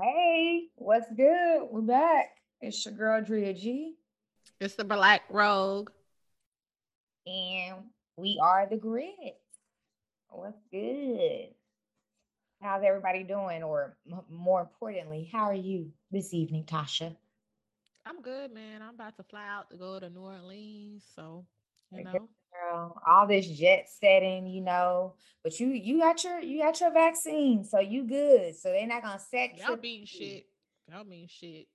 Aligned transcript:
Hey, 0.00 0.70
what's 0.74 1.08
good? 1.16 1.68
We're 1.70 1.80
back. 1.80 2.36
It's 2.60 2.84
your 2.84 2.94
girl 2.94 3.22
Drea 3.22 3.54
G. 3.54 3.94
It's 4.58 4.74
the 4.74 4.84
Black 4.84 5.22
Rogue. 5.30 5.90
And 7.28 7.76
we 8.16 8.40
are 8.42 8.66
the 8.68 8.76
grid. 8.76 9.12
What's 10.30 10.58
good? 10.72 11.54
How's 12.60 12.82
everybody 12.84 13.22
doing? 13.22 13.62
Or 13.62 13.96
m- 14.10 14.24
more 14.28 14.62
importantly, 14.62 15.28
how 15.30 15.44
are 15.44 15.54
you 15.54 15.92
this 16.10 16.34
evening, 16.34 16.64
Tasha? 16.64 17.14
I'm 18.04 18.20
good, 18.20 18.52
man. 18.52 18.82
I'm 18.82 18.96
about 18.96 19.16
to 19.18 19.22
fly 19.22 19.46
out 19.48 19.70
to 19.70 19.76
go 19.76 20.00
to 20.00 20.10
New 20.10 20.22
Orleans. 20.22 21.04
So, 21.14 21.46
you 21.92 22.02
know, 22.02 22.28
Girl, 22.54 23.00
all 23.06 23.26
this 23.26 23.48
jet 23.48 23.88
setting, 24.00 24.46
you 24.46 24.60
know, 24.60 25.14
but 25.42 25.58
you 25.58 25.68
you 25.68 25.98
got 25.98 26.22
your 26.22 26.40
you 26.40 26.62
got 26.62 26.80
your 26.80 26.92
vaccine, 26.92 27.64
so 27.64 27.80
you 27.80 28.04
good. 28.04 28.56
So 28.56 28.70
they're 28.70 28.86
not 28.86 29.02
gonna 29.02 29.18
set 29.18 29.58
y'all 29.58 29.76
mean 29.76 30.06
shit. 30.06 30.46
Y'all 30.88 31.04
mean 31.04 31.26
shit. 31.28 31.66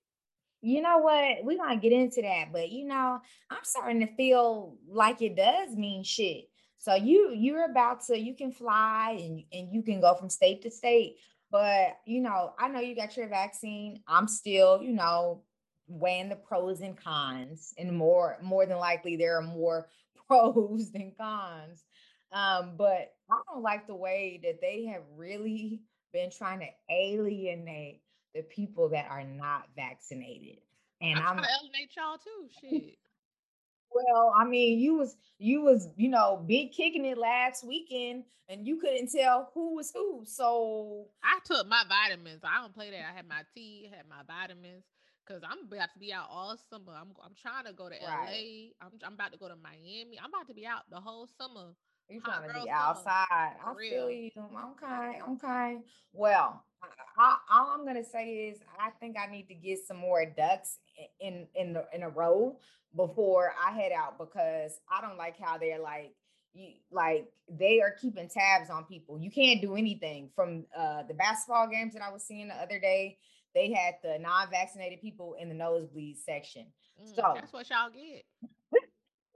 You 0.62 0.82
know 0.82 1.00
what? 1.00 1.44
We're 1.44 1.58
gonna 1.58 1.78
get 1.80 1.92
into 1.92 2.22
that, 2.22 2.54
but 2.54 2.70
you 2.70 2.86
know, 2.86 3.20
I'm 3.50 3.64
starting 3.64 4.00
to 4.02 4.16
feel 4.16 4.78
like 4.88 5.22
it 5.22 5.36
does 5.36 5.76
mean 5.76 6.04
shit. 6.04 6.50
So 6.78 6.96
you 6.96 7.34
you're 7.36 7.70
about 7.70 8.06
to 8.06 8.18
you 8.18 8.34
can 8.36 8.52
fly 8.52 9.18
and 9.20 9.44
and 9.52 9.74
you 9.74 9.84
can 9.84 10.00
go 10.00 10.16
from 10.16 10.30
state 10.30 10.62
to 10.62 10.72
state, 10.72 11.18
but 11.52 11.98
you 12.06 12.22
know, 12.22 12.54
I 12.58 12.70
know 12.70 12.80
you 12.80 12.96
got 12.96 13.18
your 13.18 13.28
vaccine. 13.28 14.02
I'm 14.08 14.28
still, 14.28 14.82
you 14.82 14.94
know, 14.94 15.44
weighing 15.88 16.30
the 16.30 16.36
pros 16.36 16.82
and 16.82 16.96
cons, 16.98 17.74
and 17.78 17.96
more 17.96 18.38
more 18.42 18.66
than 18.66 18.78
likely 18.78 19.18
there 19.18 19.38
are 19.38 19.42
more 19.42 19.90
pros 20.30 20.92
than 20.94 21.14
cons. 21.20 21.84
Um, 22.32 22.74
but 22.78 23.14
I 23.32 23.42
don't 23.52 23.64
like 23.64 23.88
the 23.88 23.96
way 23.96 24.40
that 24.44 24.62
they 24.62 24.86
have 24.86 25.02
really 25.18 25.82
been 26.14 26.30
trying 26.30 26.60
to 26.60 26.68
alienate 26.90 28.02
the 28.36 28.44
people 28.44 28.90
that 28.90 29.08
are 29.10 29.24
not 29.24 29.64
vaccinated. 29.76 30.58
And 31.02 31.18
I'm 31.18 31.26
I'm 31.26 31.38
trying 31.38 31.44
to 31.44 31.50
alienate 31.62 31.96
y'all 31.98 32.18
too. 32.18 32.50
Shit. 32.62 32.98
well, 33.92 34.34
I 34.38 34.46
mean, 34.46 34.80
you 34.80 34.96
was 34.96 35.16
you 35.40 35.62
was, 35.62 35.88
you 35.96 36.10
know, 36.10 36.44
big 36.46 36.72
kicking 36.72 37.06
it 37.06 37.18
last 37.18 37.66
weekend 37.66 38.26
and 38.48 38.68
you 38.68 38.78
couldn't 38.78 39.12
tell 39.12 39.50
who 39.54 39.76
was 39.76 39.92
who. 39.92 40.24
So 40.26 41.06
I 41.24 41.40
took 41.46 41.68
my 41.68 41.84
vitamins. 41.88 42.42
I 42.44 42.62
don't 42.62 42.74
play 42.74 42.92
that. 42.92 43.06
I 43.12 43.16
had 43.16 43.28
my 43.28 43.42
tea, 43.56 43.90
had 43.96 44.06
my 44.08 44.24
vitamins. 44.28 44.84
Cause 45.30 45.42
I'm 45.48 45.60
about 45.72 45.94
to 45.94 46.00
be 46.00 46.12
out 46.12 46.26
all 46.32 46.58
summer. 46.72 46.94
I'm 47.00 47.10
I'm 47.24 47.36
trying 47.40 47.66
to 47.66 47.74
go 47.74 47.88
to 47.88 47.96
Right. 48.04 48.72
LA. 48.82 48.86
I'm 48.88 48.92
I'm 49.06 49.14
about 49.14 49.32
to 49.32 49.38
go 49.38 49.48
to 49.48 49.56
Miami. 49.56 50.18
I'm 50.22 50.30
about 50.34 50.48
to 50.48 50.56
be 50.56 50.66
out 50.66 50.90
the 50.90 51.00
whole 51.00 51.28
summer. 51.38 51.76
you 52.10 52.20
trying 52.20 52.48
to 52.48 52.54
be 52.56 52.60
summer. 52.62 52.72
outside. 52.72 53.28
I 53.30 53.74
For 53.74 53.80
feel 53.80 54.08
real. 54.08 54.10
you. 54.10 54.32
Okay, 54.36 55.20
okay. 55.34 55.78
Well, 56.14 56.64
I, 56.82 56.88
I, 57.18 57.38
all 57.52 57.68
I'm 57.80 57.86
gonna 57.86 58.04
say 58.04 58.48
is 58.50 58.58
I 58.80 58.90
think 59.00 59.18
I 59.20 59.32
need 59.32 59.48
to 59.50 59.54
get 59.54 59.86
some 59.86 59.98
more 59.98 60.26
ducks 60.26 60.80
in 61.20 61.46
in 61.54 61.74
the 61.74 61.86
in 61.94 62.02
a 62.02 62.10
row 62.10 62.58
before 62.96 63.54
I 63.64 63.72
head 63.72 63.92
out 63.92 64.18
because 64.18 64.80
I 64.92 65.00
don't 65.02 65.18
like 65.18 65.40
how 65.40 65.60
they're 65.60 65.78
like 65.80 66.16
you 66.54 66.70
like 66.92 67.28
they 67.48 67.82
are 67.82 67.92
keeping 67.92 68.28
tabs 68.30 68.72
on 68.72 68.86
people. 68.86 69.20
You 69.20 69.30
can't 69.30 69.62
do 69.62 69.76
anything 69.76 70.32
from 70.36 70.66
uh 70.76 71.04
the 71.04 71.14
basketball 71.14 71.68
games 71.68 71.94
that 71.94 72.02
I 72.02 72.12
was 72.12 72.24
seeing 72.24 72.48
the 72.48 72.56
other 72.56 72.80
day. 72.80 73.20
They 73.56 73.72
had 73.72 73.96
the 74.04 74.20
non-vaccinated 74.20 75.02
people 75.02 75.36
in 75.40 75.50
the 75.50 75.56
nosebleed 75.56 76.18
section. 76.18 76.68
Mm, 77.02 77.16
So 77.16 77.32
that's 77.36 77.54
what 77.54 77.70
y'all 77.70 77.90
get. 77.90 78.26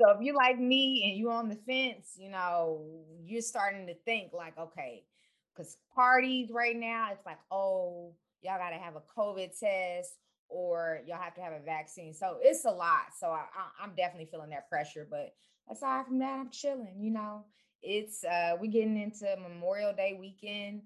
so 0.01 0.09
if 0.11 0.21
you 0.21 0.35
like 0.35 0.59
me 0.59 1.03
and 1.07 1.17
you 1.17 1.31
on 1.31 1.49
the 1.49 1.55
fence, 1.55 2.13
you 2.17 2.29
know, 2.29 2.85
you're 3.23 3.41
starting 3.41 3.87
to 3.87 3.95
think 4.05 4.33
like, 4.33 4.57
okay, 4.57 5.03
because 5.53 5.77
parties 5.93 6.49
right 6.51 6.75
now, 6.75 7.09
it's 7.11 7.25
like, 7.25 7.39
oh, 7.51 8.13
y'all 8.41 8.57
got 8.57 8.69
to 8.69 8.77
have 8.77 8.95
a 8.95 9.01
COVID 9.17 9.57
test 9.57 10.17
or 10.49 11.01
y'all 11.07 11.21
have 11.21 11.35
to 11.35 11.41
have 11.41 11.53
a 11.53 11.59
vaccine. 11.59 12.13
So 12.13 12.37
it's 12.41 12.65
a 12.65 12.71
lot. 12.71 13.07
So 13.19 13.27
I, 13.27 13.45
I, 13.55 13.83
I'm 13.83 13.95
definitely 13.95 14.29
feeling 14.31 14.51
that 14.51 14.69
pressure. 14.69 15.07
But 15.09 15.33
aside 15.69 16.05
from 16.05 16.19
that, 16.19 16.39
I'm 16.39 16.49
chilling. 16.51 16.95
You 16.99 17.11
know, 17.11 17.45
it's 17.81 18.23
uh 18.23 18.55
we 18.59 18.67
getting 18.67 18.97
into 18.97 19.25
Memorial 19.41 19.93
Day 19.93 20.15
weekend. 20.19 20.83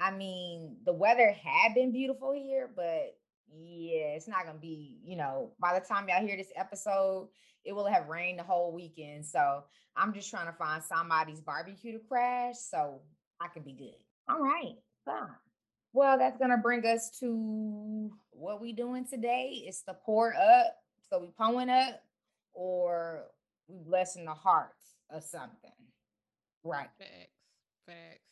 I 0.00 0.10
mean, 0.10 0.76
the 0.84 0.92
weather 0.92 1.32
had 1.32 1.74
been 1.74 1.92
beautiful 1.92 2.32
here, 2.32 2.70
but 2.74 3.16
yeah, 3.52 4.14
it's 4.14 4.28
not 4.28 4.46
gonna 4.46 4.58
be, 4.58 4.98
you 5.04 5.16
know, 5.16 5.52
by 5.60 5.78
the 5.78 5.84
time 5.84 6.08
y'all 6.08 6.24
hear 6.26 6.36
this 6.36 6.52
episode, 6.56 7.28
it 7.64 7.72
will 7.72 7.86
have 7.86 8.08
rained 8.08 8.38
the 8.38 8.44
whole 8.44 8.72
weekend. 8.72 9.26
So 9.26 9.64
I'm 9.96 10.12
just 10.14 10.30
trying 10.30 10.46
to 10.46 10.52
find 10.52 10.82
somebody's 10.82 11.40
barbecue 11.40 11.92
to 11.92 11.98
crash 11.98 12.56
so 12.58 13.00
I 13.40 13.48
can 13.48 13.62
be 13.62 13.72
good. 13.72 13.96
All 14.28 14.40
right. 14.40 14.76
Fine. 15.04 15.28
Well, 15.92 16.18
that's 16.18 16.38
gonna 16.38 16.58
bring 16.58 16.86
us 16.86 17.10
to 17.20 18.10
what 18.30 18.60
we 18.60 18.72
doing 18.72 19.06
today. 19.06 19.64
It's 19.66 19.82
the 19.82 19.94
pour 19.94 20.34
up. 20.34 20.76
So 21.10 21.18
we 21.18 21.28
pouring 21.38 21.70
up 21.70 22.02
or 22.52 23.24
we 23.66 23.78
blessing 23.78 24.26
the 24.26 24.34
hearts 24.34 24.96
of 25.10 25.22
something. 25.22 25.70
Right. 26.62 26.88
Facts. 26.98 27.32
Facts. 27.86 28.27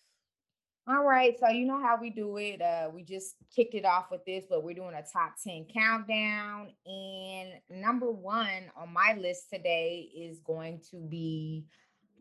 All 0.88 1.02
right, 1.02 1.36
so 1.40 1.48
you 1.48 1.66
know 1.66 1.82
how 1.82 1.98
we 2.00 2.10
do 2.10 2.36
it. 2.36 2.62
Uh, 2.62 2.88
we 2.94 3.02
just 3.02 3.34
kicked 3.54 3.74
it 3.74 3.84
off 3.84 4.12
with 4.12 4.24
this, 4.24 4.44
but 4.48 4.62
we're 4.62 4.74
doing 4.74 4.94
a 4.94 5.02
top 5.02 5.34
10 5.42 5.66
countdown. 5.74 6.68
And 6.86 7.54
number 7.68 8.12
one 8.12 8.70
on 8.76 8.92
my 8.92 9.16
list 9.18 9.50
today 9.52 10.08
is 10.16 10.38
going 10.46 10.80
to 10.92 10.98
be 10.98 11.64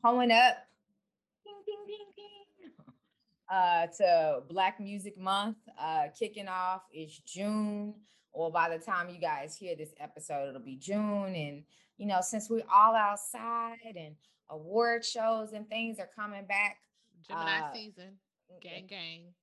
pulling 0.04 0.32
up 0.32 0.58
ding, 1.44 1.62
ding, 1.64 1.86
ding, 1.86 2.08
ding, 2.18 2.72
uh, 3.56 3.86
to 3.98 4.42
Black 4.50 4.80
Music 4.80 5.16
Month. 5.16 5.58
Uh, 5.80 6.06
kicking 6.18 6.48
off 6.48 6.82
is 6.92 7.20
June, 7.20 7.94
or 8.32 8.52
by 8.52 8.76
the 8.76 8.84
time 8.84 9.10
you 9.12 9.22
guys 9.22 9.56
hear 9.56 9.76
this 9.76 9.94
episode, 10.00 10.50
it'll 10.50 10.60
be 10.60 10.78
June. 10.78 11.36
And 11.36 11.64
you 12.00 12.08
know, 12.08 12.22
since 12.22 12.50
we're 12.50 12.64
all 12.74 12.96
outside 12.96 13.96
and 13.96 14.16
award 14.50 15.06
shows 15.06 15.54
and 15.54 15.70
things 15.70 16.00
are 16.00 16.10
coming 16.16 16.48
back, 16.48 16.78
Gemini 17.28 17.60
uh, 17.60 17.74
season. 17.74 18.18
Gang 18.62 18.88
gang. 18.88 19.34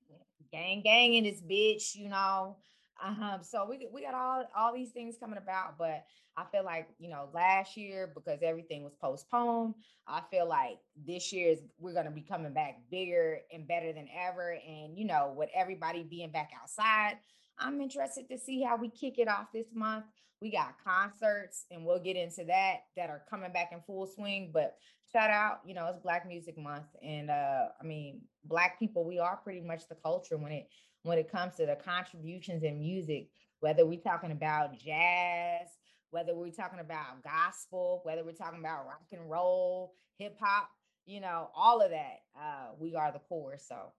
gang 0.50 0.82
gang 0.82 1.14
in 1.14 1.24
this 1.24 1.40
bitch, 1.40 1.94
you 1.94 2.08
know. 2.08 2.56
Um, 3.02 3.40
so 3.42 3.66
we 3.68 3.88
we 3.92 4.02
got 4.02 4.14
all 4.14 4.44
all 4.56 4.72
these 4.72 4.90
things 4.90 5.16
coming 5.18 5.38
about, 5.38 5.76
but 5.78 6.04
I 6.36 6.44
feel 6.52 6.64
like 6.64 6.88
you 6.98 7.10
know 7.10 7.28
last 7.32 7.76
year 7.76 8.12
because 8.14 8.40
everything 8.42 8.84
was 8.84 8.94
postponed. 9.00 9.74
I 10.06 10.22
feel 10.30 10.48
like 10.48 10.78
this 11.06 11.32
year 11.32 11.50
is 11.50 11.60
we're 11.78 11.94
gonna 11.94 12.10
be 12.10 12.22
coming 12.22 12.52
back 12.52 12.80
bigger 12.90 13.40
and 13.52 13.66
better 13.66 13.92
than 13.92 14.08
ever, 14.16 14.56
and 14.66 14.96
you 14.96 15.04
know 15.04 15.34
with 15.36 15.50
everybody 15.54 16.04
being 16.04 16.30
back 16.30 16.50
outside, 16.60 17.18
I'm 17.58 17.80
interested 17.80 18.28
to 18.28 18.38
see 18.38 18.62
how 18.62 18.76
we 18.76 18.88
kick 18.88 19.18
it 19.18 19.28
off 19.28 19.46
this 19.52 19.68
month. 19.74 20.04
We 20.42 20.50
got 20.50 20.74
concerts, 20.84 21.66
and 21.70 21.86
we'll 21.86 22.02
get 22.02 22.16
into 22.16 22.44
that 22.44 22.80
that 22.96 23.08
are 23.08 23.22
coming 23.30 23.52
back 23.52 23.70
in 23.72 23.80
full 23.86 24.06
swing, 24.06 24.50
but 24.52 24.76
shout 25.12 25.30
out 25.30 25.60
you 25.64 25.74
know 25.74 25.86
it's 25.88 25.98
black 25.98 26.26
music 26.26 26.56
month 26.56 26.86
and 27.02 27.30
uh 27.30 27.66
i 27.80 27.84
mean 27.84 28.20
black 28.44 28.78
people 28.78 29.04
we 29.04 29.18
are 29.18 29.36
pretty 29.36 29.60
much 29.60 29.86
the 29.88 29.94
culture 29.96 30.38
when 30.38 30.52
it 30.52 30.68
when 31.02 31.18
it 31.18 31.30
comes 31.30 31.54
to 31.54 31.66
the 31.66 31.76
contributions 31.76 32.62
in 32.62 32.78
music 32.80 33.28
whether 33.60 33.84
we're 33.84 34.00
talking 34.00 34.32
about 34.32 34.78
jazz 34.78 35.68
whether 36.10 36.34
we're 36.34 36.50
talking 36.50 36.80
about 36.80 37.22
gospel 37.22 38.00
whether 38.04 38.24
we're 38.24 38.32
talking 38.32 38.60
about 38.60 38.86
rock 38.86 39.02
and 39.12 39.30
roll 39.30 39.92
hip 40.18 40.36
hop 40.40 40.68
you 41.04 41.20
know 41.20 41.50
all 41.54 41.80
of 41.80 41.90
that 41.90 42.20
uh 42.36 42.68
we 42.78 42.94
are 42.94 43.12
the 43.12 43.18
core 43.18 43.58
so. 43.58 43.92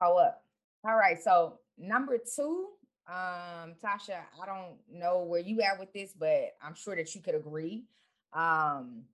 How 0.00 0.18
up. 0.18 0.42
All 0.86 0.96
right 0.96 1.22
so 1.22 1.58
number 1.78 2.18
two 2.18 2.68
um 3.06 3.74
tasha 3.82 4.20
i 4.42 4.46
don't 4.46 4.76
know 4.90 5.20
where 5.24 5.40
you 5.40 5.60
at 5.60 5.78
with 5.78 5.92
this 5.92 6.12
but 6.18 6.54
i'm 6.62 6.74
sure 6.74 6.96
that 6.96 7.14
you 7.14 7.20
could 7.20 7.34
agree 7.34 7.84
um 8.32 9.04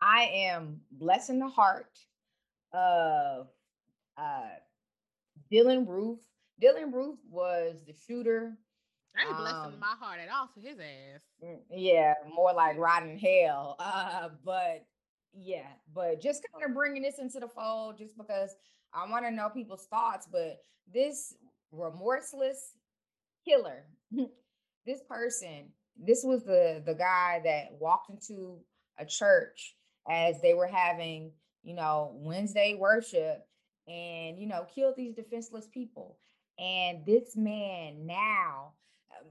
I 0.00 0.24
am 0.50 0.82
blessing 0.92 1.38
the 1.38 1.48
heart 1.48 1.98
of 2.72 3.48
uh 4.18 4.48
Dylann 5.50 5.86
Roof. 5.88 6.18
Dylann 6.62 6.92
Roof 6.92 7.18
was 7.30 7.82
the 7.86 7.94
shooter. 8.06 8.56
I 9.16 9.26
ain't 9.26 9.36
blessing 9.38 9.72
Um, 9.74 9.80
my 9.80 9.94
heart 9.98 10.20
at 10.20 10.28
all 10.28 10.48
to 10.54 10.60
his 10.60 10.78
ass. 10.78 11.20
Mm, 11.42 11.60
Yeah, 11.70 12.14
more 12.34 12.52
like 12.52 12.76
riding 12.76 13.18
hell. 13.18 13.76
Uh, 13.80 14.28
but 14.44 14.84
yeah, 15.32 15.68
but 15.94 16.20
just 16.20 16.44
kind 16.52 16.64
of 16.68 16.74
bringing 16.74 17.02
this 17.02 17.18
into 17.18 17.40
the 17.40 17.48
fold 17.48 17.96
just 17.98 18.16
because 18.18 18.54
I 18.92 19.08
want 19.10 19.24
to 19.24 19.30
know 19.30 19.48
people's 19.48 19.86
thoughts. 19.86 20.28
But 20.30 20.58
this 20.92 21.34
remorseless 21.72 22.75
killer, 23.46 23.84
this 24.86 25.00
person, 25.08 25.70
this 25.98 26.22
was 26.24 26.44
the 26.44 26.82
the 26.84 26.94
guy 26.94 27.40
that 27.44 27.72
walked 27.78 28.10
into 28.10 28.58
a 28.98 29.04
church 29.04 29.76
as 30.08 30.40
they 30.40 30.54
were 30.54 30.66
having, 30.66 31.32
you 31.62 31.74
know, 31.74 32.12
Wednesday 32.14 32.76
worship 32.78 33.46
and 33.88 34.38
you 34.38 34.46
know, 34.46 34.66
killed 34.74 34.94
these 34.96 35.14
defenseless 35.14 35.66
people. 35.72 36.18
And 36.58 37.04
this 37.04 37.36
man 37.36 38.06
now 38.06 38.72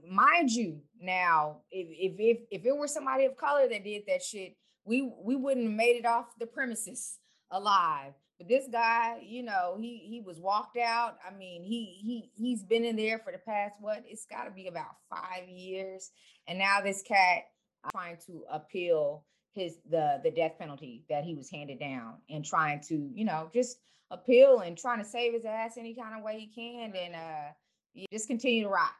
mind 0.08 0.50
you 0.50 0.80
now 1.00 1.58
if, 1.70 1.88
if 1.90 2.18
if 2.18 2.38
if 2.50 2.66
it 2.66 2.76
were 2.76 2.88
somebody 2.88 3.24
of 3.24 3.36
color 3.36 3.68
that 3.68 3.84
did 3.84 4.02
that 4.06 4.22
shit 4.22 4.56
we 4.84 5.10
we 5.22 5.36
wouldn't 5.36 5.66
have 5.66 5.74
made 5.74 5.96
it 5.96 6.06
off 6.06 6.26
the 6.38 6.46
premises 6.46 7.18
alive. 7.50 8.12
But 8.38 8.48
this 8.48 8.66
guy, 8.70 9.22
you 9.24 9.42
know, 9.42 9.76
he 9.80 9.98
he 9.98 10.20
was 10.20 10.38
walked 10.38 10.76
out. 10.76 11.16
I 11.26 11.34
mean, 11.34 11.62
he 11.62 11.98
he 12.02 12.30
he's 12.36 12.62
been 12.62 12.84
in 12.84 12.96
there 12.96 13.18
for 13.18 13.32
the 13.32 13.38
past 13.38 13.76
what? 13.80 14.04
It's 14.06 14.26
got 14.26 14.44
to 14.44 14.50
be 14.50 14.66
about 14.66 14.96
five 15.08 15.48
years, 15.48 16.10
and 16.46 16.58
now 16.58 16.80
this 16.82 17.02
cat 17.02 17.44
trying 17.92 18.18
to 18.26 18.44
appeal 18.50 19.24
his 19.56 19.78
the 19.90 20.20
the 20.22 20.30
death 20.30 20.52
penalty 20.58 21.04
that 21.08 21.24
he 21.24 21.34
was 21.34 21.50
handed 21.50 21.80
down 21.80 22.14
and 22.28 22.44
trying 22.44 22.80
to 22.80 23.10
you 23.14 23.24
know 23.24 23.48
just 23.52 23.78
appeal 24.10 24.60
and 24.60 24.78
trying 24.78 24.98
to 24.98 25.04
save 25.04 25.32
his 25.32 25.44
ass 25.44 25.76
any 25.78 25.94
kind 25.94 26.16
of 26.16 26.22
way 26.22 26.38
he 26.38 26.46
can 26.46 26.94
and 26.94 27.14
uh 27.14 27.50
you 27.94 28.06
just 28.12 28.28
continue 28.28 28.64
to 28.64 28.68
rock 28.68 28.94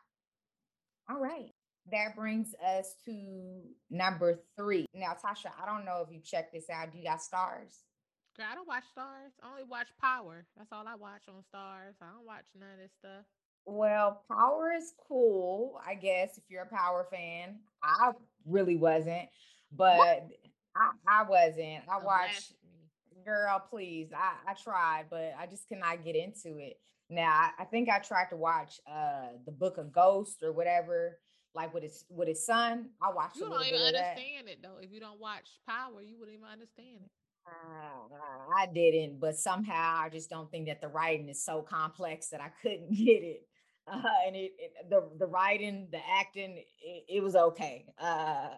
all 1.11 1.21
right 1.21 1.53
that 1.93 2.17
brings 2.17 2.55
us 2.67 2.95
to 3.05 3.61
number 3.91 4.41
three 4.57 4.87
now 4.95 5.13
tasha 5.13 5.51
i 5.63 5.67
don't 5.67 5.85
know 5.85 6.03
if 6.05 6.13
you 6.13 6.21
checked 6.21 6.53
this 6.53 6.71
out 6.71 6.91
do 6.91 6.99
you 6.99 7.05
got 7.05 7.21
Starz 7.21 7.83
Girl, 8.37 8.47
I 8.51 8.55
don't 8.55 8.69
watch 8.69 8.85
Starz. 8.97 9.33
I 9.43 9.51
only 9.51 9.63
watch 9.65 9.87
Power. 9.99 10.45
That's 10.59 10.71
all 10.71 10.85
I 10.87 10.95
watch 10.95 11.23
on 11.29 11.43
Starz. 11.55 11.95
I 12.03 12.13
don't 12.15 12.27
watch 12.27 12.45
none 12.59 12.69
of 12.71 12.79
this 12.79 12.93
stuff. 12.99 13.25
Well, 13.65 14.23
Power 14.29 14.73
is 14.77 14.93
cool, 15.09 15.81
I 15.87 15.95
guess, 15.95 16.37
if 16.37 16.45
you're 16.49 16.63
a 16.63 16.67
Power 16.67 17.07
fan. 17.11 17.61
I 17.83 18.13
really 18.45 18.77
wasn't, 18.77 19.29
but 19.73 20.29
I, 20.77 20.91
I 21.09 21.23
wasn't. 21.23 21.85
I 21.91 21.99
watched, 22.05 22.53
girl, 23.25 23.65
please. 23.71 24.11
I, 24.15 24.51
I 24.51 24.55
tried, 24.55 25.07
but 25.11 25.35
I 25.39 25.47
just 25.47 25.67
cannot 25.69 26.05
get 26.05 26.15
into 26.15 26.59
it. 26.59 26.79
Now, 27.09 27.31
I, 27.31 27.63
I 27.63 27.65
think 27.65 27.89
I 27.89 28.01
tried 28.01 28.29
to 28.31 28.37
watch 28.37 28.81
uh 28.87 29.29
the 29.47 29.53
Book 29.53 29.79
of 29.79 29.93
Ghost 29.93 30.43
or 30.43 30.53
whatever, 30.53 31.19
like 31.55 31.73
with 31.73 31.85
his 31.85 32.05
with 32.11 32.29
his 32.29 32.45
son. 32.45 32.91
I 33.03 33.13
watched. 33.13 33.37
It. 33.37 33.45
You 33.45 33.49
don't 33.49 33.67
even 33.67 33.81
understand 33.81 34.49
it 34.49 34.59
though. 34.63 34.77
If 34.81 34.93
you 34.93 35.01
don't 35.01 35.21
watch 35.21 35.49
Power, 35.67 36.03
you 36.03 36.19
wouldn't 36.19 36.37
even 36.37 36.49
understand 36.49 36.99
it. 37.05 37.11
I 38.57 38.67
didn't, 38.67 39.21
but 39.21 39.37
somehow 39.37 40.01
I 40.03 40.09
just 40.09 40.31
don't 40.31 40.51
think 40.51 40.67
that 40.67 40.81
the 40.81 40.89
writing 40.89 41.29
is 41.29 41.45
so 41.45 41.63
complex 41.63 42.29
that 42.29 42.41
I 42.41 42.49
couldn't 42.63 42.91
get 42.97 43.23
it. 43.23 43.43
Uh, 43.87 44.03
and 44.27 44.35
it, 44.35 44.53
it, 44.59 44.73
the 44.91 45.09
the 45.19 45.27
writing, 45.27 45.89
the 45.93 46.01
acting, 46.19 46.57
it, 46.83 47.05
it 47.09 47.23
was 47.23 47.37
okay. 47.37 47.87
Uh, 48.01 48.49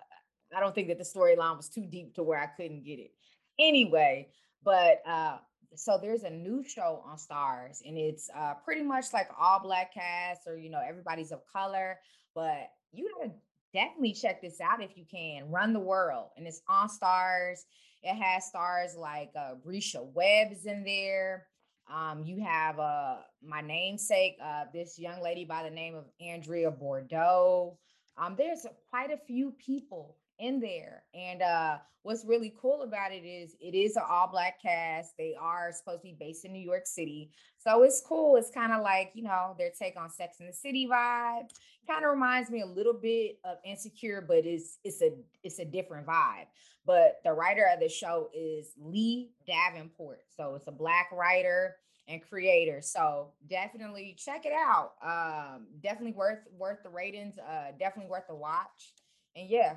I 0.57 0.61
don't 0.61 0.75
think 0.75 0.89
that 0.89 0.99
the 0.99 1.05
storyline 1.05 1.57
was 1.57 1.69
too 1.69 1.85
deep 1.85 2.15
to 2.15 2.23
where 2.23 2.41
I 2.41 2.47
couldn't 2.47 2.85
get 2.85 2.99
it. 2.99 3.11
Anyway, 3.59 4.29
but 4.65 5.03
uh, 5.07 5.37
so 5.75 5.99
there's 6.01 6.23
a 6.23 6.31
new 6.31 6.65
show 6.65 7.03
on 7.05 7.19
Starz, 7.19 7.81
and 7.85 7.99
it's 7.99 8.31
uh, 8.35 8.55
pretty 8.65 8.83
much 8.83 9.13
like 9.13 9.29
all 9.39 9.61
black 9.61 9.93
cast, 9.93 10.47
or 10.47 10.57
you 10.57 10.71
know 10.71 10.81
everybody's 10.87 11.33
of 11.33 11.41
color. 11.53 11.99
But 12.35 12.71
you 12.93 13.11
gotta 13.19 13.33
definitely 13.75 14.15
check 14.15 14.41
this 14.41 14.61
out 14.61 14.83
if 14.83 14.97
you 14.97 15.05
can. 15.11 15.51
Run 15.51 15.75
the 15.75 15.81
World, 15.81 16.31
and 16.37 16.47
it's 16.47 16.63
on 16.69 16.89
Starz. 16.89 17.61
It 18.03 18.15
has 18.15 18.47
stars 18.47 18.95
like 18.97 19.31
uh, 19.37 19.55
Bresha 19.65 20.05
Webb's 20.13 20.67
in 20.67 20.85
there. 20.85 21.47
Um, 21.93 22.23
you 22.25 22.41
have 22.43 22.79
uh, 22.79 23.17
my 23.43 23.61
namesake, 23.61 24.37
uh, 24.43 24.65
this 24.73 24.99
young 24.99 25.23
lady 25.23 25.45
by 25.45 25.63
the 25.63 25.71
name 25.71 25.95
of 25.95 26.05
Andrea 26.21 26.71
Bordeaux. 26.71 27.79
Um, 28.17 28.35
there's 28.37 28.67
quite 28.91 29.11
a 29.11 29.17
few 29.17 29.53
people 29.53 30.17
in 30.49 30.61
there. 30.61 31.05
And 31.15 31.43
uh, 31.43 31.79
what's 32.03 32.25
really 32.25 32.55
cool 32.61 32.83
about 32.83 33.13
it 33.13 33.27
is 33.27 33.55
it 33.61 33.75
is 33.75 33.97
an 33.97 34.03
all 34.09 34.29
black 34.29 34.61
cast. 34.63 35.17
They 35.19 35.35
are 35.39 35.71
supposed 35.73 36.01
to 36.01 36.09
be 36.09 36.17
based 36.19 36.45
in 36.45 36.53
New 36.53 36.63
York 36.63 36.87
City. 36.87 37.31
So 37.59 37.83
it's 37.83 38.03
cool. 38.07 38.37
It's 38.37 38.51
kind 38.51 38.73
of 38.73 38.83
like, 38.83 39.11
you 39.15 39.25
know, 39.25 39.55
their 39.59 39.71
take 39.79 39.99
on 40.01 40.11
Sex 40.11 40.39
in 40.41 40.47
the 40.47 40.53
City 40.53 40.89
vibe. 40.91 41.49
Kind 41.87 42.05
of 42.05 42.11
reminds 42.11 42.51
me 42.51 42.63
a 42.63 42.67
little 42.67 42.95
bit 42.95 43.39
of 43.45 43.59
Insecure, 43.65 44.25
but 44.27 44.45
it's 44.45 44.79
it's 44.85 45.03
a 45.03 45.11
it's 45.43 45.59
a 45.59 45.65
different 45.65 46.07
vibe. 46.07 46.47
But 46.87 47.21
the 47.25 47.33
writer 47.33 47.67
of 47.73 47.81
the 47.81 47.89
show 47.89 48.31
is 48.35 48.73
Leigh 48.79 49.31
Davenport. 49.47 50.21
So 50.35 50.55
it's 50.55 50.67
a 50.67 50.73
black 50.73 51.11
writer 51.13 51.77
and 52.07 52.23
creator. 52.27 52.81
So 52.81 53.33
definitely 53.51 54.17
check 54.19 54.47
it 54.47 54.53
out. 54.53 54.93
Um, 55.05 55.67
definitely 55.83 56.13
worth 56.13 56.41
worth 56.57 56.83
the 56.83 56.91
ratings. 56.91 57.39
Uh, 57.39 57.73
definitely 57.79 58.11
worth 58.11 58.29
the 58.29 58.35
watch. 58.35 58.95
And 59.37 59.49
yeah. 59.49 59.77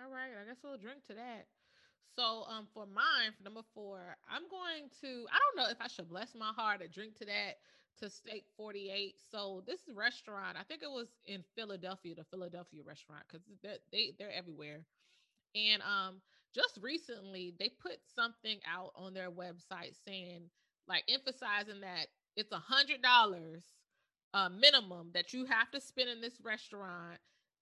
All 0.00 0.10
right, 0.10 0.32
I 0.40 0.46
guess 0.48 0.58
we'll 0.64 0.78
drink 0.78 1.04
to 1.08 1.14
that. 1.14 1.46
So 2.16 2.44
um 2.48 2.66
for 2.72 2.86
mine, 2.86 3.32
for 3.36 3.44
number 3.44 3.62
four, 3.74 4.16
I'm 4.28 4.48
going 4.48 4.88
to 5.02 5.26
I 5.30 5.38
don't 5.38 5.56
know 5.56 5.70
if 5.70 5.80
I 5.80 5.88
should 5.88 6.08
bless 6.08 6.34
my 6.34 6.52
heart 6.56 6.82
or 6.82 6.88
drink 6.88 7.18
to 7.18 7.24
that 7.26 7.58
to 8.00 8.10
Steak 8.10 8.44
48. 8.56 9.16
So 9.30 9.62
this 9.66 9.80
restaurant, 9.94 10.56
I 10.58 10.64
think 10.64 10.82
it 10.82 10.90
was 10.90 11.08
in 11.26 11.44
Philadelphia, 11.54 12.14
the 12.14 12.24
Philadelphia 12.24 12.80
restaurant, 12.84 13.24
because 13.28 13.44
they 13.92 14.12
they're 14.18 14.32
everywhere. 14.32 14.80
And 15.54 15.82
um, 15.82 16.20
just 16.54 16.78
recently, 16.80 17.54
they 17.58 17.68
put 17.68 17.98
something 18.14 18.58
out 18.66 18.92
on 18.94 19.14
their 19.14 19.30
website 19.30 19.96
saying, 20.04 20.42
like, 20.88 21.04
emphasizing 21.08 21.80
that 21.80 22.06
it's 22.36 22.52
a 22.52 22.58
hundred 22.58 23.02
dollars 23.02 23.64
uh, 24.32 24.48
minimum 24.48 25.10
that 25.14 25.32
you 25.32 25.44
have 25.46 25.70
to 25.72 25.80
spend 25.80 26.08
in 26.08 26.20
this 26.20 26.40
restaurant, 26.42 27.18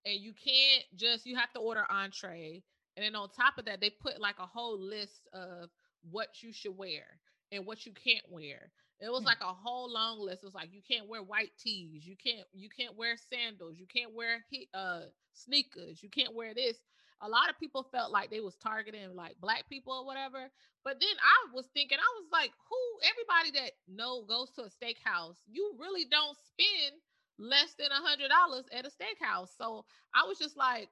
and 0.08 0.20
you 0.20 0.32
can't 0.32 0.84
just 0.96 1.26
you 1.26 1.36
have 1.36 1.52
to 1.52 1.60
order 1.60 1.84
entree. 1.90 2.62
And 2.96 3.04
then 3.04 3.14
on 3.14 3.28
top 3.28 3.58
of 3.58 3.66
that, 3.66 3.80
they 3.80 3.90
put 3.90 4.20
like 4.20 4.38
a 4.38 4.46
whole 4.46 4.78
list 4.78 5.28
of 5.32 5.70
what 6.10 6.42
you 6.42 6.52
should 6.52 6.76
wear 6.76 7.04
and 7.52 7.64
what 7.64 7.86
you 7.86 7.92
can't 7.92 8.24
wear. 8.28 8.72
It 9.00 9.10
was 9.10 9.20
hmm. 9.20 9.26
like 9.26 9.40
a 9.40 9.54
whole 9.54 9.92
long 9.92 10.20
list. 10.20 10.42
It 10.42 10.46
was 10.46 10.54
like 10.54 10.72
you 10.72 10.80
can't 10.88 11.08
wear 11.08 11.22
white 11.22 11.52
tees, 11.58 12.06
you 12.06 12.16
can't 12.16 12.46
you 12.52 12.68
can't 12.68 12.96
wear 12.96 13.16
sandals, 13.16 13.76
you 13.78 13.86
can't 13.86 14.14
wear 14.14 14.44
uh 14.74 15.02
sneakers, 15.34 16.02
you 16.02 16.08
can't 16.08 16.34
wear 16.34 16.54
this 16.54 16.78
a 17.20 17.28
lot 17.28 17.50
of 17.50 17.58
people 17.58 17.82
felt 17.90 18.12
like 18.12 18.30
they 18.30 18.40
was 18.40 18.54
targeting 18.56 19.14
like 19.14 19.34
black 19.40 19.68
people 19.68 19.92
or 19.92 20.06
whatever. 20.06 20.50
But 20.84 21.00
then 21.00 21.16
I 21.18 21.54
was 21.54 21.66
thinking, 21.74 21.98
I 21.98 22.10
was 22.22 22.28
like, 22.32 22.52
who 22.70 22.80
everybody 23.02 23.50
that 23.58 23.72
know 23.88 24.24
goes 24.24 24.50
to 24.54 24.62
a 24.62 24.70
steakhouse, 24.70 25.36
you 25.46 25.74
really 25.78 26.06
don't 26.10 26.38
spend 26.38 27.02
less 27.38 27.74
than 27.78 27.90
a 27.90 28.02
hundred 28.06 28.28
dollars 28.28 28.66
at 28.72 28.86
a 28.86 28.90
steakhouse. 28.90 29.50
So 29.56 29.84
I 30.14 30.26
was 30.26 30.38
just 30.38 30.56
like, 30.56 30.88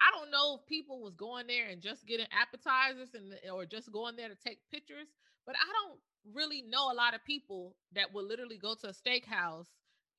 I 0.00 0.10
don't 0.16 0.30
know 0.30 0.58
if 0.60 0.66
people 0.66 1.00
was 1.02 1.14
going 1.14 1.46
there 1.46 1.68
and 1.68 1.80
just 1.80 2.06
getting 2.06 2.26
appetizers 2.32 3.14
and 3.14 3.32
or 3.52 3.64
just 3.64 3.90
going 3.92 4.16
there 4.16 4.28
to 4.28 4.36
take 4.36 4.58
pictures, 4.70 5.08
but 5.46 5.56
I 5.56 5.66
don't 5.72 6.00
really 6.34 6.62
know 6.62 6.92
a 6.92 6.94
lot 6.94 7.14
of 7.14 7.24
people 7.24 7.76
that 7.94 8.12
would 8.12 8.26
literally 8.26 8.58
go 8.58 8.74
to 8.74 8.88
a 8.88 8.92
steakhouse 8.92 9.68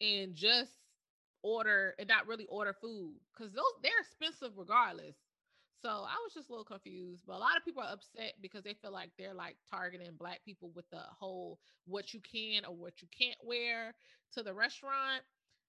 and 0.02 0.34
just 0.36 0.72
order 1.44 1.94
and 2.00 2.08
not 2.08 2.28
really 2.28 2.46
order 2.50 2.74
food 2.74 3.14
because 3.34 3.54
those 3.54 3.64
they're 3.84 3.92
expensive 4.02 4.58
regardless. 4.58 5.16
So 5.84 5.90
I 5.90 6.18
was 6.26 6.34
just 6.34 6.50
a 6.50 6.52
little 6.52 6.66
confused, 6.66 7.24
but 7.28 7.36
a 7.36 7.38
lot 7.38 7.56
of 7.56 7.64
people 7.64 7.84
are 7.84 7.94
upset 7.94 8.34
because 8.42 8.64
they 8.64 8.74
feel 8.74 8.92
like 8.92 9.12
they're 9.18 9.34
like 9.34 9.58
targeting 9.70 10.10
black 10.18 10.40
people 10.44 10.72
with 10.76 10.90
the 10.90 11.02
whole 11.20 11.60
what 11.86 12.14
you 12.14 12.20
can 12.20 12.66
or 12.66 12.76
what 12.76 13.02
you 13.02 13.08
can't 13.18 13.38
wear 13.44 13.94
to 14.34 14.42
the 14.44 14.54
restaurant. 14.54 15.22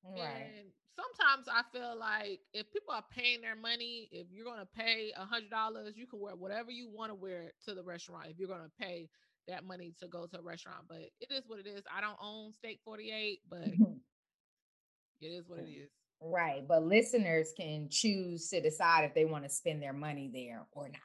Right. 0.04 0.50
And 0.58 0.68
sometimes 0.96 1.48
I 1.48 1.62
feel 1.76 1.98
like 1.98 2.40
if 2.52 2.70
people 2.72 2.94
are 2.94 3.04
paying 3.10 3.40
their 3.40 3.56
money, 3.56 4.08
if 4.12 4.26
you're 4.30 4.44
going 4.44 4.60
to 4.60 4.66
pay 4.66 5.12
a 5.16 5.24
hundred 5.24 5.50
dollars, 5.50 5.94
you 5.96 6.06
can 6.06 6.20
wear 6.20 6.34
whatever 6.34 6.70
you 6.70 6.88
want 6.92 7.10
to 7.10 7.14
wear 7.14 7.52
to 7.66 7.74
the 7.74 7.82
restaurant. 7.82 8.26
If 8.28 8.38
you're 8.38 8.48
going 8.48 8.62
to 8.62 8.84
pay 8.84 9.08
that 9.48 9.64
money 9.64 9.94
to 10.00 10.08
go 10.08 10.26
to 10.26 10.38
a 10.38 10.42
restaurant, 10.42 10.84
but 10.88 10.98
it 10.98 11.30
is 11.30 11.42
what 11.46 11.58
it 11.58 11.66
is. 11.66 11.82
I 11.94 12.00
don't 12.00 12.18
own 12.22 12.52
Steak 12.52 12.80
48, 12.84 13.40
but 13.48 13.58
it 15.20 15.26
is 15.26 15.48
what 15.48 15.60
it 15.60 15.70
is. 15.70 15.90
Right. 16.20 16.66
But 16.66 16.84
listeners 16.84 17.52
can 17.56 17.88
choose 17.90 18.48
to 18.48 18.60
decide 18.60 19.04
if 19.04 19.14
they 19.14 19.24
want 19.24 19.44
to 19.44 19.50
spend 19.50 19.82
their 19.82 19.92
money 19.92 20.30
there 20.32 20.66
or 20.72 20.88
not. 20.88 21.00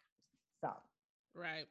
So, 0.62 0.72
right. 1.36 1.66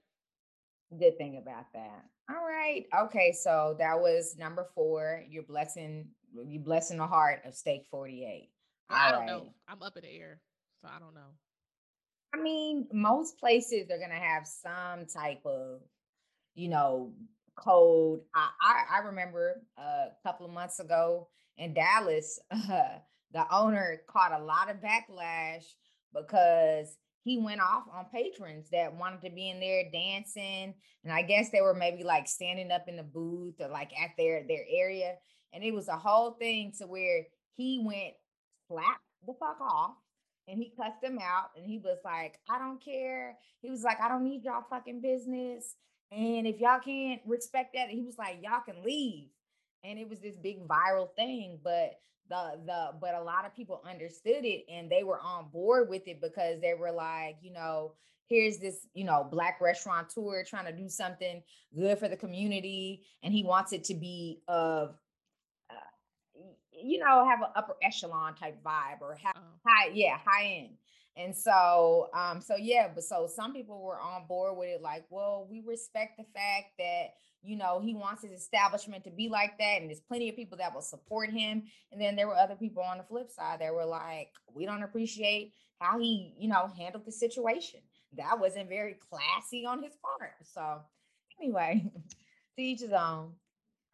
Good 0.98 1.18
thing 1.18 1.38
about 1.38 1.72
that. 1.74 2.04
All 2.30 2.44
right. 2.44 2.84
Okay. 3.06 3.32
So 3.32 3.74
that 3.78 3.98
was 3.98 4.36
number 4.38 4.66
four. 4.74 5.24
You're 5.28 5.42
blessing, 5.42 6.06
you 6.46 6.60
blessing 6.60 6.98
the 6.98 7.06
heart 7.06 7.40
of 7.44 7.54
Steak 7.54 7.86
48. 7.90 8.50
All 8.90 8.96
I 8.96 9.10
don't 9.10 9.20
right. 9.20 9.26
know. 9.26 9.54
I'm 9.68 9.82
up 9.82 9.96
in 9.96 10.02
the 10.02 10.10
air. 10.10 10.40
So 10.80 10.88
I 10.88 10.98
don't 10.98 11.14
know. 11.14 11.30
I 12.34 12.40
mean, 12.40 12.88
most 12.92 13.38
places 13.38 13.90
are 13.90 13.98
going 13.98 14.10
to 14.10 14.16
have 14.16 14.46
some 14.46 15.06
type 15.06 15.42
of, 15.44 15.80
you 16.54 16.68
know, 16.68 17.12
code. 17.56 18.20
I, 18.34 18.48
I, 18.60 18.96
I 18.96 18.98
remember 19.06 19.62
a 19.78 20.06
couple 20.26 20.46
of 20.46 20.52
months 20.52 20.80
ago 20.80 21.28
in 21.58 21.74
Dallas, 21.74 22.40
uh, 22.50 22.98
the 23.32 23.44
owner 23.50 24.00
caught 24.08 24.38
a 24.38 24.44
lot 24.44 24.70
of 24.70 24.76
backlash 24.78 25.64
because 26.14 26.96
he 27.24 27.38
went 27.38 27.60
off 27.60 27.84
on 27.92 28.06
patrons 28.12 28.68
that 28.72 28.94
wanted 28.94 29.22
to 29.22 29.30
be 29.30 29.48
in 29.48 29.60
there 29.60 29.84
dancing 29.92 30.74
and 31.04 31.12
i 31.12 31.22
guess 31.22 31.50
they 31.50 31.60
were 31.60 31.74
maybe 31.74 32.02
like 32.02 32.26
standing 32.26 32.70
up 32.70 32.88
in 32.88 32.96
the 32.96 33.02
booth 33.02 33.54
or 33.60 33.68
like 33.68 33.90
at 33.98 34.10
their 34.18 34.44
their 34.46 34.64
area 34.70 35.14
and 35.52 35.62
it 35.62 35.74
was 35.74 35.88
a 35.88 35.96
whole 35.96 36.32
thing 36.32 36.72
to 36.78 36.86
where 36.86 37.26
he 37.54 37.82
went 37.84 38.14
slap 38.68 39.00
the 39.26 39.34
fuck 39.34 39.60
off 39.60 39.94
and 40.48 40.58
he 40.58 40.72
cussed 40.76 41.00
them 41.00 41.18
out 41.22 41.50
and 41.56 41.64
he 41.64 41.78
was 41.78 41.98
like 42.04 42.38
i 42.50 42.58
don't 42.58 42.82
care. 42.84 43.36
He 43.60 43.70
was 43.70 43.82
like 43.82 44.00
i 44.00 44.08
don't 44.08 44.24
need 44.24 44.44
y'all 44.44 44.64
fucking 44.68 45.00
business. 45.00 45.76
And 46.10 46.46
if 46.46 46.60
y'all 46.60 46.80
can't 46.80 47.22
respect 47.26 47.74
that 47.74 47.88
he 47.88 48.02
was 48.02 48.18
like 48.18 48.38
y'all 48.42 48.62
can 48.64 48.82
leave. 48.84 49.28
And 49.84 49.98
it 49.98 50.08
was 50.08 50.20
this 50.20 50.36
big 50.36 50.66
viral 50.66 51.08
thing 51.16 51.58
but 51.62 51.98
the 52.28 52.58
the 52.66 52.92
but 53.00 53.14
a 53.14 53.22
lot 53.22 53.44
of 53.44 53.54
people 53.54 53.82
understood 53.88 54.44
it 54.44 54.64
and 54.70 54.90
they 54.90 55.02
were 55.02 55.20
on 55.20 55.48
board 55.48 55.88
with 55.88 56.06
it 56.06 56.20
because 56.20 56.60
they 56.60 56.74
were 56.74 56.92
like 56.92 57.36
you 57.42 57.52
know 57.52 57.92
here's 58.32 58.58
this, 58.58 58.86
you 58.94 59.04
know, 59.04 59.26
black 59.30 59.60
restaurateur 59.60 60.42
trying 60.44 60.64
to 60.64 60.72
do 60.72 60.88
something 60.88 61.42
good 61.76 61.98
for 61.98 62.08
the 62.08 62.16
community, 62.16 63.02
and 63.22 63.32
he 63.32 63.44
wants 63.44 63.72
it 63.72 63.84
to 63.84 63.94
be 63.94 64.40
of, 64.48 64.96
you 66.82 66.98
know, 66.98 67.26
have 67.28 67.40
an 67.40 67.48
upper 67.54 67.76
echelon 67.82 68.34
type 68.34 68.62
vibe 68.64 69.00
or 69.00 69.16
have 69.22 69.36
oh. 69.36 69.60
high, 69.66 69.90
yeah, 69.92 70.18
high 70.24 70.44
end. 70.44 70.76
And 71.16 71.36
so, 71.36 72.08
um, 72.14 72.40
so 72.40 72.56
yeah, 72.56 72.88
but 72.94 73.04
so 73.04 73.26
some 73.26 73.52
people 73.52 73.82
were 73.82 74.00
on 74.00 74.26
board 74.26 74.56
with 74.56 74.68
it, 74.68 74.82
like, 74.82 75.04
well, 75.10 75.46
we 75.50 75.62
respect 75.66 76.16
the 76.16 76.24
fact 76.34 76.72
that 76.78 77.14
you 77.42 77.56
know 77.56 77.80
he 77.80 77.94
wants 77.94 78.22
his 78.22 78.32
establishment 78.32 79.04
to 79.04 79.10
be 79.10 79.28
like 79.28 79.58
that, 79.58 79.80
and 79.80 79.90
there's 79.90 80.00
plenty 80.00 80.30
of 80.30 80.36
people 80.36 80.56
that 80.58 80.72
will 80.72 80.80
support 80.80 81.30
him. 81.30 81.64
And 81.90 82.00
then 82.00 82.16
there 82.16 82.28
were 82.28 82.36
other 82.36 82.54
people 82.54 82.82
on 82.82 82.96
the 82.98 83.04
flip 83.04 83.30
side 83.30 83.60
that 83.60 83.74
were 83.74 83.84
like, 83.84 84.30
we 84.54 84.64
don't 84.64 84.82
appreciate 84.82 85.52
how 85.80 85.98
he, 85.98 86.32
you 86.38 86.48
know, 86.48 86.70
handled 86.78 87.04
the 87.04 87.12
situation. 87.12 87.80
That 88.16 88.38
wasn't 88.38 88.68
very 88.68 88.96
classy 89.10 89.66
on 89.66 89.82
his 89.82 89.96
part. 90.02 90.32
So, 90.44 90.80
anyway, 91.40 91.90
to 92.56 92.62
each 92.62 92.80
his 92.80 92.92
own. 92.92 93.32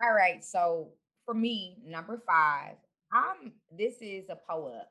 All 0.01 0.15
right, 0.15 0.45
so 0.45 0.91
for 1.29 1.35
me, 1.35 1.77
number 1.87 2.23
five, 2.27 2.77
I'm 3.13 3.53
this 3.77 3.97
is 4.01 4.31
a 4.31 4.37
po-up 4.49 4.89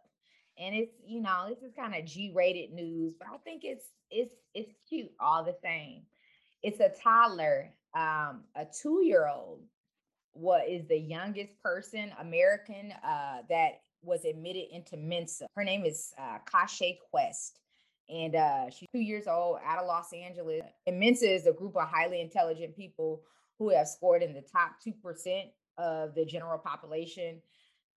and 0.59 0.75
it's 0.75 0.93
you 1.03 1.19
know 1.19 1.47
this 1.49 1.63
is 1.63 1.73
kind 1.75 1.95
of 1.95 2.05
g-rated 2.05 2.71
news 2.71 3.13
but 3.17 3.27
i 3.31 3.37
think 3.37 3.61
it's 3.63 3.85
it's 4.09 4.33
it's 4.55 4.71
cute 4.87 5.11
all 5.19 5.43
the 5.43 5.55
same. 5.63 6.03
It's 6.63 6.79
a 6.79 6.91
toddler 7.03 7.73
um 7.95 8.43
a 8.55 8.65
two-year-old 8.65 9.61
what 10.33 10.67
is 10.69 10.87
the 10.87 10.97
youngest 10.97 11.51
person 11.63 12.11
american 12.19 12.91
uh 13.03 13.37
that 13.49 13.81
was 14.03 14.25
admitted 14.25 14.65
into 14.71 14.95
mensa. 14.95 15.47
Her 15.55 15.63
name 15.63 15.85
is 15.85 16.13
uh 16.19 16.37
kashe 16.51 16.97
quest 17.11 17.59
and 18.09 18.35
uh 18.35 18.69
she's 18.69 18.89
two 18.91 19.01
years 19.01 19.27
old 19.27 19.57
out 19.65 19.79
of 19.79 19.87
los 19.87 20.13
angeles. 20.13 20.61
And 20.85 20.99
mensa 20.99 21.29
is 21.29 21.47
a 21.47 21.53
group 21.53 21.75
of 21.75 21.87
highly 21.87 22.21
intelligent 22.21 22.75
people 22.75 23.21
who 23.59 23.69
have 23.69 23.87
scored 23.87 24.21
in 24.21 24.33
the 24.33 24.41
top 24.41 24.73
2% 24.85 25.51
of 25.77 26.15
the 26.15 26.25
general 26.25 26.57
population 26.57 27.41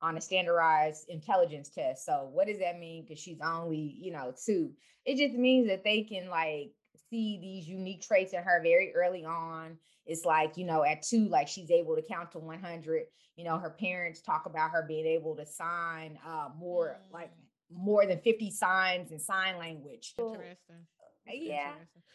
on 0.02 0.16
a 0.16 0.20
standardized 0.20 1.08
intelligence 1.08 1.68
test. 1.68 2.04
So 2.04 2.28
what 2.32 2.46
does 2.46 2.58
that 2.60 2.78
mean? 2.78 3.04
Because 3.04 3.22
she's 3.22 3.40
only, 3.44 3.96
you 4.00 4.12
know, 4.12 4.34
two. 4.44 4.72
It 5.04 5.16
just 5.16 5.38
means 5.38 5.68
that 5.68 5.84
they 5.84 6.02
can 6.02 6.28
like 6.28 6.72
see 7.10 7.38
these 7.40 7.68
unique 7.68 8.02
traits 8.02 8.32
in 8.32 8.42
her 8.42 8.62
very 8.62 8.94
early 8.94 9.25
on. 9.25 9.76
It's 10.06 10.25
like, 10.25 10.56
you 10.56 10.64
know, 10.64 10.84
at 10.84 11.02
two, 11.02 11.28
like 11.28 11.49
she's 11.49 11.70
able 11.70 11.96
to 11.96 12.02
count 12.02 12.32
to 12.32 12.38
100. 12.38 13.02
You 13.37 13.44
know, 13.44 13.58
her 13.58 13.70
parents 13.70 14.20
talk 14.20 14.46
about 14.46 14.70
her 14.70 14.84
being 14.87 15.06
able 15.06 15.37
to 15.37 15.46
sign 15.46 16.18
uh, 16.26 16.49
more, 16.58 16.99
mm. 17.08 17.14
like 17.14 17.30
more 17.72 18.06
than 18.06 18.20
50 18.20 18.50
signs 18.50 19.12
in 19.12 19.18
sign 19.18 19.58
language. 19.58 20.14
Interesting. 20.18 20.87
That's 21.26 21.38
yeah. 21.38 21.72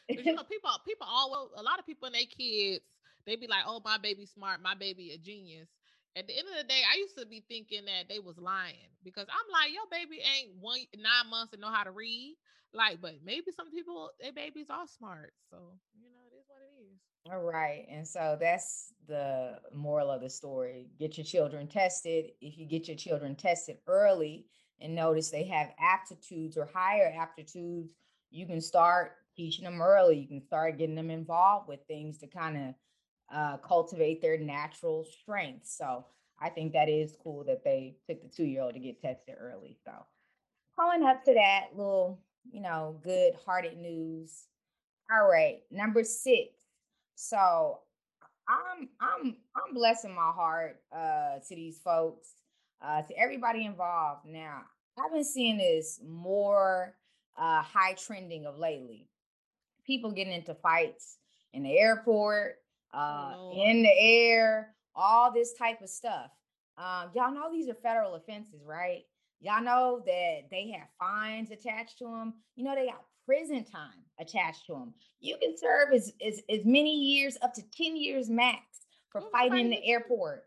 Interesting. 0.10 0.26
you 0.26 0.36
know, 0.36 0.44
people, 0.44 0.70
people 0.86 1.08
all, 1.10 1.52
a 1.56 1.64
lot 1.64 1.80
of 1.80 1.86
people 1.86 2.08
and 2.08 2.16
their 2.16 2.24
kids, 2.24 2.84
they 3.26 3.36
be 3.36 3.48
like, 3.48 3.64
oh, 3.68 3.82
my 3.84 3.98
baby 3.98 4.26
smart, 4.26 4.62
my 4.62 4.76
baby 4.76 5.12
a 5.12 5.18
genius 5.18 5.70
at 6.16 6.28
the 6.28 6.38
end 6.38 6.48
of 6.48 6.58
the 6.58 6.68
day, 6.68 6.82
I 6.90 6.98
used 6.98 7.18
to 7.18 7.26
be 7.26 7.44
thinking 7.48 7.86
that 7.86 8.08
they 8.08 8.20
was 8.20 8.38
lying 8.38 8.90
because 9.04 9.28
I'm 9.30 9.52
like, 9.52 9.74
your 9.74 9.84
baby 9.92 10.22
ain't 10.22 10.56
one 10.60 10.80
nine 10.96 11.30
months 11.30 11.54
and 11.54 11.62
know 11.62 11.72
how 11.72 11.84
to 11.84 11.92
read. 11.92 12.38
Like, 12.74 13.02
but 13.02 13.16
maybe 13.24 13.52
some 13.56 13.70
people, 13.70 14.10
their 14.20 14.34
babies 14.34 14.68
are 14.70 14.88
smart. 14.88 15.34
So, 15.50 15.58
you 16.00 16.10
know, 16.10 16.24
it 16.32 16.36
is 16.38 16.46
what 16.48 16.60
it 16.62 16.84
is. 16.84 17.00
All 17.32 17.42
right. 17.42 17.86
And 17.90 18.08
so 18.08 18.38
that's 18.40 18.94
the 19.08 19.60
moral 19.74 20.10
of 20.10 20.22
the 20.22 20.30
story. 20.30 20.88
Get 21.00 21.18
your 21.18 21.26
children 21.26 21.68
tested. 21.68 22.32
If 22.42 22.58
you 22.58 22.66
get 22.66 22.88
your 22.88 22.98
children 22.98 23.36
tested 23.36 23.78
early 23.88 24.46
and 24.80 24.96
notice 24.96 25.30
they 25.30 25.46
have 25.46 25.74
aptitudes 25.80 26.58
or 26.58 26.70
higher 26.74 27.14
aptitudes, 27.18 27.94
you 28.30 28.46
can 28.46 28.62
start 28.62 29.14
teaching 29.36 29.66
them 29.66 29.82
early. 29.82 30.18
You 30.18 30.28
can 30.28 30.42
start 30.42 30.78
getting 30.78 30.96
them 30.96 31.10
involved 31.10 31.68
with 31.68 31.80
things 31.88 32.18
to 32.20 32.28
kind 32.28 32.58
of 32.58 32.76
uh, 33.34 33.58
cultivate 33.58 34.22
their 34.22 34.38
natural 34.38 35.06
strengths. 35.22 35.78
So 35.78 36.06
I 36.40 36.50
think 36.50 36.74
that 36.74 36.90
is 36.90 37.16
cool 37.22 37.44
that 37.46 37.64
they 37.64 37.96
took 38.08 38.22
the 38.22 38.30
two 38.30 38.46
year 38.46 38.62
old 38.62 38.74
to 38.74 38.80
get 38.80 39.02
tested 39.02 39.36
early. 39.40 39.78
So 39.86 39.92
calling 40.76 41.04
up 41.04 41.24
to 41.26 41.34
that 41.34 41.68
little, 41.76 42.20
you 42.52 42.62
know, 42.62 43.00
good 43.04 43.34
hearted 43.46 43.78
news. 43.78 44.44
All 45.12 45.30
right, 45.30 45.60
number 45.72 46.04
six. 46.04 46.54
So 47.16 47.80
I'm 48.48 48.90
I'm 49.00 49.38
I'm 49.56 49.74
blessing 49.74 50.14
my 50.14 50.32
heart 50.32 50.82
uh, 50.92 51.40
to 51.48 51.56
these 51.56 51.80
folks, 51.80 52.30
uh, 52.82 53.02
to 53.04 53.18
everybody 53.18 53.66
involved. 53.66 54.26
Now 54.26 54.62
I've 54.98 55.14
been 55.14 55.24
seeing 55.24 55.58
this 55.58 56.00
more 56.08 56.96
uh, 57.38 57.62
high 57.62 57.94
trending 57.94 58.46
of 58.46 58.58
lately. 58.58 59.08
People 59.86 60.12
getting 60.12 60.34
into 60.34 60.56
fights 60.56 61.18
in 61.54 61.64
the 61.64 61.78
airport, 61.78 62.56
uh, 62.96 63.34
oh. 63.38 63.52
in 63.54 63.84
the 63.84 63.94
air, 64.00 64.76
all 64.96 65.32
this 65.32 65.54
type 65.54 65.82
of 65.82 65.90
stuff. 65.90 66.32
Um, 66.78 67.10
y'all 67.14 67.34
know 67.34 67.52
these 67.52 67.70
are 67.70 67.76
federal 67.76 68.16
offenses, 68.16 68.62
right? 68.66 69.04
Y'all 69.42 69.64
know 69.64 70.02
that 70.06 70.44
they 70.50 70.72
have 70.72 70.88
fines 71.00 71.52
attached 71.52 71.98
to 72.00 72.06
them. 72.06 72.34
You 72.56 72.64
know, 72.64 72.76
they 72.76 72.88
got 72.88 73.04
prison 73.26 73.64
time 73.64 74.04
attached 74.20 74.66
to 74.68 74.74
them. 74.74 74.94
You 75.20 75.38
can 75.42 75.58
serve 75.58 75.94
as, 75.94 76.14
as, 76.26 76.42
as 76.50 76.66
many 76.66 76.96
years, 76.96 77.38
up 77.42 77.54
to 77.56 77.62
10 77.78 77.98
years 77.98 78.30
max, 78.30 78.62
for 79.10 79.22
fighting 79.32 79.60
in 79.60 79.70
the 79.70 79.86
airport. 79.86 80.44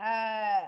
Uh, 0.00 0.62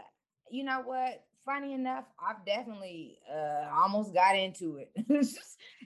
you 0.51 0.65
know 0.65 0.83
what? 0.85 1.26
Funny 1.47 1.73
enough, 1.73 2.05
I've 2.21 2.45
definitely 2.45 3.19
uh, 3.33 3.71
almost 3.73 4.13
got 4.13 4.37
into 4.37 4.79
it, 4.79 4.91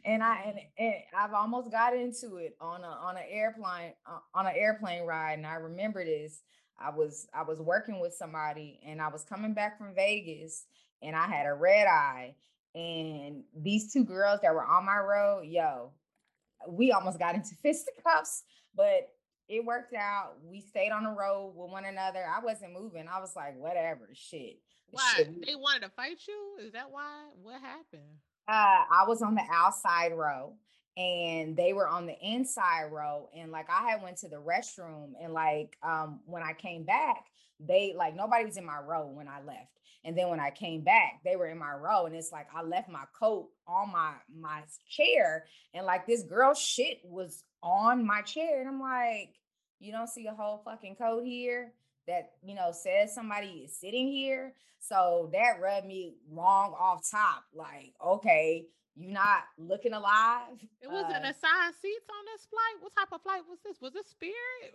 and 0.05 0.23
I 0.23 0.43
and, 0.47 0.59
and, 0.79 0.95
I've 1.17 1.35
almost 1.35 1.71
got 1.71 1.95
into 1.95 2.39
it 2.39 2.57
on 2.61 2.83
a 2.83 2.89
on 2.89 3.17
an 3.17 3.25
airplane 3.31 3.93
uh, 4.07 4.19
on 4.35 4.47
an 4.47 4.55
airplane 4.57 5.05
ride. 5.05 5.35
And 5.35 5.47
I 5.47 5.55
remember 5.55 6.05
this. 6.05 6.43
I 6.79 6.91
was 6.91 7.29
I 7.35 7.43
was 7.43 7.61
working 7.61 8.01
with 8.01 8.15
somebody, 8.15 8.81
and 8.85 9.01
I 9.01 9.09
was 9.09 9.23
coming 9.23 9.53
back 9.53 9.79
from 9.79 9.95
Vegas, 9.95 10.65
and 11.03 11.15
I 11.15 11.27
had 11.27 11.47
a 11.47 11.55
red 11.55 11.87
eye, 11.87 12.35
and 12.75 13.45
these 13.55 13.93
two 13.93 14.05
girls 14.05 14.41
that 14.43 14.55
were 14.55 14.65
on 14.65 14.87
my 14.87 14.99
road, 14.99 15.45
yo, 15.47 15.93
we 16.69 16.91
almost 16.91 17.19
got 17.19 17.35
into 17.35 17.55
fisticuffs, 17.63 18.45
but 18.75 19.11
it 19.49 19.65
worked 19.65 19.95
out. 19.95 20.37
We 20.45 20.61
stayed 20.61 20.93
on 20.93 21.03
the 21.03 21.11
road 21.11 21.55
with 21.57 21.71
one 21.71 21.85
another. 21.85 22.25
I 22.25 22.43
wasn't 22.43 22.73
moving. 22.73 23.09
I 23.13 23.21
was 23.21 23.35
like, 23.35 23.59
whatever, 23.59 24.09
shit. 24.13 24.61
Why? 24.91 25.27
They 25.47 25.55
wanted 25.55 25.83
to 25.83 25.91
fight 25.91 26.19
you? 26.27 26.65
Is 26.67 26.73
that 26.73 26.91
why? 26.91 27.29
What 27.43 27.61
happened? 27.61 28.19
Uh, 28.49 28.85
I 28.91 29.05
was 29.07 29.23
on 29.23 29.35
the 29.35 29.45
outside 29.51 30.13
row 30.13 30.55
and 30.97 31.57
they 31.57 31.73
were 31.73 31.89
on 31.89 32.07
the 32.07 32.17
inside 32.21 32.87
row. 32.91 33.29
And 33.37 33.53
like 33.53 33.69
I 33.71 33.91
had 33.91 34.03
went 34.03 34.19
to 34.19 34.29
the 34.29 34.37
restroom 34.37 35.13
and 35.23 35.33
like 35.33 35.77
um 35.83 36.21
when 36.27 36.43
I 36.43 36.53
came 36.53 36.85
back, 36.85 37.25
they 37.61 37.95
like 37.97 38.15
nobody 38.17 38.45
was 38.45 38.57
in 38.57 38.65
my 38.65 38.79
row 38.79 39.07
when 39.07 39.29
I 39.29 39.41
left. 39.43 39.69
And 40.03 40.17
then 40.17 40.31
when 40.31 40.41
I 40.41 40.51
came 40.51 40.83
back, 40.83 41.21
they 41.25 41.37
were 41.37 41.49
in 41.49 41.59
my 41.59 41.73
row, 41.73 42.07
and 42.07 42.17
it's 42.17 42.33
like 42.33 42.47
I 42.55 42.63
left 42.63 42.89
my 42.89 43.05
coat 43.19 43.51
on 43.69 43.93
my 43.93 44.15
my 44.35 44.63
chair, 44.89 45.45
and 45.75 45.85
like 45.85 46.07
this 46.07 46.23
girl 46.23 46.55
shit 46.55 47.01
was 47.05 47.45
on 47.63 48.07
my 48.07 48.23
chair, 48.23 48.61
and 48.61 48.69
I'm 48.69 48.81
like, 48.81 49.35
you 49.79 49.93
don't 49.93 50.09
see 50.09 50.27
a 50.27 50.33
whole 50.33 50.63
fucking 50.65 50.97
coat 50.97 51.25
here 51.25 51.75
that 52.07 52.33
you 52.43 52.55
know 52.55 52.73
says 52.73 53.15
somebody 53.15 53.63
is 53.65 53.77
sitting 53.77 54.09
here. 54.09 54.55
So 54.79 55.29
that 55.33 55.61
rubbed 55.61 55.87
me 55.87 56.15
wrong 56.31 56.75
off 56.79 57.09
top. 57.11 57.45
Like, 57.55 57.93
okay, 58.05 58.67
you're 58.97 59.13
not 59.13 59.43
looking 59.59 59.93
alive. 59.93 60.59
It 60.81 60.91
wasn't 60.91 61.25
uh, 61.25 61.29
assigned 61.31 61.75
seats 61.81 62.07
on 62.09 62.25
this 62.33 62.47
flight. 62.47 62.81
What 62.81 62.93
type 62.97 63.09
of 63.13 63.23
flight 63.23 63.43
was 63.49 63.59
this? 63.65 63.81
Was 63.81 63.95
it 63.95 64.09
Spirit? 64.09 64.35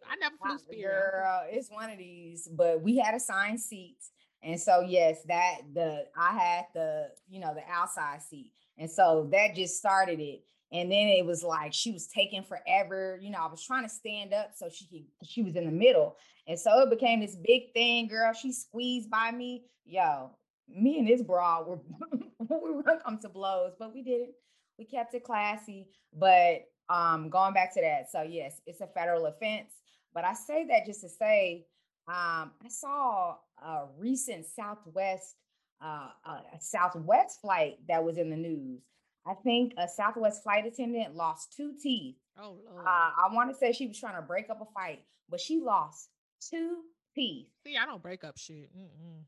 I 0.09 0.15
never 0.17 0.35
flew 0.37 0.57
Spirit. 0.57 1.11
Girl, 1.11 1.43
it's 1.49 1.69
one 1.69 1.89
of 1.89 1.97
these, 1.97 2.47
but 2.47 2.81
we 2.81 2.97
had 2.97 3.15
assigned 3.15 3.59
seats. 3.59 4.11
And 4.41 4.59
so 4.59 4.81
yes, 4.81 5.23
that 5.27 5.61
the 5.73 6.05
I 6.17 6.33
had 6.33 6.65
the, 6.73 7.09
you 7.29 7.39
know, 7.39 7.53
the 7.53 7.63
outside 7.71 8.21
seat. 8.21 8.51
And 8.77 8.89
so 8.89 9.27
that 9.31 9.55
just 9.55 9.77
started 9.77 10.19
it. 10.19 10.43
And 10.71 10.91
then 10.91 11.07
it 11.07 11.25
was 11.25 11.43
like 11.43 11.73
she 11.73 11.91
was 11.91 12.07
taking 12.07 12.43
forever. 12.43 13.19
You 13.21 13.29
know, 13.29 13.39
I 13.39 13.47
was 13.47 13.63
trying 13.63 13.83
to 13.83 13.89
stand 13.89 14.33
up 14.33 14.51
so 14.55 14.67
she 14.69 14.87
could, 14.87 15.27
she 15.27 15.43
was 15.43 15.55
in 15.55 15.65
the 15.65 15.71
middle. 15.71 16.17
And 16.47 16.59
so 16.59 16.81
it 16.81 16.89
became 16.89 17.19
this 17.19 17.35
big 17.35 17.73
thing, 17.73 18.07
girl. 18.07 18.33
She 18.33 18.51
squeezed 18.51 19.09
by 19.09 19.31
me. 19.31 19.63
Yo, 19.85 20.31
me 20.67 20.99
and 20.99 21.07
this 21.07 21.21
broad 21.21 21.67
were 21.67 21.79
we 22.39 22.71
were 22.71 22.83
gonna 22.83 22.99
come 23.03 23.19
to 23.19 23.29
blows, 23.29 23.73
but 23.77 23.93
we 23.93 24.01
didn't. 24.01 24.33
We 24.77 24.85
kept 24.85 25.13
it 25.13 25.23
classy. 25.23 25.87
But 26.13 26.63
um 26.89 27.29
going 27.29 27.53
back 27.53 27.73
to 27.75 27.81
that, 27.81 28.11
so 28.11 28.23
yes, 28.23 28.59
it's 28.65 28.81
a 28.81 28.87
federal 28.87 29.27
offense. 29.27 29.71
But 30.13 30.25
I 30.25 30.33
say 30.33 30.65
that 30.69 30.85
just 30.85 31.01
to 31.01 31.09
say, 31.09 31.65
um, 32.07 32.51
I 32.63 32.69
saw 32.69 33.35
a 33.61 33.85
recent 33.97 34.45
Southwest 34.45 35.35
uh, 35.81 36.07
a 36.27 36.59
Southwest 36.59 37.41
flight 37.41 37.75
that 37.87 38.03
was 38.03 38.17
in 38.17 38.29
the 38.29 38.35
news. 38.35 38.81
I 39.27 39.33
think 39.33 39.73
a 39.77 39.87
Southwest 39.87 40.43
flight 40.43 40.65
attendant 40.65 41.15
lost 41.15 41.53
two 41.55 41.73
teeth. 41.81 42.15
Oh, 42.39 42.57
Lord. 42.69 42.85
Uh, 42.85 42.89
I 42.89 43.29
want 43.31 43.49
to 43.51 43.55
say 43.55 43.71
she 43.71 43.87
was 43.87 43.99
trying 43.99 44.15
to 44.15 44.21
break 44.21 44.49
up 44.49 44.61
a 44.61 44.65
fight, 44.73 45.03
but 45.29 45.39
she 45.39 45.59
lost 45.59 46.09
two 46.39 46.81
teeth. 47.15 47.47
See, 47.65 47.77
I 47.77 47.85
don't 47.85 48.03
break 48.03 48.23
up 48.23 48.37
shit. 48.37 48.69
Mm-mm. 48.77 49.23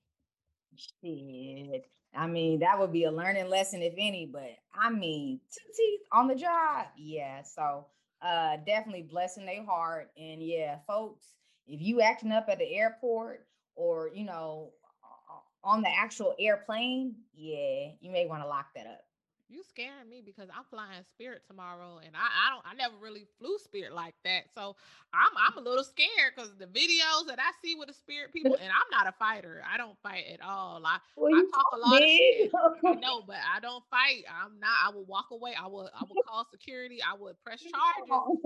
Shit. 0.76 1.86
I 2.16 2.28
mean, 2.28 2.60
that 2.60 2.80
would 2.80 2.92
be 2.92 3.06
a 3.06 3.12
learning 3.12 3.50
lesson, 3.50 3.82
if 3.82 3.94
any, 3.98 4.26
but 4.26 4.56
I 4.74 4.90
mean, 4.90 5.40
two 5.52 5.74
teeth 5.76 6.02
on 6.12 6.28
the 6.28 6.36
job. 6.36 6.88
Yeah. 6.98 7.42
So 7.44 7.86
uh 8.22 8.58
definitely 8.66 9.04
blessing 9.04 9.46
their 9.46 9.64
heart. 9.64 10.12
And 10.18 10.42
yeah, 10.42 10.78
folks, 10.86 11.26
if 11.68 11.82
you 11.82 12.02
acting 12.02 12.32
up 12.32 12.48
at 12.50 12.60
the 12.60 12.76
airport 12.76 13.46
or 13.76 14.10
you 14.14 14.26
know 14.26 14.72
on 15.64 15.82
the 15.82 15.90
actual 15.90 16.36
airplane, 16.40 17.16
yeah, 17.34 17.90
you 18.00 18.12
may 18.12 18.26
want 18.28 18.44
to 18.44 18.48
lock 18.48 18.68
that 18.76 18.88
up 18.88 19.02
you 19.50 19.64
scaring 19.64 20.10
me 20.10 20.22
because 20.26 20.50
I'm 20.50 20.66
flying 20.70 21.04
Spirit 21.12 21.42
tomorrow, 21.48 22.00
and 22.04 22.16
I, 22.16 22.28
I 22.28 22.50
don't 22.54 22.66
I 22.66 22.74
never 22.76 22.96
really 23.02 23.26
flew 23.40 23.58
Spirit 23.58 23.94
like 23.94 24.16
that, 24.24 24.46
so 24.54 24.76
I'm 25.14 25.32
I'm 25.38 25.58
a 25.58 25.62
little 25.62 25.84
scared 25.84 26.34
because 26.36 26.52
the 26.58 26.66
videos 26.66 27.28
that 27.28 27.40
I 27.40 27.52
see 27.64 27.76
with 27.76 27.88
the 27.88 27.94
Spirit 27.94 28.34
people, 28.34 28.56
and 28.62 28.72
I'm 28.72 28.90
not 28.92 29.08
a 29.08 29.14
fighter. 29.18 29.62
I 29.64 29.78
don't 29.78 29.98
fight 30.04 30.26
at 30.34 30.42
all. 30.42 30.82
I, 30.86 30.98
well, 31.16 31.34
I 31.34 31.44
talk 31.54 31.66
a 31.74 31.78
lot 31.78 32.02
me. 32.02 32.04
of 32.04 32.10
shit. 32.10 32.52
Know, 33.02 33.22
but 33.28 33.38
I 33.38 33.60
don't 33.60 33.84
fight. 33.92 34.24
I'm 34.28 34.60
not. 34.60 34.76
I 34.86 34.90
will 34.90 35.06
walk 35.06 35.28
away. 35.32 35.54
I 35.60 35.68
will 35.68 35.90
I 35.94 36.04
will 36.08 36.22
call 36.28 36.46
security. 36.50 37.00
I 37.02 37.16
would 37.18 37.36
press 37.44 37.62
charges. 37.62 38.42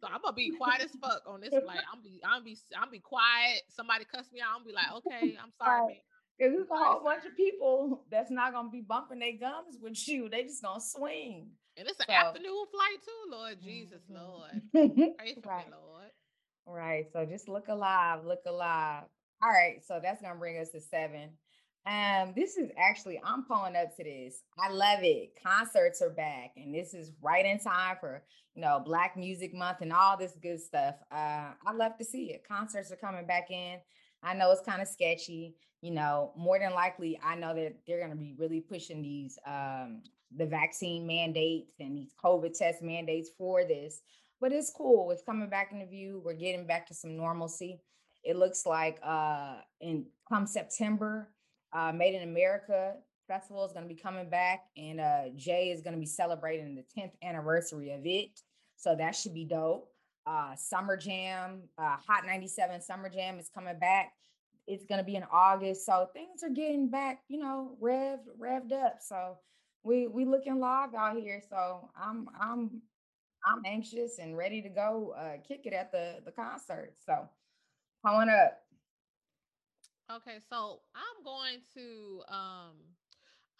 So 0.00 0.08
I'm 0.08 0.20
gonna 0.22 0.34
be 0.34 0.50
quiet 0.50 0.82
as 0.82 0.90
fuck 1.00 1.22
on 1.26 1.40
this 1.40 1.50
flight. 1.50 1.80
I'm 1.92 2.02
be 2.02 2.20
I'm 2.26 2.44
be 2.44 2.58
I'm 2.76 2.90
be 2.90 2.98
quiet. 3.00 3.62
Somebody 3.68 4.04
cuss 4.04 4.26
me 4.32 4.40
out. 4.40 4.58
I'm 4.58 4.64
be 4.64 4.72
like, 4.72 4.92
okay, 4.98 5.36
I'm 5.42 5.52
sorry, 5.58 5.86
man. 5.86 5.96
Because 6.38 6.54
it's 6.58 6.70
a 6.70 6.74
whole 6.74 7.04
bunch 7.04 7.24
of 7.24 7.36
people 7.36 8.04
that's 8.10 8.30
not 8.30 8.52
gonna 8.52 8.70
be 8.70 8.80
bumping 8.80 9.20
their 9.20 9.36
gums 9.38 9.78
with 9.80 10.08
you. 10.08 10.28
They 10.28 10.42
just 10.42 10.62
gonna 10.62 10.80
swing. 10.80 11.48
And 11.76 11.88
it's 11.88 12.00
an 12.00 12.06
so, 12.08 12.12
afternoon 12.12 12.64
flight 12.70 13.02
too, 13.04 13.30
Lord 13.30 13.60
Jesus, 13.62 14.00
mm-hmm. 14.10 14.20
Lord. 14.20 15.14
Pray 15.18 15.34
for 15.42 15.48
right. 15.48 15.66
me, 15.66 15.72
Lord. 15.72 16.10
Right. 16.66 17.06
So 17.12 17.24
just 17.24 17.48
look 17.48 17.68
alive, 17.68 18.24
look 18.24 18.42
alive. 18.46 19.04
All 19.42 19.50
right. 19.50 19.84
So 19.86 20.00
that's 20.02 20.22
gonna 20.22 20.38
bring 20.38 20.58
us 20.58 20.70
to 20.70 20.80
seven. 20.80 21.30
Um, 21.86 22.32
this 22.34 22.56
is 22.56 22.70
actually 22.78 23.20
I'm 23.22 23.44
pulling 23.44 23.76
up 23.76 23.94
to 23.96 24.04
this. 24.04 24.42
I 24.58 24.70
love 24.70 25.00
it. 25.02 25.32
Concerts 25.44 26.00
are 26.00 26.10
back, 26.10 26.52
and 26.56 26.74
this 26.74 26.94
is 26.94 27.12
right 27.20 27.44
in 27.44 27.58
time 27.58 27.96
for 28.00 28.22
you 28.54 28.62
know 28.62 28.80
Black 28.84 29.16
Music 29.16 29.54
Month 29.54 29.82
and 29.82 29.92
all 29.92 30.16
this 30.16 30.36
good 30.42 30.60
stuff. 30.60 30.94
Uh, 31.12 31.52
I 31.66 31.72
love 31.74 31.98
to 31.98 32.04
see 32.04 32.32
it. 32.32 32.46
Concerts 32.48 32.90
are 32.90 32.96
coming 32.96 33.26
back 33.26 33.50
in. 33.50 33.78
I 34.22 34.32
know 34.32 34.50
it's 34.50 34.62
kind 34.62 34.80
of 34.80 34.88
sketchy 34.88 35.56
you 35.84 35.90
know, 35.90 36.32
more 36.34 36.58
than 36.58 36.72
likely, 36.72 37.20
I 37.22 37.34
know 37.34 37.54
that 37.54 37.74
they're 37.86 37.98
going 37.98 38.10
to 38.10 38.16
be 38.16 38.34
really 38.38 38.60
pushing 38.60 39.02
these 39.02 39.38
um, 39.46 40.00
the 40.34 40.46
vaccine 40.46 41.06
mandates 41.06 41.74
and 41.78 41.94
these 41.94 42.14
COVID 42.24 42.56
test 42.56 42.80
mandates 42.80 43.28
for 43.36 43.64
this. 43.64 44.00
But 44.40 44.52
it's 44.52 44.70
cool. 44.70 45.10
It's 45.10 45.22
coming 45.22 45.50
back 45.50 45.72
into 45.72 45.84
view. 45.84 46.22
We're 46.24 46.32
getting 46.32 46.66
back 46.66 46.86
to 46.86 46.94
some 46.94 47.18
normalcy. 47.18 47.82
It 48.24 48.36
looks 48.36 48.64
like 48.64 48.98
uh, 49.02 49.56
in 49.82 50.06
come 50.26 50.46
September, 50.46 51.28
uh, 51.74 51.92
Made 51.92 52.14
in 52.14 52.22
America 52.22 52.94
festival 53.28 53.66
is 53.66 53.74
going 53.74 53.86
to 53.86 53.94
be 53.94 54.00
coming 54.00 54.30
back, 54.30 54.64
and 54.78 55.00
uh, 55.00 55.24
Jay 55.36 55.70
is 55.70 55.82
going 55.82 55.94
to 55.94 56.00
be 56.00 56.06
celebrating 56.06 56.74
the 56.74 56.84
10th 56.98 57.12
anniversary 57.22 57.90
of 57.90 58.06
it. 58.06 58.40
So 58.76 58.96
that 58.96 59.14
should 59.14 59.34
be 59.34 59.44
dope. 59.44 59.90
Uh, 60.26 60.56
Summer 60.56 60.96
Jam, 60.96 61.64
uh, 61.76 61.96
Hot 62.08 62.24
97 62.24 62.80
Summer 62.80 63.10
Jam 63.10 63.38
is 63.38 63.50
coming 63.54 63.78
back 63.78 64.14
it's 64.66 64.84
going 64.84 64.98
to 64.98 65.04
be 65.04 65.16
in 65.16 65.24
August. 65.30 65.84
So 65.84 66.08
things 66.12 66.42
are 66.42 66.50
getting 66.50 66.88
back, 66.88 67.22
you 67.28 67.38
know, 67.38 67.76
revved, 67.82 68.28
revved 68.40 68.72
up. 68.72 68.96
So 69.00 69.38
we 69.82 70.06
we 70.06 70.24
looking 70.24 70.58
live 70.58 70.94
out 70.94 71.16
here. 71.16 71.42
So 71.48 71.90
I'm 71.96 72.28
I'm 72.40 72.82
I'm 73.46 73.62
anxious 73.66 74.18
and 74.18 74.36
ready 74.36 74.62
to 74.62 74.68
go 74.68 75.14
uh, 75.16 75.36
kick 75.46 75.62
it 75.64 75.72
at 75.72 75.92
the 75.92 76.20
the 76.24 76.32
concert. 76.32 76.94
So 77.04 77.28
pulling 78.04 78.30
up. 78.30 78.60
Okay, 80.10 80.38
so 80.50 80.80
I'm 80.94 81.24
going 81.24 81.60
to 81.74 82.22
um 82.28 82.76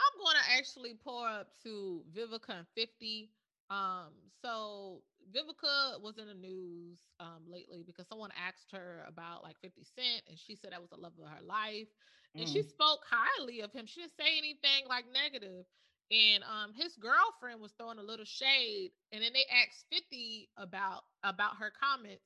I'm 0.00 0.18
going 0.18 0.36
to 0.36 0.58
actually 0.58 0.94
pour 1.02 1.28
up 1.28 1.48
to 1.62 2.02
Vivica 2.14 2.66
50. 2.74 3.30
Um, 3.70 4.10
so 4.42 5.02
Vivica 5.32 6.00
was 6.02 6.18
in 6.18 6.26
the 6.26 6.34
news 6.34 6.98
um, 7.20 7.42
lately 7.48 7.82
because 7.86 8.06
someone 8.08 8.30
asked 8.36 8.72
her 8.72 9.04
about 9.08 9.42
like 9.42 9.56
50 9.62 9.84
Cent 9.84 10.22
and 10.28 10.38
she 10.38 10.56
said 10.56 10.72
that 10.72 10.80
was 10.80 10.90
the 10.90 11.00
love 11.00 11.12
of 11.18 11.28
her 11.28 11.44
life. 11.44 11.88
And 12.34 12.46
mm. 12.46 12.52
she 12.52 12.62
spoke 12.62 13.00
highly 13.08 13.60
of 13.60 13.72
him. 13.72 13.86
She 13.86 14.00
didn't 14.00 14.16
say 14.18 14.38
anything 14.38 14.88
like 14.88 15.04
negative. 15.12 15.64
And 16.10 16.44
um, 16.44 16.72
his 16.74 16.96
girlfriend 16.96 17.60
was 17.60 17.72
throwing 17.78 17.98
a 17.98 18.02
little 18.02 18.26
shade. 18.26 18.90
And 19.12 19.22
then 19.22 19.32
they 19.32 19.46
asked 19.50 19.86
50 19.92 20.48
about 20.58 21.02
about 21.22 21.56
her 21.58 21.72
comments. 21.72 22.24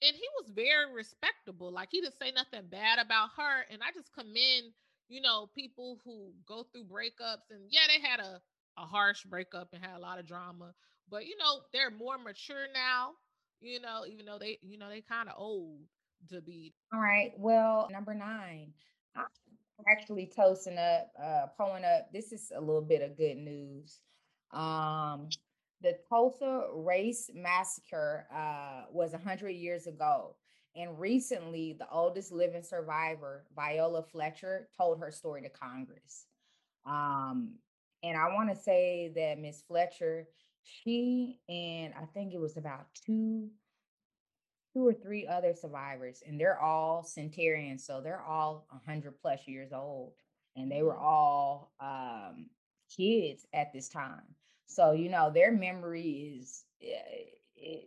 And 0.00 0.14
he 0.14 0.26
was 0.38 0.50
very 0.54 0.92
respectable. 0.94 1.72
Like 1.72 1.88
he 1.90 2.00
didn't 2.00 2.18
say 2.22 2.30
nothing 2.30 2.68
bad 2.70 2.98
about 2.98 3.30
her. 3.36 3.66
And 3.70 3.82
I 3.82 3.90
just 3.92 4.14
commend, 4.14 4.72
you 5.08 5.20
know, 5.20 5.50
people 5.54 5.98
who 6.04 6.30
go 6.46 6.64
through 6.70 6.84
breakups. 6.84 7.50
And 7.50 7.66
yeah, 7.68 7.86
they 7.88 8.00
had 8.00 8.20
a, 8.20 8.40
a 8.78 8.86
harsh 8.86 9.24
breakup 9.24 9.70
and 9.72 9.82
had 9.84 9.96
a 9.96 10.00
lot 10.00 10.20
of 10.20 10.26
drama 10.26 10.72
but 11.10 11.26
you 11.26 11.36
know, 11.38 11.60
they're 11.72 11.90
more 11.90 12.18
mature 12.18 12.66
now, 12.72 13.12
you 13.60 13.80
know, 13.80 14.04
even 14.10 14.26
though 14.26 14.38
they, 14.38 14.58
you 14.62 14.78
know, 14.78 14.88
they 14.88 15.00
kind 15.00 15.28
of 15.28 15.34
old 15.38 15.80
to 16.30 16.40
be. 16.40 16.74
All 16.92 17.00
right. 17.00 17.32
Well, 17.36 17.88
number 17.90 18.14
nine. 18.14 18.72
I'm 19.16 19.84
actually 19.88 20.30
toasting 20.34 20.78
up, 20.78 21.12
uh, 21.22 21.46
pulling 21.56 21.84
up. 21.84 22.12
This 22.12 22.32
is 22.32 22.52
a 22.54 22.60
little 22.60 22.82
bit 22.82 23.02
of 23.02 23.16
good 23.16 23.36
news. 23.36 24.00
Um, 24.52 25.28
the 25.80 25.96
Tulsa 26.08 26.66
Race 26.74 27.30
Massacre 27.34 28.26
uh, 28.34 28.86
was 28.90 29.12
100 29.12 29.50
years 29.50 29.86
ago. 29.86 30.34
And 30.76 30.98
recently, 30.98 31.76
the 31.78 31.88
oldest 31.90 32.32
living 32.32 32.62
survivor, 32.62 33.44
Viola 33.54 34.02
Fletcher, 34.02 34.68
told 34.76 35.00
her 35.00 35.10
story 35.10 35.42
to 35.42 35.48
Congress. 35.48 36.26
Um, 36.86 37.54
and 38.02 38.16
I 38.16 38.34
want 38.34 38.50
to 38.50 38.56
say 38.56 39.10
that 39.14 39.40
Miss 39.40 39.62
Fletcher, 39.62 40.26
she 40.68 41.38
and 41.48 41.94
I 41.94 42.04
think 42.14 42.34
it 42.34 42.40
was 42.40 42.56
about 42.56 42.86
two 43.06 43.48
two 44.72 44.86
or 44.86 44.92
three 44.92 45.26
other 45.26 45.54
survivors 45.54 46.22
and 46.26 46.38
they're 46.38 46.60
all 46.60 47.02
centurions 47.02 47.84
so 47.84 48.00
they're 48.00 48.22
all 48.22 48.66
100 48.70 49.14
plus 49.20 49.40
years 49.46 49.72
old 49.72 50.12
and 50.56 50.70
they 50.70 50.82
were 50.82 50.92
mm-hmm. 50.92 51.04
all 51.04 51.72
um, 51.80 52.46
kids 52.94 53.46
at 53.52 53.72
this 53.72 53.88
time 53.88 54.22
so 54.66 54.92
you 54.92 55.08
know 55.08 55.30
their 55.32 55.52
memory 55.52 56.38
is 56.38 56.64
it, 56.80 57.02
eh, 57.06 57.24
it, 57.56 57.84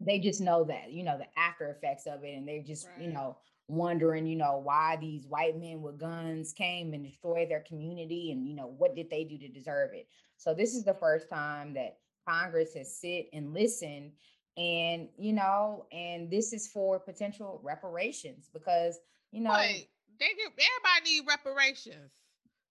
they 0.00 0.18
just 0.18 0.40
know 0.40 0.64
that 0.64 0.92
you 0.92 1.04
know 1.04 1.16
the 1.16 1.40
after 1.40 1.70
effects 1.70 2.06
of 2.06 2.24
it 2.24 2.36
and 2.36 2.46
they're 2.46 2.62
just 2.62 2.86
right. 2.88 3.06
you 3.06 3.12
know 3.12 3.36
wondering 3.68 4.26
you 4.26 4.36
know 4.36 4.60
why 4.62 4.98
these 5.00 5.26
white 5.26 5.58
men 5.58 5.80
with 5.80 5.98
guns 5.98 6.52
came 6.52 6.92
and 6.92 7.04
destroyed 7.04 7.48
their 7.48 7.64
community 7.66 8.30
and 8.30 8.46
you 8.46 8.54
know 8.54 8.74
what 8.76 8.94
did 8.94 9.08
they 9.08 9.24
do 9.24 9.38
to 9.38 9.48
deserve 9.48 9.90
it 9.94 10.06
so 10.44 10.52
this 10.52 10.74
is 10.74 10.84
the 10.84 10.92
first 10.92 11.30
time 11.30 11.72
that 11.72 11.96
Congress 12.28 12.74
has 12.74 12.94
sit 12.94 13.30
and 13.32 13.54
listened 13.54 14.12
and 14.58 15.08
you 15.16 15.32
know 15.32 15.86
and 15.90 16.30
this 16.30 16.52
is 16.52 16.68
for 16.68 17.00
potential 17.00 17.60
reparations 17.64 18.50
because 18.52 18.98
you 19.32 19.40
know 19.40 19.52
Wait, 19.52 19.88
they 20.20 20.26
get 20.26 20.52
everybody 20.52 21.10
need 21.10 21.24
reparations. 21.26 22.12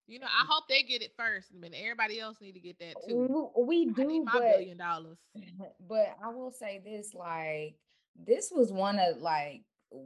You 0.06 0.20
know 0.20 0.26
i 0.26 0.44
mm. 0.44 0.48
hope 0.48 0.64
they 0.68 0.84
get 0.84 1.02
it 1.02 1.12
first 1.18 1.48
I 1.52 1.58
mean, 1.58 1.72
everybody 1.74 2.20
else 2.20 2.40
need 2.40 2.52
to 2.52 2.60
get 2.60 2.78
that 2.78 2.94
too. 3.08 3.50
We 3.58 3.86
do 3.86 4.24
my 4.24 4.32
but, 4.32 4.42
billion 4.42 4.78
dollars. 4.78 5.18
but 5.88 6.16
i 6.24 6.28
will 6.28 6.52
say 6.52 6.80
this 6.84 7.12
like 7.12 7.74
this 8.14 8.52
was 8.54 8.72
one 8.72 9.00
of 9.00 9.18
like 9.18 9.62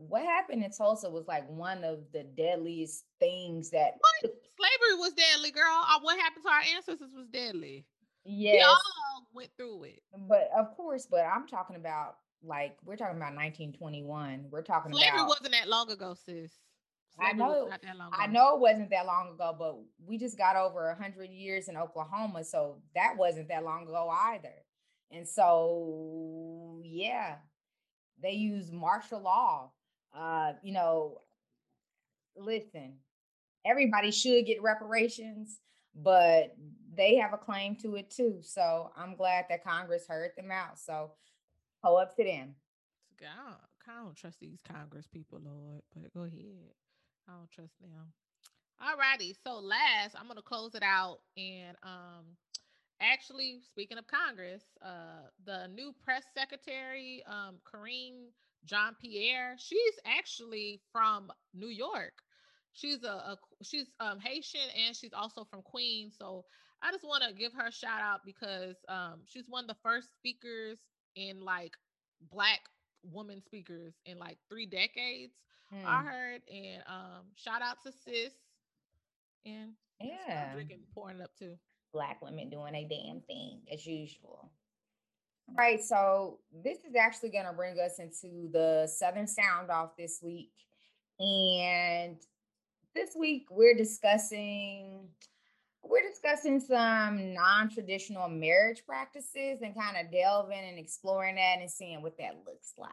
what 0.09 0.22
happened 0.22 0.62
in 0.62 0.70
tulsa 0.70 1.09
was 1.09 1.27
like 1.27 1.48
one 1.48 1.83
of 1.85 2.01
the 2.12 2.24
deadliest 2.37 3.05
things 3.18 3.70
that 3.70 3.94
what? 3.98 4.33
slavery 4.57 4.98
was 4.98 5.12
deadly 5.12 5.51
girl 5.51 5.85
uh, 5.88 5.98
what 6.03 6.18
happened 6.18 6.44
to 6.44 6.51
our 6.51 6.62
ancestors 6.77 7.11
was 7.16 7.27
deadly 7.29 7.87
Yes. 8.29 8.57
We 8.57 8.62
all 8.62 9.27
went 9.33 9.51
through 9.57 9.85
it. 9.85 10.03
But 10.29 10.51
of 10.57 10.77
course, 10.77 11.07
but 11.11 11.24
I'm 11.24 11.46
talking 11.46 11.77
about 11.77 12.16
like 12.42 12.77
we're 12.85 12.96
talking 12.96 13.16
about 13.16 13.35
1921. 13.35 14.46
We're 14.51 14.62
talking 14.62 14.92
Slavery 14.92 15.09
about 15.14 15.29
wasn't 15.29 15.53
that 15.53 15.68
long 15.68 15.90
ago, 15.90 16.14
sis. 16.14 16.53
Slavery 17.16 17.31
I 17.31 17.33
know 17.33 17.70
I 18.12 18.27
know 18.27 18.55
it 18.55 18.61
wasn't 18.61 18.90
that 18.90 19.07
long 19.07 19.31
ago, 19.35 19.57
but 19.59 19.77
we 20.07 20.18
just 20.18 20.37
got 20.37 20.57
over 20.57 20.88
100 20.88 21.31
years 21.31 21.68
in 21.68 21.77
Oklahoma, 21.77 22.44
so 22.44 22.77
that 22.94 23.14
wasn't 23.16 23.48
that 23.48 23.64
long 23.64 23.85
ago 23.85 24.11
either. 24.11 24.55
And 25.11 25.27
so 25.27 26.81
yeah, 26.85 27.37
they 28.22 28.33
use 28.33 28.70
martial 28.70 29.22
law. 29.22 29.72
Uh, 30.14 30.52
you 30.62 30.72
know, 30.72 31.20
listen, 32.36 32.94
everybody 33.64 34.10
should 34.10 34.46
get 34.46 34.62
reparations, 34.62 35.60
but 35.94 36.54
they 36.94 37.16
have 37.16 37.32
a 37.32 37.38
claim 37.38 37.76
to 37.76 37.96
it 37.96 38.10
too. 38.10 38.38
So 38.42 38.90
I'm 38.96 39.14
glad 39.16 39.46
that 39.48 39.64
Congress 39.64 40.06
heard 40.08 40.32
them 40.36 40.50
out. 40.50 40.78
So 40.78 41.12
ho 41.82 41.96
up 41.96 42.16
to 42.16 42.24
them. 42.24 42.54
God, 43.20 43.56
I 43.88 44.02
don't 44.02 44.16
trust 44.16 44.40
these 44.40 44.60
Congress 44.62 45.06
people, 45.06 45.40
Lord. 45.44 45.82
But 45.94 46.12
go 46.14 46.22
ahead. 46.22 46.72
I 47.28 47.32
don't 47.32 47.50
trust 47.50 47.78
them. 47.80 48.12
All 48.80 48.96
righty. 48.96 49.34
So 49.44 49.58
last, 49.58 50.14
I'm 50.18 50.28
gonna 50.28 50.42
close 50.42 50.74
it 50.74 50.82
out. 50.82 51.18
And 51.36 51.76
um 51.82 52.24
actually 53.00 53.60
speaking 53.64 53.98
of 53.98 54.06
Congress, 54.06 54.62
uh 54.82 55.28
the 55.44 55.68
new 55.74 55.94
press 56.04 56.24
secretary, 56.36 57.22
um, 57.26 57.56
Karine 57.64 58.28
Jean 58.68 58.94
Pierre, 59.00 59.57
she's 59.59 59.98
actually 60.07 60.81
from 60.92 61.31
New 61.54 61.68
York. 61.68 62.14
she's 62.72 63.02
a, 63.04 63.09
a 63.09 63.38
she's 63.62 63.88
um 64.00 64.20
Haitian 64.20 64.68
and 64.87 64.96
she's 64.96 65.12
also 65.14 65.44
from 65.44 65.62
Queens. 65.62 66.16
So 66.18 66.44
I 66.83 66.92
just 66.92 67.04
want 67.04 67.24
to 67.24 67.35
give 67.35 67.52
her 67.54 67.68
a 67.68 67.72
shout 67.72 68.00
out 68.02 68.20
because 68.24 68.76
um 68.88 69.22
she's 69.26 69.48
one 69.48 69.64
of 69.64 69.68
the 69.68 69.83
first 69.83 70.14
speakers 70.14 70.78
in 71.16 71.40
like 71.40 71.72
black 72.31 72.61
woman 73.02 73.42
speakers 73.42 73.94
in 74.07 74.18
like 74.18 74.38
three 74.48 74.66
decades. 74.66 75.35
Mm. 75.74 75.85
I 75.87 76.02
heard 76.02 76.42
and 76.50 76.83
um 76.87 77.24
shout 77.37 77.62
out 77.62 77.78
to 77.85 77.92
sis 77.92 78.33
and 79.46 79.72
yeah 80.00 80.52
drinking 80.54 80.81
pouring 80.94 81.20
up 81.22 81.35
too. 81.38 81.57
Black 81.92 82.22
women 82.22 82.50
doing 82.50 82.74
a 82.74 82.85
damn 82.88 83.20
thing 83.22 83.62
as 83.72 83.87
usual. 83.87 84.50
All 85.50 85.64
right, 85.64 85.82
so 85.82 86.38
this 86.62 86.78
is 86.78 86.94
actually 86.94 87.30
going 87.30 87.46
to 87.46 87.52
bring 87.52 87.80
us 87.80 87.98
into 87.98 88.50
the 88.52 88.87
Southern 88.87 89.26
Sound 89.26 89.70
Off 89.70 89.96
this 89.96 90.20
week. 90.22 90.52
And 91.18 92.16
this 92.94 93.16
week 93.18 93.46
we're 93.50 93.74
discussing 93.74 95.08
we're 95.82 96.06
discussing 96.06 96.61
some 96.61 97.32
non-traditional 97.32 98.28
marriage 98.28 98.82
practices 98.87 99.61
and 99.62 99.74
kind 99.74 99.96
of 99.96 100.12
delving 100.12 100.68
and 100.68 100.78
exploring 100.78 101.37
that 101.37 101.61
and 101.61 101.70
seeing 101.70 102.02
what 102.02 102.18
that 102.18 102.42
looks 102.46 102.74
like. 102.76 102.90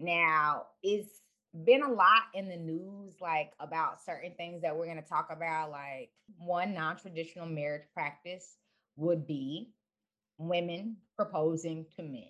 Now, 0.00 0.66
it's 0.82 1.20
been 1.64 1.82
a 1.82 1.92
lot 1.92 2.22
in 2.34 2.48
the 2.48 2.56
news 2.56 3.16
like 3.20 3.52
about 3.60 4.02
certain 4.02 4.32
things 4.36 4.62
that 4.62 4.74
we're 4.74 4.86
going 4.86 5.02
to 5.02 5.08
talk 5.08 5.28
about 5.30 5.70
like 5.70 6.10
one 6.38 6.72
non-traditional 6.72 7.46
marriage 7.46 7.86
practice 7.92 8.56
would 8.96 9.26
be 9.26 9.68
women 10.48 10.96
proposing 11.16 11.86
to 11.96 12.02
men. 12.02 12.24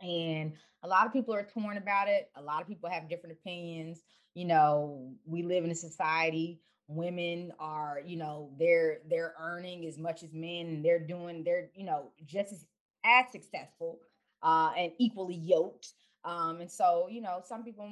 And 0.00 0.52
a 0.82 0.88
lot 0.88 1.06
of 1.06 1.12
people 1.12 1.34
are 1.34 1.46
torn 1.46 1.76
about 1.76 2.08
it. 2.08 2.30
A 2.36 2.42
lot 2.42 2.62
of 2.62 2.68
people 2.68 2.88
have 2.88 3.08
different 3.08 3.36
opinions. 3.38 4.00
You 4.34 4.46
know, 4.46 5.12
we 5.26 5.42
live 5.42 5.64
in 5.64 5.70
a 5.70 5.74
society 5.74 6.60
women 6.90 7.52
are 7.60 8.02
you 8.04 8.16
know 8.16 8.50
they're 8.58 8.98
they're 9.08 9.34
earning 9.40 9.86
as 9.86 9.96
much 9.96 10.24
as 10.24 10.32
men 10.32 10.66
and 10.66 10.84
they're 10.84 10.98
doing 10.98 11.44
they're 11.44 11.70
you 11.74 11.84
know 11.84 12.10
just 12.26 12.52
as, 12.52 12.66
as 13.04 13.30
successful 13.30 14.00
uh 14.42 14.72
and 14.76 14.92
equally 14.98 15.36
yoked 15.36 15.92
um 16.24 16.60
and 16.60 16.70
so 16.70 17.06
you 17.08 17.20
know 17.20 17.40
some 17.44 17.62
people 17.62 17.88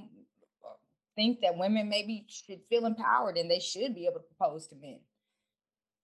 think 1.15 1.41
that 1.41 1.57
women 1.57 1.89
maybe 1.89 2.27
should 2.29 2.61
feel 2.69 2.87
empowered 2.87 3.37
and 3.37 3.49
they 3.49 3.61
should 3.61 3.95
be 3.95 4.05
able 4.05 4.19
to 4.19 4.35
propose 4.37 4.67
to 4.67 4.75
men 4.77 4.99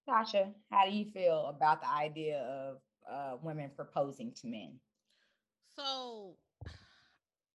tasha 0.09 0.53
how 0.71 0.85
do 0.85 0.93
you 0.93 1.05
feel 1.11 1.47
about 1.47 1.81
the 1.81 1.91
idea 1.91 2.39
of 2.39 2.77
uh 3.11 3.37
women 3.43 3.71
proposing 3.77 4.33
to 4.33 4.47
men 4.47 4.73
so 5.77 6.37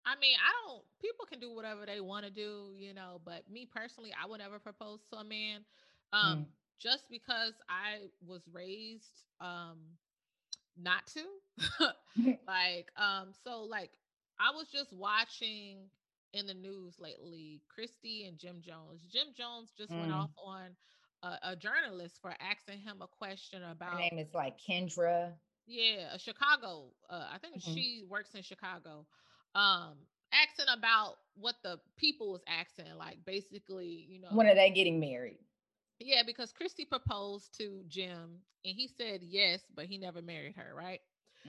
I 0.07 0.15
mean, 0.21 0.37
I 0.39 0.51
don't. 0.65 0.83
People 1.01 1.25
can 1.25 1.41
do 1.41 1.53
whatever 1.53 1.85
they 1.85 1.99
want 1.99 2.23
to 2.23 2.31
do, 2.31 2.71
you 2.77 2.93
know. 2.93 3.19
But 3.25 3.43
me 3.51 3.67
personally, 3.69 4.13
I 4.13 4.25
would 4.25 4.39
never 4.39 4.57
propose 4.57 5.01
to 5.11 5.17
a 5.17 5.23
man, 5.23 5.65
um, 6.13 6.37
mm. 6.37 6.45
just 6.79 7.09
because 7.09 7.51
I 7.67 8.07
was 8.25 8.41
raised 8.53 9.23
um, 9.41 9.79
not 10.81 11.05
to. 11.07 11.23
like, 12.47 12.87
um, 12.95 13.33
so 13.43 13.63
like, 13.63 13.91
I 14.39 14.55
was 14.55 14.69
just 14.69 14.93
watching 14.93 15.89
in 16.33 16.47
the 16.47 16.53
news 16.53 16.95
lately, 16.99 17.61
Chrissy 17.67 18.27
and 18.27 18.37
Jim 18.37 18.61
Jones. 18.61 19.01
Jim 19.11 19.27
Jones 19.37 19.73
just 19.77 19.91
mm. 19.91 19.99
went 19.99 20.13
off 20.13 20.31
on 20.41 20.69
a, 21.27 21.51
a, 21.51 21.55
journalist 21.55 22.19
for 22.21 22.33
asking 22.39 22.79
him 22.79 23.01
a 23.01 23.07
question 23.07 23.63
about. 23.63 23.93
Her 23.93 23.99
name 23.99 24.17
is 24.19 24.33
like 24.33 24.55
Kendra. 24.59 25.31
Yeah, 25.65 26.13
a 26.13 26.19
Chicago. 26.19 26.85
Uh, 27.09 27.25
I 27.33 27.37
think 27.39 27.57
mm-hmm. 27.57 27.73
she 27.73 28.03
works 28.09 28.35
in 28.35 28.41
Chicago 28.41 29.05
um 29.57 29.93
asking 30.33 30.65
about 30.77 31.15
what 31.35 31.55
the 31.63 31.79
people 31.97 32.31
was 32.31 32.43
asking 32.47 32.85
like 32.97 33.17
basically 33.25 34.05
you 34.07 34.21
know 34.21 34.27
when 34.31 34.47
are 34.47 34.55
they 34.55 34.69
getting 34.69 34.99
married 34.99 35.39
yeah 35.99 36.21
because 36.25 36.51
chrissy 36.51 36.85
proposed 36.85 37.57
to 37.57 37.81
jim 37.87 38.39
and 38.65 38.75
he 38.75 38.87
said 38.87 39.21
yes 39.23 39.61
but 39.75 39.85
he 39.85 39.97
never 39.97 40.21
married 40.21 40.53
her 40.55 40.73
right 40.75 40.99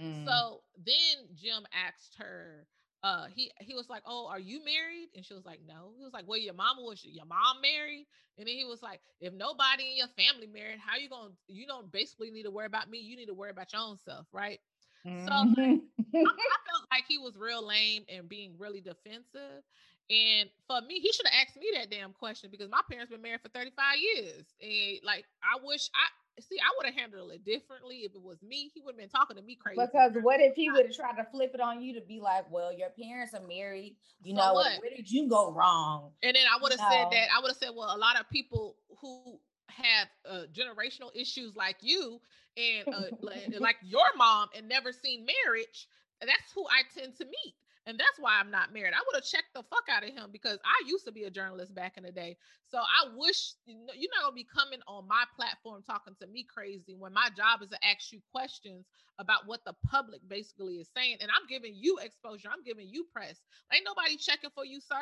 mm. 0.01 0.25
so 0.25 0.61
then 0.77 1.27
jim 1.35 1.67
asked 1.87 2.15
her 2.19 2.67
uh 3.03 3.27
he 3.35 3.51
he 3.61 3.75
was 3.75 3.89
like 3.89 4.03
oh 4.07 4.29
are 4.31 4.41
you 4.41 4.65
married? 4.65 5.09
And 5.15 5.25
she 5.25 5.35
was 5.35 5.45
like 5.45 5.61
no. 5.67 5.93
He 5.97 6.05
was 6.05 6.13
like 6.13 6.27
well 6.27 6.39
your 6.39 6.55
mama 6.55 6.83
was 6.83 7.05
your 7.05 7.27
mom 7.27 7.61
married? 7.63 8.07
And 8.39 8.47
then 8.47 8.55
he 8.55 8.65
was 8.65 8.83
like 8.83 9.01
if 9.21 9.33
nobody 9.33 9.91
in 9.91 9.97
your 9.97 10.09
family 10.17 10.47
married 10.47 10.79
how 10.85 10.97
you 10.97 11.09
gonna 11.09 11.31
you 11.47 11.67
don't 11.67 11.91
basically 11.93 12.31
need 12.31 12.45
to 12.45 12.51
worry 12.51 12.67
about 12.67 12.91
me. 12.91 12.99
You 12.99 13.17
need 13.17 13.27
to 13.27 13.35
worry 13.35 13.51
about 13.51 13.73
your 13.73 13.83
own 13.83 13.99
self 13.99 14.27
right? 14.33 14.61
Mm-hmm. 15.07 15.27
so 15.27 15.33
I, 15.33 16.31
I 16.31 16.59
felt 16.67 16.85
like 16.93 17.05
he 17.09 17.19
was 17.19 17.37
real 17.37 17.67
lame 17.67 18.05
and 18.09 18.29
being 18.29 18.55
really 18.59 18.81
defensive. 18.81 19.63
And 20.11 20.49
for 20.67 20.81
me, 20.81 21.01
he 21.01 21.13
should 21.13 21.27
have 21.27 21.47
asked 21.47 21.57
me 21.57 21.69
that 21.75 21.91
damn 21.91 22.13
question 22.13 22.51
because 22.51 22.71
my 22.71 22.81
parents 22.91 23.11
been 23.11 23.23
married 23.23 23.43
for 23.43 23.49
35 23.49 23.97
years. 23.99 24.47
And 24.61 24.99
like 25.05 25.25
I 25.43 25.59
wish 25.63 25.89
I 25.95 26.07
see, 26.41 26.59
I 26.59 26.71
would 26.77 26.87
have 26.87 26.95
handled 26.95 27.33
it 27.33 27.45
differently 27.45 27.99
if 27.99 28.15
it 28.15 28.23
was 28.23 28.43
me. 28.43 28.71
He 28.75 28.81
would 28.81 28.93
have 28.93 28.99
been 28.99 29.09
talking 29.09 29.37
to 29.37 29.43
me 29.43 29.57
crazy. 29.57 29.81
Because 29.81 30.13
what 30.23 30.41
if 30.41 30.55
he 30.55 30.71
would 30.71 30.87
have 30.87 30.95
tried 30.95 31.17
to 31.17 31.25
flip 31.31 31.53
it 31.55 31.61
on 31.61 31.83
you 31.83 31.95
to 31.95 32.01
be 32.01 32.21
like, 32.21 32.51
"Well, 32.51 32.73
your 32.73 32.91
parents 32.91 33.35
are 33.35 33.47
married. 33.47 33.97
You 34.23 34.35
so 34.35 34.41
know, 34.41 34.53
what? 34.55 34.81
where 34.81 34.91
did 34.91 35.11
you 35.11 35.29
go 35.29 35.53
wrong?" 35.53 36.13
And 36.23 36.35
then 36.35 36.45
I 36.47 36.61
would 36.61 36.73
have 36.73 36.81
said 36.81 37.07
that. 37.11 37.29
I 37.37 37.41
would 37.41 37.49
have 37.49 37.57
said, 37.57 37.71
"Well, 37.75 37.95
a 37.95 37.99
lot 37.99 38.19
of 38.19 38.29
people 38.31 38.77
who 39.01 39.39
have 39.69 40.09
uh, 40.29 40.43
generational 40.53 41.15
issues 41.15 41.55
like 41.57 41.77
you 41.81 42.21
and 42.57 42.89
uh, 42.89 43.03
like 43.61 43.77
your 43.83 44.07
mom 44.17 44.49
and 44.57 44.69
never 44.69 44.93
seen 44.93 45.27
marriage. 45.27 45.89
That's 46.21 46.53
who 46.55 46.65
I 46.67 46.83
tend 46.99 47.17
to 47.19 47.25
meet." 47.25 47.55
And 47.89 47.99
that's 47.99 48.21
why 48.21 48.37
I'm 48.39 48.51
not 48.51 48.75
married. 48.75 48.93
I 48.93 49.01
would 49.01 49.17
have 49.17 49.25
checked 49.25 49.49
the 49.55 49.63
fuck 49.63 49.89
out 49.89 50.05
of 50.05 50.11
him 50.11 50.29
because 50.31 50.59
I 50.63 50.77
used 50.87 51.07
to 51.07 51.13
be 51.13 51.25
a 51.25 51.31
journalist 51.31 51.75
back 51.75 51.97
in 51.97 52.05
the 52.05 52.13
day. 52.13 52.37
So 52.69 52.77
I 52.77 53.09
wish 53.17 53.55
you're 53.65 54.13
not 54.13 54.25
gonna 54.25 54.35
be 54.35 54.45
coming 54.45 54.81
on 54.87 55.09
my 55.09 55.25
platform 55.35 55.83
talking 55.89 56.15
to 56.21 56.27
me 56.27 56.45
crazy 56.45 56.95
when 56.99 57.15
my 57.15 57.31
job 57.35 57.63
is 57.63 57.71
to 57.71 57.79
ask 57.83 58.13
you 58.13 58.21
questions 58.31 58.85
about 59.19 59.47
what 59.47 59.65
the 59.65 59.73
public 59.91 60.21
basically 60.29 60.75
is 60.75 60.91
saying. 60.95 61.17
And 61.23 61.31
I'm 61.31 61.49
giving 61.49 61.73
you 61.75 61.97
exposure. 62.03 62.51
I'm 62.53 62.63
giving 62.63 62.89
you 62.91 63.07
press. 63.11 63.41
Ain't 63.73 63.87
nobody 63.87 64.19
checking 64.19 64.51
for 64.55 64.67
you, 64.67 64.83
sir. 64.83 65.01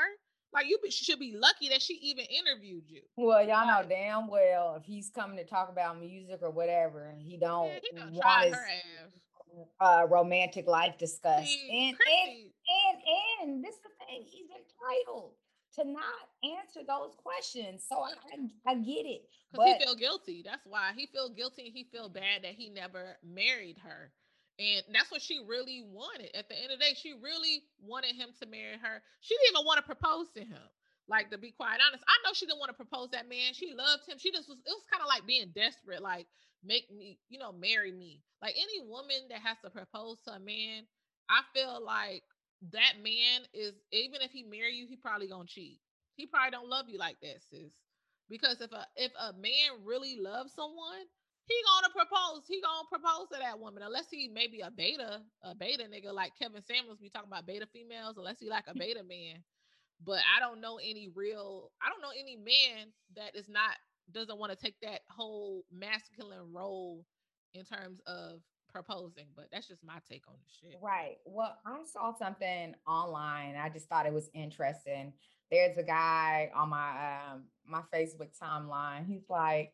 Like 0.55 0.66
you 0.68 0.79
should 0.88 1.18
be 1.18 1.35
lucky 1.37 1.68
that 1.70 1.83
she 1.83 1.94
even 1.94 2.25
interviewed 2.27 2.85
you. 2.87 3.03
Well, 3.16 3.44
y'all 3.44 3.66
know 3.66 3.85
damn 3.88 4.29
well 4.29 4.77
if 4.79 4.85
he's 4.85 5.11
coming 5.11 5.38
to 5.38 5.44
talk 5.44 5.70
about 5.70 5.99
music 5.99 6.38
or 6.40 6.53
whatever, 6.53 7.12
he 7.18 7.37
don't, 7.37 7.66
yeah, 7.66 7.79
he 7.83 7.99
don't 7.99 8.12
want 8.12 8.44
his, 8.44 8.55
uh, 9.81 10.07
romantic 10.09 10.68
life 10.68 10.96
discussed. 10.99 11.51
And, 11.70 11.96
and 11.96 12.51
and 12.67 12.97
and 13.43 13.65
this 13.65 13.75
is 13.75 13.83
the 13.83 13.95
thing, 14.05 14.23
he's 14.25 14.51
entitled 14.51 15.33
to 15.77 15.85
not 15.85 16.31
answer 16.43 16.81
those 16.87 17.15
questions. 17.17 17.85
So 17.87 18.01
I 18.01 18.13
I, 18.67 18.73
I 18.73 18.75
get 18.77 19.07
it. 19.07 19.29
Because 19.53 19.75
he 19.79 19.85
feel 19.85 19.97
guilty. 19.97 20.43
That's 20.45 20.67
why 20.67 20.93
he 20.97 21.07
feel 21.07 21.31
guilty 21.31 21.67
and 21.67 21.75
he 21.75 21.85
feel 21.85 22.09
bad 22.09 22.43
that 22.43 22.55
he 22.55 22.69
never 22.71 23.17
married 23.25 23.79
her. 23.85 24.13
And 24.59 24.83
that's 24.93 25.11
what 25.11 25.21
she 25.21 25.45
really 25.47 25.85
wanted. 25.85 26.35
At 26.35 26.49
the 26.49 26.57
end 26.57 26.73
of 26.73 26.79
the 26.79 26.85
day, 26.85 26.95
she 26.97 27.13
really 27.13 27.65
wanted 27.79 28.17
him 28.17 28.31
to 28.41 28.49
marry 28.49 28.81
her. 28.81 29.03
She 29.21 29.37
didn't 29.37 29.57
even 29.57 29.67
want 29.67 29.79
to 29.79 29.85
propose 29.85 30.33
to 30.33 30.41
him. 30.41 30.65
Like 31.09 31.31
to 31.31 31.39
be 31.39 31.53
quite 31.53 31.79
honest, 31.87 32.03
I 32.09 32.17
know 32.25 32.33
she 32.33 32.47
didn't 32.47 32.59
want 32.59 32.71
to 32.71 32.81
propose 32.81 33.11
that 33.11 33.29
man. 33.29 33.53
She 33.53 33.75
loved 33.77 34.09
him. 34.09 34.19
She 34.19 34.33
just 34.33 34.49
was. 34.49 34.59
It 34.59 34.75
was 34.75 34.83
kind 34.91 35.03
of 35.03 35.09
like 35.09 35.27
being 35.27 35.53
desperate. 35.55 36.03
Like 36.03 36.27
make 36.65 36.91
me, 36.91 37.19
you 37.29 37.39
know, 37.39 37.53
marry 37.53 37.93
me. 37.93 38.23
Like 38.43 38.55
any 38.57 38.89
woman 38.89 39.29
that 39.31 39.41
has 39.45 39.57
to 39.63 39.71
propose 39.71 40.19
to 40.27 40.33
a 40.33 40.41
man, 40.41 40.83
I 41.31 41.43
feel 41.55 41.85
like 41.85 42.25
that 42.73 42.95
man 43.03 43.42
is 43.55 43.75
even 43.92 44.23
if 44.23 44.31
he 44.31 44.42
marry 44.42 44.75
you, 44.75 44.87
he 44.87 44.97
probably 44.97 45.29
gonna 45.29 45.47
cheat. 45.47 45.81
He 46.16 46.27
probably 46.27 46.51
don't 46.51 46.69
love 46.69 46.87
you 46.88 46.99
like 46.99 47.16
that, 47.23 47.42
sis. 47.51 47.73
Because 48.29 48.61
if 48.61 48.73
a 48.73 48.87
if 48.97 49.12
a 49.21 49.33
man 49.35 49.85
really 49.85 50.16
loves 50.19 50.55
someone, 50.55 51.07
he 51.47 51.55
gonna 51.64 51.92
propose. 51.95 52.45
He 52.49 52.61
gonna 52.61 52.88
propose 52.90 53.29
to 53.33 53.38
that 53.40 53.59
woman, 53.61 53.83
unless 53.83 54.09
he 54.11 54.29
maybe 54.33 54.61
a 54.61 54.71
beta, 54.71 55.21
a 55.42 55.55
beta 55.55 55.85
nigga 55.85 56.12
like 56.12 56.33
Kevin 56.40 56.62
Samuels. 56.62 56.99
We 57.01 57.11
talking 57.11 57.31
about 57.31 57.47
beta 57.47 57.66
females, 57.73 58.16
unless 58.19 58.40
he 58.40 58.49
like 58.49 58.64
a 58.69 58.75
beta 58.75 59.03
man. 59.05 59.45
But 60.05 60.21
I 60.37 60.40
don't 60.40 60.61
know 60.61 60.79
any 60.79 61.09
real. 61.14 61.71
I 61.83 61.88
don't 61.90 62.03
know 62.03 62.12
any 62.19 62.37
man 62.37 62.88
that 63.16 63.37
is 63.37 63.49
not 63.49 63.73
doesn't 64.12 64.38
want 64.38 64.53
to 64.53 64.59
take 64.59 64.77
that 64.83 65.01
whole 65.09 65.64
masculine 65.73 66.53
role 66.53 67.05
in 67.55 67.64
terms 67.64 68.01
of 68.07 68.40
proposing, 68.83 69.27
but 69.35 69.47
that's 69.51 69.67
just 69.67 69.83
my 69.85 69.99
take 70.11 70.25
on 70.29 70.35
the 70.35 70.69
shit. 70.69 70.79
Right. 70.83 71.17
Well, 71.25 71.57
I 71.65 71.79
saw 71.91 72.12
something 72.15 72.75
online. 72.87 73.57
I 73.57 73.71
just 73.71 73.89
thought 73.89 74.07
it 74.07 74.12
was 74.12 74.29
interesting. 74.35 75.15
There's 75.51 75.79
a 75.79 75.83
guy 75.83 76.51
on 76.55 76.69
my 76.69 77.21
um 77.33 77.45
my 77.67 77.81
Facebook 77.95 78.29
timeline. 78.41 79.07
He's 79.07 79.25
like, 79.31 79.73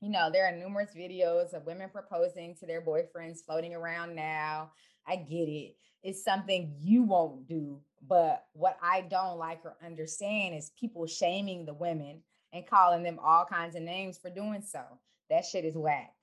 you 0.00 0.10
know, 0.10 0.30
there 0.32 0.46
are 0.46 0.56
numerous 0.56 0.90
videos 0.96 1.52
of 1.52 1.66
women 1.66 1.90
proposing 1.90 2.54
to 2.56 2.66
their 2.66 2.80
boyfriends 2.80 3.44
floating 3.44 3.74
around 3.74 4.14
now. 4.14 4.70
I 5.06 5.16
get 5.16 5.48
it. 5.48 5.76
It's 6.02 6.24
something 6.24 6.72
you 6.78 7.02
won't 7.02 7.46
do, 7.46 7.80
but 8.06 8.46
what 8.52 8.78
I 8.82 9.02
don't 9.02 9.38
like 9.38 9.60
or 9.64 9.76
understand 9.84 10.54
is 10.54 10.72
people 10.78 11.06
shaming 11.06 11.66
the 11.66 11.74
women 11.74 12.22
and 12.52 12.66
calling 12.66 13.02
them 13.02 13.18
all 13.22 13.44
kinds 13.44 13.76
of 13.76 13.82
names 13.82 14.16
for 14.16 14.30
doing 14.30 14.62
so. 14.62 14.82
That 15.28 15.44
shit 15.44 15.64
is 15.64 15.76
whack. 15.76 16.14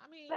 I 0.00 0.10
mean. 0.10 0.28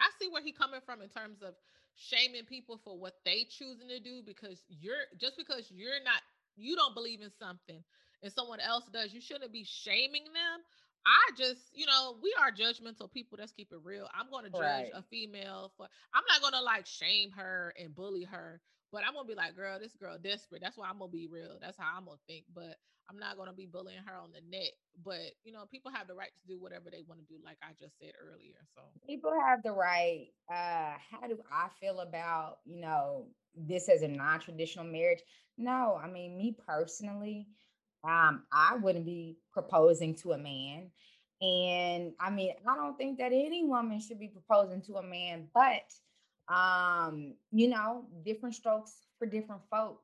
I 0.00 0.08
see 0.18 0.28
where 0.28 0.42
he 0.42 0.52
coming 0.52 0.80
from 0.84 1.02
in 1.02 1.08
terms 1.08 1.42
of 1.42 1.54
shaming 1.94 2.44
people 2.44 2.80
for 2.82 2.98
what 2.98 3.14
they 3.24 3.44
choosing 3.48 3.88
to 3.88 4.00
do 4.00 4.22
because 4.24 4.64
you're 4.68 5.04
just 5.18 5.36
because 5.36 5.70
you're 5.70 6.02
not 6.04 6.22
you 6.56 6.76
don't 6.76 6.94
believe 6.94 7.20
in 7.20 7.30
something 7.38 7.82
and 8.22 8.32
someone 8.32 8.60
else 8.60 8.84
does, 8.92 9.12
you 9.12 9.20
shouldn't 9.20 9.52
be 9.52 9.64
shaming 9.64 10.24
them. 10.24 10.60
I 11.06 11.32
just, 11.36 11.60
you 11.72 11.86
know, 11.86 12.16
we 12.22 12.34
are 12.38 12.52
judgmental 12.52 13.10
people. 13.10 13.38
Let's 13.40 13.52
keep 13.52 13.72
it 13.72 13.78
real. 13.82 14.06
I'm 14.12 14.30
going 14.30 14.44
to 14.44 14.50
judge 14.50 14.60
right. 14.60 14.90
a 14.94 15.02
female 15.02 15.72
for, 15.76 15.86
I'm 16.12 16.24
not 16.28 16.42
going 16.42 16.52
to 16.52 16.62
like 16.62 16.86
shame 16.86 17.30
her 17.30 17.72
and 17.82 17.94
bully 17.94 18.24
her, 18.24 18.60
but 18.92 19.02
I'm 19.06 19.14
to 19.14 19.24
be 19.24 19.34
like, 19.34 19.56
girl, 19.56 19.78
this 19.80 19.94
girl 19.94 20.16
desperate. 20.22 20.62
That's 20.62 20.76
why 20.76 20.88
I'm 20.88 20.98
to 20.98 21.08
be 21.08 21.28
real. 21.30 21.58
That's 21.60 21.78
how 21.78 21.96
I'm 21.96 22.06
to 22.06 22.18
think. 22.26 22.44
But 22.54 22.76
I'm 23.08 23.18
not 23.18 23.36
to 23.48 23.52
be 23.52 23.66
bullying 23.66 24.02
her 24.06 24.16
on 24.16 24.30
the 24.32 24.40
net. 24.48 24.72
But, 25.04 25.34
you 25.44 25.52
know, 25.52 25.64
people 25.70 25.90
have 25.92 26.06
the 26.06 26.14
right 26.14 26.30
to 26.30 26.54
do 26.54 26.60
whatever 26.60 26.90
they 26.90 27.02
want 27.08 27.20
to 27.20 27.26
do, 27.26 27.40
like 27.44 27.58
I 27.62 27.72
just 27.80 27.98
said 27.98 28.12
earlier. 28.20 28.56
So 28.74 28.82
people 29.06 29.32
have 29.46 29.62
the 29.62 29.72
right. 29.72 30.28
Uh, 30.48 30.94
how 31.10 31.26
do 31.26 31.38
I 31.52 31.68
feel 31.80 32.00
about, 32.00 32.58
you 32.64 32.80
know, 32.80 33.26
this 33.56 33.88
as 33.88 34.02
a 34.02 34.08
non 34.08 34.38
traditional 34.40 34.84
marriage? 34.84 35.20
No, 35.58 36.00
I 36.02 36.08
mean, 36.08 36.36
me 36.36 36.56
personally, 36.66 37.48
um, 38.04 38.44
I 38.52 38.76
wouldn't 38.76 39.04
be 39.04 39.38
proposing 39.52 40.14
to 40.16 40.32
a 40.32 40.38
man. 40.38 40.90
And 41.42 42.12
I 42.20 42.30
mean, 42.30 42.52
I 42.68 42.76
don't 42.76 42.96
think 42.96 43.18
that 43.18 43.32
any 43.32 43.64
woman 43.64 44.00
should 44.00 44.20
be 44.20 44.28
proposing 44.28 44.82
to 44.82 44.96
a 44.96 45.02
man, 45.02 45.48
but 45.54 45.82
um, 46.50 47.34
you 47.52 47.68
know, 47.68 48.04
different 48.24 48.54
strokes 48.54 48.92
for 49.18 49.26
different 49.26 49.62
folk. 49.70 50.00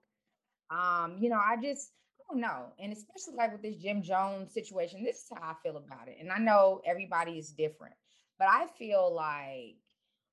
Um, 0.71 1.17
you 1.21 1.29
know, 1.29 1.41
I 1.45 1.57
just 1.61 1.91
I 2.21 2.33
don't 2.33 2.41
know. 2.41 2.67
And 2.79 2.93
especially 2.93 3.35
like 3.37 3.53
with 3.53 3.63
this 3.63 3.77
Jim 3.77 4.03
Jones 4.03 4.55
situation, 4.55 5.05
this 5.05 5.17
is 5.17 5.27
how 5.35 5.51
I 5.51 5.55
feel 5.63 5.77
about 5.77 6.09
it. 6.09 6.17
And 6.21 6.31
I 6.31 6.39
know 6.39 6.81
everybody 6.87 7.33
is 7.33 7.51
different, 7.51 7.95
but 8.39 8.49
I 8.49 8.67
feel 8.79 9.13
like 9.15 9.77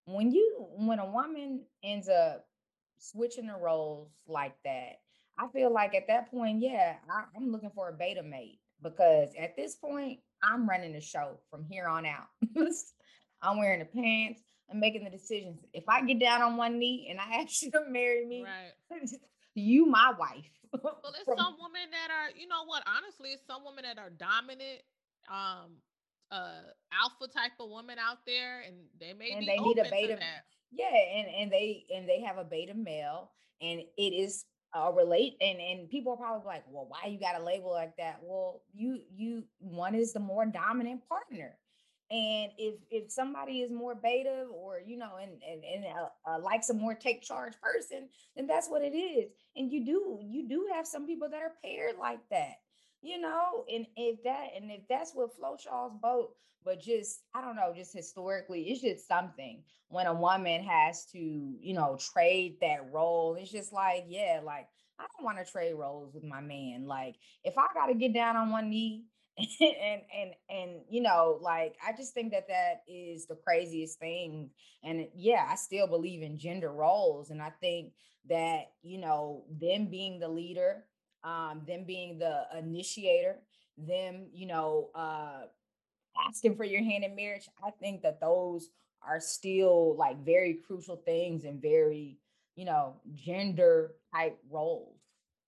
when 0.06 0.32
you 0.32 0.68
when 0.78 1.00
a 1.00 1.10
woman 1.10 1.62
ends 1.84 2.08
up 2.10 2.46
switching 3.00 3.48
the 3.48 3.56
roles 3.56 4.12
like 4.28 4.56
that, 4.66 5.00
I 5.38 5.48
feel 5.48 5.74
like 5.74 5.96
at 5.96 6.08
that 6.08 6.30
point, 6.30 6.62
yeah, 6.62 6.96
I, 7.10 7.24
I'm 7.36 7.52
looking 7.52 7.72
for 7.74 7.90
a 7.90 7.94
beta 7.94 8.22
mate 8.22 8.60
because 8.82 9.30
at 9.40 9.56
this 9.56 9.76
point, 9.76 10.20
I'm 10.44 10.70
running 10.70 10.94
the 10.94 11.02
show 11.02 11.40
from 11.50 11.64
here 11.64 11.88
on 11.88 12.06
out. 12.06 12.28
I'm 13.42 13.58
wearing 13.58 13.80
the 13.80 13.86
pants. 13.86 14.42
I'm 14.74 14.80
making 14.80 15.04
the 15.04 15.10
decisions. 15.10 15.60
If 15.74 15.88
I 15.88 16.02
get 16.02 16.20
down 16.20 16.42
on 16.42 16.58
one 16.58 16.80
knee 16.80 17.08
and 17.10 17.20
I 17.20 17.42
ask 17.42 17.62
you 17.62 17.72
to 17.72 17.82
marry 17.88 18.26
me, 18.26 18.44
right. 18.44 19.10
you 19.56 19.86
my 19.86 20.14
wife. 20.18 20.50
well, 20.72 21.00
there's 21.14 21.26
from- 21.26 21.38
some 21.38 21.56
women 21.60 21.92
that 21.92 22.10
are, 22.12 22.32
you 22.36 22.48
know 22.48 22.66
what? 22.66 22.84
Honestly, 22.88 23.30
it's 23.30 23.46
some 23.46 23.64
women 23.64 23.84
that 23.84 24.00
are 24.00 24.10
dominant, 24.10 24.82
um, 25.30 25.78
uh, 26.32 26.64
alpha 26.92 27.32
type 27.32 27.52
of 27.60 27.70
woman 27.70 27.98
out 28.00 28.18
there, 28.26 28.62
and 28.66 28.76
they 29.00 29.14
may 29.14 29.32
and 29.32 29.48
they 29.48 29.58
need 29.58 29.78
a 29.78 29.84
beta. 29.84 30.18
Yeah, 30.72 30.86
and 30.88 31.28
and 31.28 31.52
they 31.52 31.86
and 31.96 32.10
they 32.10 32.22
have 32.22 32.40
a 32.40 32.44
beta 32.44 32.74
male, 32.74 33.30
and 33.62 33.82
it 33.98 34.02
is 34.02 34.46
uh, 34.76 34.92
relate 34.92 35.36
and 35.40 35.60
and 35.60 35.90
people 35.90 36.14
are 36.14 36.18
probably 36.18 36.48
like 36.48 36.64
well 36.68 36.88
why 36.88 37.08
you 37.08 37.20
got 37.20 37.40
a 37.40 37.44
label 37.44 37.72
like 37.72 37.96
that 37.98 38.20
well 38.24 38.64
you 38.74 39.00
you 39.14 39.44
one 39.60 39.94
is 39.94 40.14
the 40.14 40.20
more 40.20 40.46
dominant 40.46 41.02
partner 41.08 41.56
and 42.12 42.52
if 42.58 42.76
if 42.92 43.12
somebody 43.12 43.62
is 43.62 43.72
more 43.72 43.96
beta 43.96 44.46
or 44.54 44.80
you 44.86 44.98
know 44.98 45.12
and 45.22 45.32
and, 45.50 45.64
and 45.64 45.86
uh, 45.86 46.30
uh, 46.30 46.40
likes 46.40 46.70
a 46.70 46.74
more 46.74 46.94
take 46.96 47.22
charge 47.22 47.54
person 47.62 48.10
then 48.36 48.48
that's 48.48 48.70
what 48.70 48.82
it 48.82 48.96
is. 48.96 49.32
And 49.56 49.72
you 49.72 49.86
do 49.86 50.20
you 50.22 50.48
do 50.48 50.68
have 50.74 50.88
some 50.88 51.06
people 51.08 51.30
that 51.30 51.42
are 51.42 51.54
paired 51.64 51.96
like 52.00 52.20
that 52.32 52.56
you 53.02 53.20
know? 53.20 53.66
And 53.72 53.86
if 53.98 54.24
that 54.24 54.48
and 54.56 54.72
if 54.72 54.82
that's 54.88 55.12
what 55.14 55.32
Shaw's 55.62 55.94
boat 56.02 56.32
but 56.66 56.82
just 56.82 57.20
i 57.36 57.42
don't 57.42 57.58
know 57.58 57.74
just 57.76 57.94
historically 57.94 58.62
it's 58.64 58.82
just 58.82 59.08
something 59.08 59.62
when 59.90 60.08
a 60.08 60.14
woman 60.14 60.64
has 60.64 61.06
to 61.06 61.20
you 61.20 61.74
know 61.74 61.98
trade 62.14 62.56
that 62.62 62.90
role 62.92 63.36
it's 63.40 63.52
just 63.52 63.74
like 63.74 64.06
yeah 64.08 64.40
like 64.44 64.68
i 64.98 65.04
don't 65.18 65.26
want 65.26 65.38
to 65.38 65.52
trade 65.52 65.74
roles 65.74 66.14
with 66.14 66.24
my 66.24 66.40
man. 66.40 66.86
Like 66.88 67.16
if 67.44 67.58
i 67.58 67.66
gotta 67.74 67.94
get 67.96 68.14
down 68.14 68.38
on 68.38 68.50
one 68.52 68.70
knee 68.70 69.04
and 69.62 70.02
and 70.16 70.32
and 70.50 70.82
you 70.90 71.02
know 71.02 71.40
like 71.42 71.76
i 71.88 71.92
just 71.96 72.14
think 72.14 72.32
that 72.32 72.48
that 72.48 72.84
is 72.88 73.26
the 73.26 73.36
craziest 73.36 74.00
thing 74.00 74.50
and 74.84 75.08
yeah 75.16 75.48
i 75.50 75.56
still 75.56 75.88
believe 75.88 76.22
in 76.22 76.38
gender 76.38 76.72
roles 76.72 77.32
and 77.32 77.42
i 77.42 77.50
think 77.60 77.94
that 78.30 78.72
you 78.84 79.00
know 79.00 79.44
them 79.60 79.88
being 79.88 80.20
the 80.20 80.28
leader 80.28 80.86
um 81.24 81.62
them 81.68 81.84
being 81.84 82.20
the 82.20 82.44
initiator 82.58 83.38
them 83.78 84.28
you 84.34 84.46
know 84.46 84.90
uh 84.94 85.42
asking 86.28 86.56
for 86.56 86.64
your 86.64 86.84
hand 86.84 87.04
in 87.04 87.16
marriage, 87.16 87.48
I 87.64 87.72
think 87.72 88.02
that 88.04 88.20
those 88.20 88.70
are 89.06 89.20
still 89.20 89.96
like 89.98 90.24
very 90.24 90.60
crucial 90.66 90.98
things 90.98 91.44
and 91.44 91.62
very, 91.62 92.18
you 92.56 92.66
know, 92.66 92.96
gender 93.16 93.96
type 94.14 94.38
roles. 94.50 95.00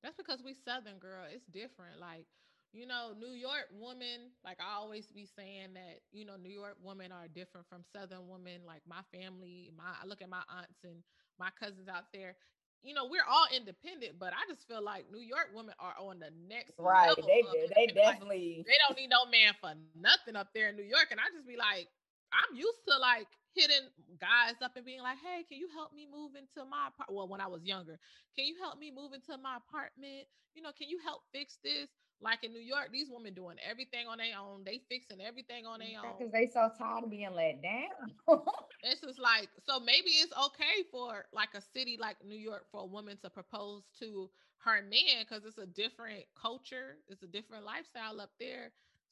That's 0.04 0.17
because 0.17 0.41
we 0.43 0.54
Southern 0.54 1.00
girl. 1.00 1.26
It's 1.32 1.45
different. 1.48 2.00
Like, 2.00 2.26
you 2.75 2.88
know, 2.88 3.13
New 3.19 3.33
York 3.33 3.69
women, 3.79 4.31
like 4.45 4.59
I 4.61 4.75
always 4.77 5.07
be 5.11 5.25
saying 5.25 5.73
that, 5.75 6.01
you 6.11 6.25
know, 6.25 6.38
New 6.38 6.51
York 6.51 6.77
women 6.83 7.11
are 7.11 7.27
different 7.27 7.67
from 7.69 7.83
Southern 7.83 8.27
women. 8.29 8.61
Like 8.67 8.83
my 8.88 9.01
family, 9.13 9.71
my 9.77 9.95
I 10.01 10.05
look 10.07 10.21
at 10.21 10.29
my 10.29 10.43
aunts 10.49 10.83
and 10.83 11.03
my 11.39 11.49
cousins 11.59 11.88
out 11.89 12.11
there 12.13 12.35
you 12.83 12.93
know, 12.93 13.05
we're 13.09 13.25
all 13.29 13.47
independent, 13.55 14.19
but 14.19 14.33
I 14.33 14.45
just 14.47 14.67
feel 14.67 14.83
like 14.83 15.11
New 15.11 15.21
York 15.21 15.49
women 15.55 15.73
are 15.79 15.95
on 15.99 16.19
the 16.19 16.31
next 16.47 16.77
right. 16.83 17.15
They 17.25 17.41
they 17.65 17.93
definitely 17.93 17.97
like, 18.05 18.21
they 18.65 18.77
don't 18.88 18.97
need 18.97 19.09
no 19.09 19.25
man 19.25 19.53
for 19.59 19.73
nothing 19.75 20.17
up 20.35 20.35
there 20.53 20.69
in 20.69 20.75
New 20.77 20.85
York, 20.88 21.07
and 21.11 21.19
I 21.19 21.27
just 21.35 21.47
be 21.47 21.57
like, 21.57 21.88
I'm 22.33 22.55
used 22.55 22.83
to 22.88 22.97
like 22.97 23.27
hitting 23.53 23.89
guys 24.19 24.59
up 24.61 24.75
and 24.75 24.85
being 24.85 25.01
like, 25.01 25.17
"Hey, 25.17 25.43
can 25.47 25.57
you 25.57 25.69
help 25.73 25.93
me 25.93 26.05
move 26.09 26.35
into 26.35 26.65
my 26.67 26.88
apartment?" 26.89 27.15
Well, 27.17 27.27
when 27.27 27.41
I 27.41 27.47
was 27.47 27.63
younger, 27.63 27.97
can 28.35 28.45
you 28.45 28.55
help 28.59 28.77
me 28.79 28.91
move 28.91 29.13
into 29.13 29.38
my 29.38 29.57
apartment? 29.57 30.27
You 30.53 30.61
know, 30.63 30.71
can 30.77 30.89
you 30.89 30.99
help 31.03 31.21
fix 31.33 31.57
this? 31.63 31.89
Like 32.21 32.43
in 32.43 32.54
New 32.54 32.62
York, 32.62 32.89
these 32.91 33.10
women 33.12 33.34
doing 33.34 33.58
everything 33.69 34.08
on 34.08 34.17
their 34.17 34.39
own. 34.39 34.63
They 34.65 34.82
fixing 34.89 35.21
everything 35.21 35.65
on 35.65 35.80
their 35.80 35.99
own. 35.99 36.15
Because 36.17 36.32
they 36.32 36.47
so 36.47 36.71
tired 36.78 37.04
of 37.04 37.10
being 37.10 37.34
let 37.34 37.62
down. 37.62 38.12
it's 38.84 39.01
just 39.01 39.19
like 39.19 39.49
so 39.65 39.80
maybe 39.80 40.10
it's 40.10 40.34
okay 40.45 40.84
for 40.91 41.25
like 41.34 41.49
a 41.56 41.62
city 41.62 41.97
like 41.99 42.17
New 42.25 42.38
York 42.38 42.65
for 42.71 42.82
a 42.82 42.86
woman 42.86 43.17
to 43.21 43.30
propose 43.30 43.84
to 43.99 44.30
her 44.65 44.82
man 44.82 45.21
because 45.21 45.45
it's 45.45 45.58
a 45.58 45.65
different 45.65 46.25
culture, 46.39 46.97
it's 47.08 47.23
a 47.23 47.28
different 47.28 47.63
lifestyle 47.65 48.19
up 48.19 48.32
there. 48.39 48.71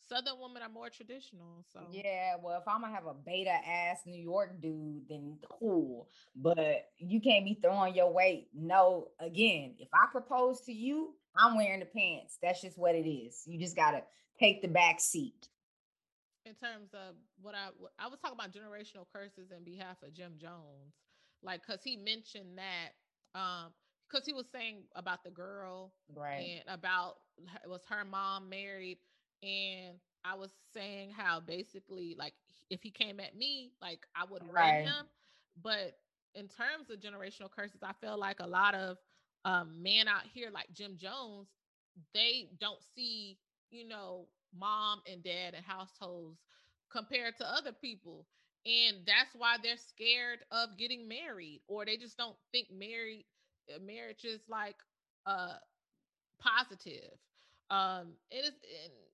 Southern 0.09 0.39
women 0.41 0.61
are 0.61 0.69
more 0.69 0.89
traditional. 0.89 1.63
So 1.71 1.79
yeah, 1.91 2.35
well, 2.41 2.59
if 2.59 2.67
I'm 2.67 2.81
gonna 2.81 2.93
have 2.93 3.05
a 3.05 3.13
beta 3.13 3.51
ass 3.51 4.01
New 4.05 4.21
York 4.21 4.61
dude, 4.61 5.07
then 5.07 5.37
cool. 5.47 6.09
But 6.35 6.89
you 6.97 7.21
can't 7.21 7.45
be 7.45 7.57
throwing 7.61 7.95
your 7.95 8.11
weight. 8.11 8.49
No, 8.53 9.09
again, 9.19 9.75
if 9.79 9.87
I 9.93 10.07
propose 10.11 10.61
to 10.61 10.73
you, 10.73 11.13
I'm 11.35 11.55
wearing 11.55 11.79
the 11.79 11.85
pants. 11.85 12.37
That's 12.41 12.61
just 12.61 12.77
what 12.77 12.95
it 12.95 13.07
is. 13.07 13.43
You 13.45 13.59
just 13.59 13.75
gotta 13.75 14.03
take 14.39 14.61
the 14.61 14.67
back 14.67 14.99
seat. 14.99 15.47
In 16.45 16.53
terms 16.53 16.89
of 16.93 17.15
what 17.41 17.55
I 17.55 17.69
what, 17.77 17.91
I 17.97 18.07
was 18.07 18.19
talking 18.19 18.37
about 18.37 18.51
generational 18.51 19.05
curses 19.13 19.51
in 19.55 19.63
behalf 19.63 19.97
of 20.03 20.13
Jim 20.13 20.33
Jones, 20.37 20.93
like 21.41 21.61
because 21.65 21.81
he 21.83 21.97
mentioned 21.97 22.57
that 22.57 23.39
um 23.39 23.71
because 24.09 24.25
he 24.25 24.33
was 24.33 24.45
saying 24.51 24.83
about 24.95 25.23
the 25.23 25.31
girl 25.31 25.93
right 26.15 26.61
and 26.67 26.75
about 26.75 27.15
was 27.67 27.81
her 27.89 28.05
mom 28.05 28.49
married 28.49 28.99
and 29.41 29.97
I 30.23 30.35
was 30.35 30.51
saying 30.73 31.11
how 31.15 31.39
basically 31.39 32.15
like 32.17 32.33
if 32.69 32.81
he 32.81 32.91
came 32.91 33.19
at 33.19 33.35
me 33.35 33.71
like 33.81 34.05
I 34.15 34.25
would 34.29 34.43
right. 34.51 34.83
him 34.83 35.07
but 35.61 35.97
in 36.35 36.47
terms 36.47 36.89
of 36.89 36.99
generational 36.99 37.49
curses 37.49 37.81
I 37.83 37.93
feel 37.93 38.17
like 38.17 38.39
a 38.39 38.47
lot 38.47 38.75
of 38.75 38.97
um, 39.45 39.81
man 39.81 40.07
out 40.07 40.23
here 40.33 40.49
like 40.53 40.67
Jim 40.73 40.97
Jones, 40.97 41.47
they 42.13 42.49
don't 42.59 42.81
see, 42.95 43.37
you 43.71 43.87
know, 43.87 44.27
mom 44.57 45.01
and 45.11 45.23
dad 45.23 45.53
and 45.55 45.65
households 45.65 46.39
compared 46.91 47.37
to 47.37 47.49
other 47.51 47.71
people. 47.71 48.25
And 48.65 48.97
that's 49.05 49.33
why 49.35 49.57
they're 49.61 49.77
scared 49.77 50.39
of 50.51 50.77
getting 50.77 51.07
married, 51.07 51.61
or 51.67 51.85
they 51.85 51.97
just 51.97 52.17
don't 52.17 52.37
think 52.51 52.67
married 52.71 53.25
uh, 53.73 53.79
marriage 53.79 54.23
is 54.25 54.41
like 54.49 54.75
uh 55.25 55.55
positive. 56.39 57.17
Um, 57.69 58.13
it 58.31 58.45
is 58.45 58.53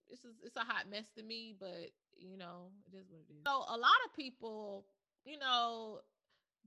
it's 0.09 0.25
it's 0.43 0.55
a 0.57 0.61
hot 0.61 0.89
mess 0.89 1.09
to 1.17 1.23
me, 1.23 1.55
but 1.59 1.91
you 2.17 2.37
know, 2.37 2.71
it 2.91 2.97
is 2.97 3.05
what 3.09 3.21
it 3.29 3.33
is. 3.33 3.43
So 3.45 3.51
a 3.51 3.77
lot 3.77 3.99
of 4.05 4.15
people, 4.15 4.85
you 5.25 5.37
know, 5.39 5.99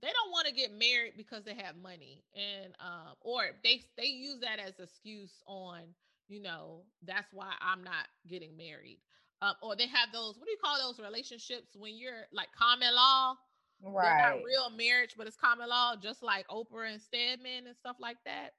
they 0.03 0.09
don't 0.11 0.31
want 0.31 0.45
to 0.47 0.53
get 0.53 0.77
married 0.77 1.13
because 1.15 1.43
they 1.45 1.55
have 1.55 1.77
money 1.81 2.23
and 2.35 2.73
um 2.79 3.15
or 3.21 3.43
they 3.63 3.81
they 3.97 4.07
use 4.07 4.41
that 4.41 4.59
as 4.59 4.77
excuse 4.77 5.31
on 5.47 5.79
you 6.27 6.41
know 6.41 6.81
that's 7.07 7.31
why 7.31 7.51
i'm 7.61 7.83
not 7.83 8.05
getting 8.27 8.55
married. 8.57 8.99
Um 9.41 9.53
or 9.63 9.75
they 9.75 9.87
have 9.87 10.09
those 10.11 10.37
what 10.37 10.45
do 10.45 10.51
you 10.51 10.57
call 10.63 10.77
those 10.77 10.99
relationships 10.99 11.71
when 11.73 11.97
you're 11.97 12.27
like 12.33 12.49
common 12.57 12.93
law? 12.93 13.35
Right 13.81 14.21
not 14.21 14.43
real 14.45 14.69
marriage 14.77 15.15
but 15.17 15.25
it's 15.25 15.37
common 15.37 15.69
law 15.69 15.95
just 15.95 16.21
like 16.21 16.45
oprah 16.49 16.91
and 16.91 17.01
stedman 17.01 17.67
and 17.67 17.75
stuff 17.77 17.95
like 17.99 18.17
that? 18.25 18.49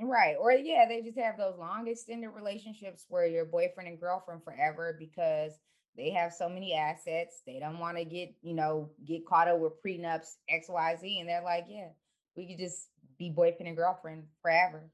Right 0.00 0.34
or 0.40 0.52
yeah 0.52 0.86
they 0.88 1.02
just 1.02 1.18
have 1.18 1.36
those 1.38 1.58
long 1.58 1.86
extended 1.86 2.30
relationships 2.30 3.06
where 3.08 3.26
you're 3.26 3.44
boyfriend 3.44 3.88
and 3.88 4.00
girlfriend 4.00 4.42
forever 4.42 4.96
because 4.98 5.52
they 6.00 6.10
have 6.10 6.32
so 6.32 6.48
many 6.48 6.72
assets. 6.74 7.42
They 7.46 7.58
don't 7.60 7.78
want 7.78 7.98
to 7.98 8.04
get, 8.04 8.34
you 8.40 8.54
know, 8.54 8.88
get 9.04 9.26
caught 9.26 9.48
up 9.48 9.58
with 9.58 9.74
prenups, 9.84 10.36
XYZ. 10.50 11.20
And 11.20 11.28
they're 11.28 11.44
like, 11.44 11.66
yeah, 11.68 11.88
we 12.36 12.48
could 12.48 12.58
just 12.58 12.88
be 13.18 13.28
boyfriend 13.28 13.68
and 13.68 13.76
girlfriend 13.76 14.24
forever. 14.40 14.90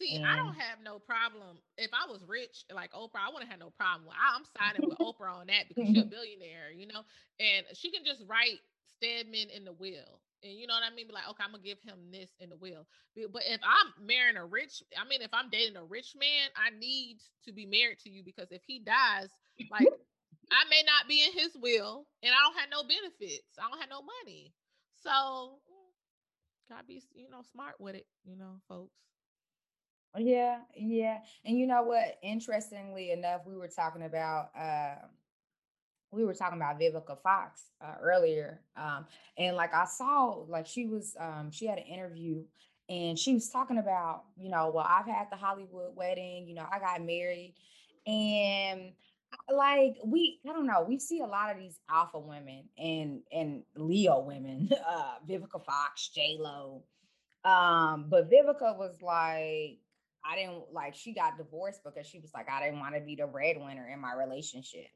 See, 0.00 0.16
and, 0.16 0.26
I 0.26 0.34
don't 0.34 0.58
have 0.58 0.78
no 0.82 0.98
problem. 0.98 1.58
If 1.78 1.90
I 1.94 2.10
was 2.10 2.24
rich 2.26 2.64
like 2.74 2.92
Oprah, 2.92 3.28
I 3.28 3.32
wouldn't 3.32 3.50
have 3.50 3.60
no 3.60 3.70
problem. 3.70 4.10
I, 4.10 4.34
am 4.34 4.44
siding 4.58 4.88
with 4.88 4.98
Oprah 5.00 5.38
on 5.38 5.46
that 5.46 5.68
because 5.68 5.86
she's 5.86 6.02
a 6.02 6.06
billionaire, 6.06 6.72
you 6.74 6.88
know, 6.88 7.02
and 7.38 7.66
she 7.74 7.92
can 7.92 8.04
just 8.04 8.24
write 8.26 8.58
Stedman 8.96 9.50
in 9.54 9.64
the 9.64 9.72
will. 9.72 10.18
And 10.42 10.54
you 10.54 10.66
know 10.66 10.74
what 10.74 10.90
I 10.90 10.94
mean? 10.94 11.06
Be 11.06 11.12
like, 11.12 11.28
okay, 11.28 11.44
I'm 11.44 11.52
gonna 11.52 11.62
give 11.62 11.78
him 11.84 12.10
this 12.10 12.30
in 12.40 12.48
the 12.48 12.56
will. 12.56 12.88
But 13.30 13.42
if 13.46 13.60
I'm 13.62 14.06
marrying 14.06 14.38
a 14.38 14.44
rich, 14.44 14.82
I 14.98 15.06
mean, 15.06 15.20
if 15.20 15.30
I'm 15.34 15.50
dating 15.50 15.76
a 15.76 15.84
rich 15.84 16.16
man, 16.18 16.48
I 16.56 16.74
need 16.76 17.18
to 17.44 17.52
be 17.52 17.66
married 17.66 17.98
to 18.00 18.10
you 18.10 18.24
because 18.24 18.48
if 18.50 18.62
he 18.66 18.80
dies, 18.80 19.28
like 19.70 19.86
I 20.50 20.68
may 20.68 20.82
not 20.84 21.08
be 21.08 21.24
in 21.24 21.32
his 21.32 21.56
will 21.60 22.06
and 22.22 22.32
I 22.32 22.42
don't 22.44 22.58
have 22.58 22.70
no 22.70 22.82
benefits. 22.82 23.56
I 23.58 23.68
don't 23.70 23.80
have 23.80 23.90
no 23.90 24.02
money. 24.02 24.52
So 25.02 25.60
mm, 25.70 26.68
gotta 26.68 26.84
be, 26.84 27.02
you 27.14 27.30
know, 27.30 27.42
smart 27.52 27.80
with 27.80 27.94
it, 27.94 28.06
you 28.24 28.36
know, 28.36 28.60
folks. 28.68 28.96
Yeah, 30.18 30.58
yeah. 30.76 31.18
And 31.44 31.58
you 31.58 31.66
know 31.66 31.82
what? 31.82 32.18
Interestingly 32.22 33.12
enough, 33.12 33.42
we 33.46 33.56
were 33.56 33.68
talking 33.68 34.02
about 34.02 34.50
uh, 34.58 35.06
we 36.10 36.24
were 36.24 36.34
talking 36.34 36.58
about 36.58 36.80
Vivica 36.80 37.16
Fox 37.22 37.62
uh, 37.80 37.94
earlier. 38.00 38.60
Um, 38.76 39.06
and 39.38 39.56
like 39.56 39.72
I 39.72 39.84
saw, 39.84 40.44
like 40.48 40.66
she 40.66 40.86
was 40.86 41.16
um, 41.18 41.50
she 41.52 41.66
had 41.66 41.78
an 41.78 41.84
interview 41.84 42.42
and 42.88 43.16
she 43.16 43.34
was 43.34 43.48
talking 43.48 43.78
about, 43.78 44.24
you 44.36 44.50
know, 44.50 44.72
well, 44.74 44.86
I've 44.88 45.06
had 45.06 45.28
the 45.30 45.36
Hollywood 45.36 45.94
wedding, 45.94 46.48
you 46.48 46.54
know, 46.56 46.66
I 46.70 46.80
got 46.80 47.00
married, 47.04 47.54
and 48.04 48.92
like 49.52 49.96
we, 50.04 50.40
I 50.48 50.52
don't 50.52 50.66
know, 50.66 50.84
we 50.88 50.98
see 50.98 51.20
a 51.20 51.26
lot 51.26 51.50
of 51.50 51.58
these 51.58 51.78
alpha 51.88 52.18
women 52.18 52.64
and 52.78 53.20
and 53.32 53.62
Leo 53.76 54.20
women, 54.20 54.70
uh, 54.88 55.14
Vivica 55.28 55.64
Fox, 55.64 56.10
J 56.14 56.36
Lo. 56.38 56.82
Um, 57.44 58.06
but 58.08 58.30
Vivica 58.30 58.76
was 58.76 59.00
like, 59.00 59.78
I 60.24 60.36
didn't 60.36 60.72
like 60.72 60.94
she 60.94 61.14
got 61.14 61.38
divorced 61.38 61.80
because 61.84 62.06
she 62.06 62.20
was 62.20 62.32
like, 62.34 62.48
I 62.50 62.62
didn't 62.62 62.80
want 62.80 62.94
to 62.94 63.00
be 63.00 63.16
the 63.16 63.26
breadwinner 63.26 63.88
in 63.92 64.00
my 64.00 64.14
relationship. 64.14 64.88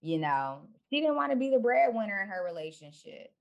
You 0.00 0.18
know, 0.18 0.68
she 0.90 1.00
didn't 1.00 1.16
want 1.16 1.32
to 1.32 1.36
be 1.36 1.50
the 1.50 1.58
breadwinner 1.58 2.20
in 2.22 2.28
her 2.28 2.44
relationship. 2.44 3.32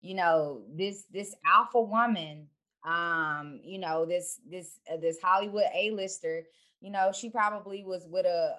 You 0.00 0.14
know, 0.14 0.62
this 0.72 1.04
this 1.12 1.34
alpha 1.46 1.80
woman, 1.80 2.48
um, 2.84 3.60
you 3.62 3.78
know, 3.78 4.04
this 4.06 4.40
this 4.48 4.78
uh, 4.92 4.96
this 4.96 5.20
Hollywood 5.22 5.66
A-lister, 5.74 6.44
you 6.82 6.90
know, 6.90 7.12
she 7.12 7.30
probably 7.30 7.84
was 7.84 8.06
with 8.10 8.26
a, 8.26 8.56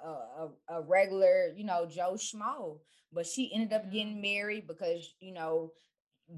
a 0.70 0.78
a 0.78 0.82
regular, 0.82 1.54
you 1.56 1.66
know, 1.66 1.86
Joe 1.86 2.14
Schmo, 2.14 2.80
but 3.12 3.28
she 3.28 3.52
ended 3.54 3.74
up 3.74 3.92
getting 3.92 4.14
mm-hmm. 4.14 4.22
married 4.22 4.68
because, 4.68 5.14
you 5.20 5.34
know, 5.34 5.74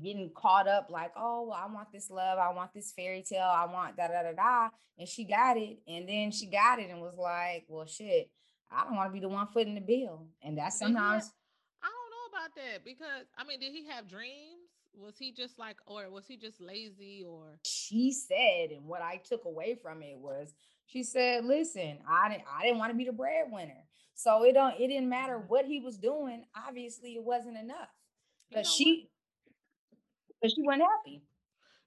getting 0.01 0.31
caught 0.35 0.67
up 0.67 0.87
like, 0.89 1.11
oh, 1.15 1.47
well, 1.49 1.59
I 1.61 1.71
want 1.71 1.91
this 1.93 2.09
love, 2.09 2.39
I 2.39 2.51
want 2.53 2.73
this 2.73 2.91
fairy 2.91 3.21
tale, 3.21 3.41
I 3.43 3.71
want 3.71 3.95
da 3.95 4.07
da 4.07 4.23
da 4.23 4.31
da, 4.31 4.69
and 4.97 5.07
she 5.07 5.25
got 5.25 5.57
it, 5.57 5.77
and 5.87 6.09
then 6.09 6.31
she 6.31 6.47
got 6.47 6.79
it 6.79 6.89
and 6.89 7.01
was 7.01 7.17
like, 7.19 7.65
well, 7.67 7.85
shit, 7.85 8.31
I 8.71 8.83
don't 8.83 8.95
want 8.95 9.09
to 9.09 9.13
be 9.13 9.19
the 9.19 9.29
one 9.29 9.47
footing 9.53 9.75
the 9.75 9.81
bill, 9.81 10.25
and 10.41 10.57
that's 10.57 10.79
sometimes. 10.79 11.31
I 11.83 11.87
don't 11.87 12.11
know 12.11 12.39
about 12.39 12.55
that 12.55 12.83
because 12.83 13.27
I 13.37 13.43
mean, 13.43 13.59
did 13.59 13.71
he 13.71 13.87
have 13.89 14.07
dreams? 14.07 14.54
Was 14.97 15.17
he 15.17 15.31
just 15.31 15.60
like, 15.60 15.77
or 15.86 16.10
was 16.10 16.25
he 16.27 16.38
just 16.38 16.62
lazy? 16.62 17.23
Or 17.27 17.60
she 17.65 18.12
said, 18.12 18.71
and 18.71 18.86
what 18.86 19.01
I 19.01 19.17
took 19.17 19.45
away 19.45 19.77
from 19.81 20.01
it 20.01 20.17
was, 20.17 20.53
she 20.86 21.03
said, 21.03 21.45
"Listen, 21.45 21.99
I 22.10 22.29
didn't, 22.29 22.43
I 22.51 22.63
didn't 22.63 22.79
want 22.79 22.91
to 22.91 22.97
be 22.97 23.05
the 23.05 23.12
breadwinner, 23.12 23.84
so 24.13 24.43
it 24.43 24.53
don't, 24.53 24.79
it 24.79 24.88
didn't 24.88 25.10
matter 25.10 25.38
mm-hmm. 25.38 25.47
what 25.47 25.65
he 25.65 25.79
was 25.79 25.97
doing. 25.97 26.45
Obviously, 26.67 27.15
it 27.15 27.23
wasn't 27.23 27.58
enough 27.58 27.89
but 28.51 28.58
you 28.58 28.63
know 28.63 28.69
she." 28.69 29.10
because 30.41 30.53
she 30.53 30.62
wasn't 30.62 30.84
happy. 30.84 31.21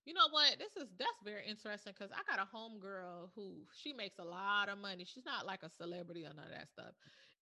You 0.04 0.14
know 0.14 0.28
what? 0.30 0.56
This 0.58 0.82
is 0.82 0.88
that's 0.98 1.20
very 1.22 1.46
interesting 1.46 1.92
because 1.96 2.10
I 2.12 2.24
got 2.30 2.42
a 2.42 2.48
home 2.48 2.78
girl 2.80 3.30
who 3.34 3.52
she 3.76 3.92
makes 3.92 4.18
a 4.18 4.24
lot 4.24 4.68
of 4.68 4.78
money. 4.78 5.04
She's 5.04 5.26
not 5.26 5.46
like 5.46 5.62
a 5.62 5.70
celebrity 5.70 6.24
or 6.24 6.32
none 6.34 6.46
of 6.46 6.50
that 6.50 6.68
stuff. 6.70 6.94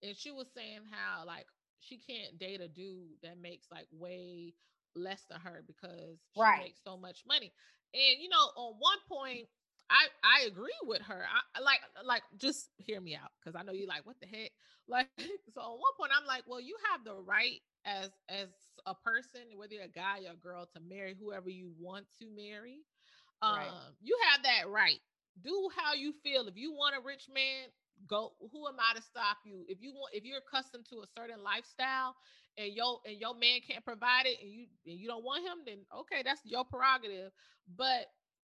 And 0.03 0.15
she 0.15 0.31
was 0.31 0.47
saying 0.53 0.81
how 0.91 1.25
like 1.25 1.45
she 1.79 1.97
can't 1.97 2.37
date 2.37 2.59
a 2.59 2.67
dude 2.67 3.21
that 3.23 3.41
makes 3.41 3.67
like 3.71 3.87
way 3.91 4.53
less 4.97 5.25
than 5.29 5.39
her 5.41 5.63
because 5.65 6.19
she 6.33 6.41
right. 6.41 6.59
makes 6.59 6.79
so 6.83 6.97
much 6.97 7.23
money. 7.27 7.53
And 7.93 8.21
you 8.21 8.29
know, 8.29 8.51
on 8.57 8.75
one 8.79 8.99
point, 9.09 9.47
I 9.89 10.07
I 10.23 10.45
agree 10.47 10.75
with 10.83 11.01
her. 11.03 11.25
I 11.55 11.59
like 11.61 11.79
like 12.05 12.23
just 12.37 12.69
hear 12.77 12.99
me 12.99 13.15
out 13.15 13.31
because 13.39 13.55
I 13.55 13.63
know 13.63 13.73
you 13.73 13.87
like 13.87 14.05
what 14.05 14.19
the 14.19 14.27
heck. 14.27 14.51
Like 14.89 15.09
so, 15.53 15.59
on 15.59 15.79
one 15.79 15.95
point, 15.99 16.11
I'm 16.17 16.25
like, 16.25 16.43
well, 16.47 16.61
you 16.61 16.77
have 16.91 17.03
the 17.03 17.13
right 17.15 17.59
as 17.85 18.09
as 18.29 18.47
a 18.85 18.95
person, 18.95 19.41
whether 19.57 19.73
you're 19.73 19.83
a 19.83 19.89
guy 19.89 20.19
or 20.27 20.33
a 20.33 20.37
girl, 20.37 20.65
to 20.73 20.79
marry 20.79 21.13
whoever 21.19 21.49
you 21.49 21.71
want 21.77 22.05
to 22.19 22.25
marry. 22.33 22.79
Right. 23.43 23.67
Um, 23.67 23.93
you 24.01 24.17
have 24.31 24.43
that 24.43 24.69
right. 24.69 24.99
Do 25.43 25.69
how 25.75 25.93
you 25.93 26.13
feel. 26.23 26.47
If 26.47 26.55
you 26.57 26.71
want 26.71 26.95
a 26.95 27.01
rich 27.05 27.27
man, 27.33 27.67
go. 28.07 28.33
Who 28.39 28.67
am 28.67 28.75
I 28.79 28.95
to 28.95 29.01
stop 29.03 29.37
you? 29.43 29.65
If 29.67 29.81
you 29.81 29.91
want, 29.93 30.13
if 30.13 30.23
you're 30.23 30.39
accustomed 30.39 30.85
to 30.89 31.01
a 31.01 31.07
certain 31.07 31.43
lifestyle, 31.43 32.15
and 32.57 32.73
your 32.73 32.99
and 33.05 33.17
your 33.19 33.35
man 33.35 33.59
can't 33.67 33.85
provide 33.85 34.25
it, 34.25 34.37
and 34.41 34.51
you 34.51 34.65
and 34.85 34.99
you 34.99 35.07
don't 35.07 35.23
want 35.23 35.43
him, 35.45 35.59
then 35.65 35.79
okay, 36.01 36.21
that's 36.23 36.41
your 36.45 36.65
prerogative. 36.65 37.31
But 37.75 38.07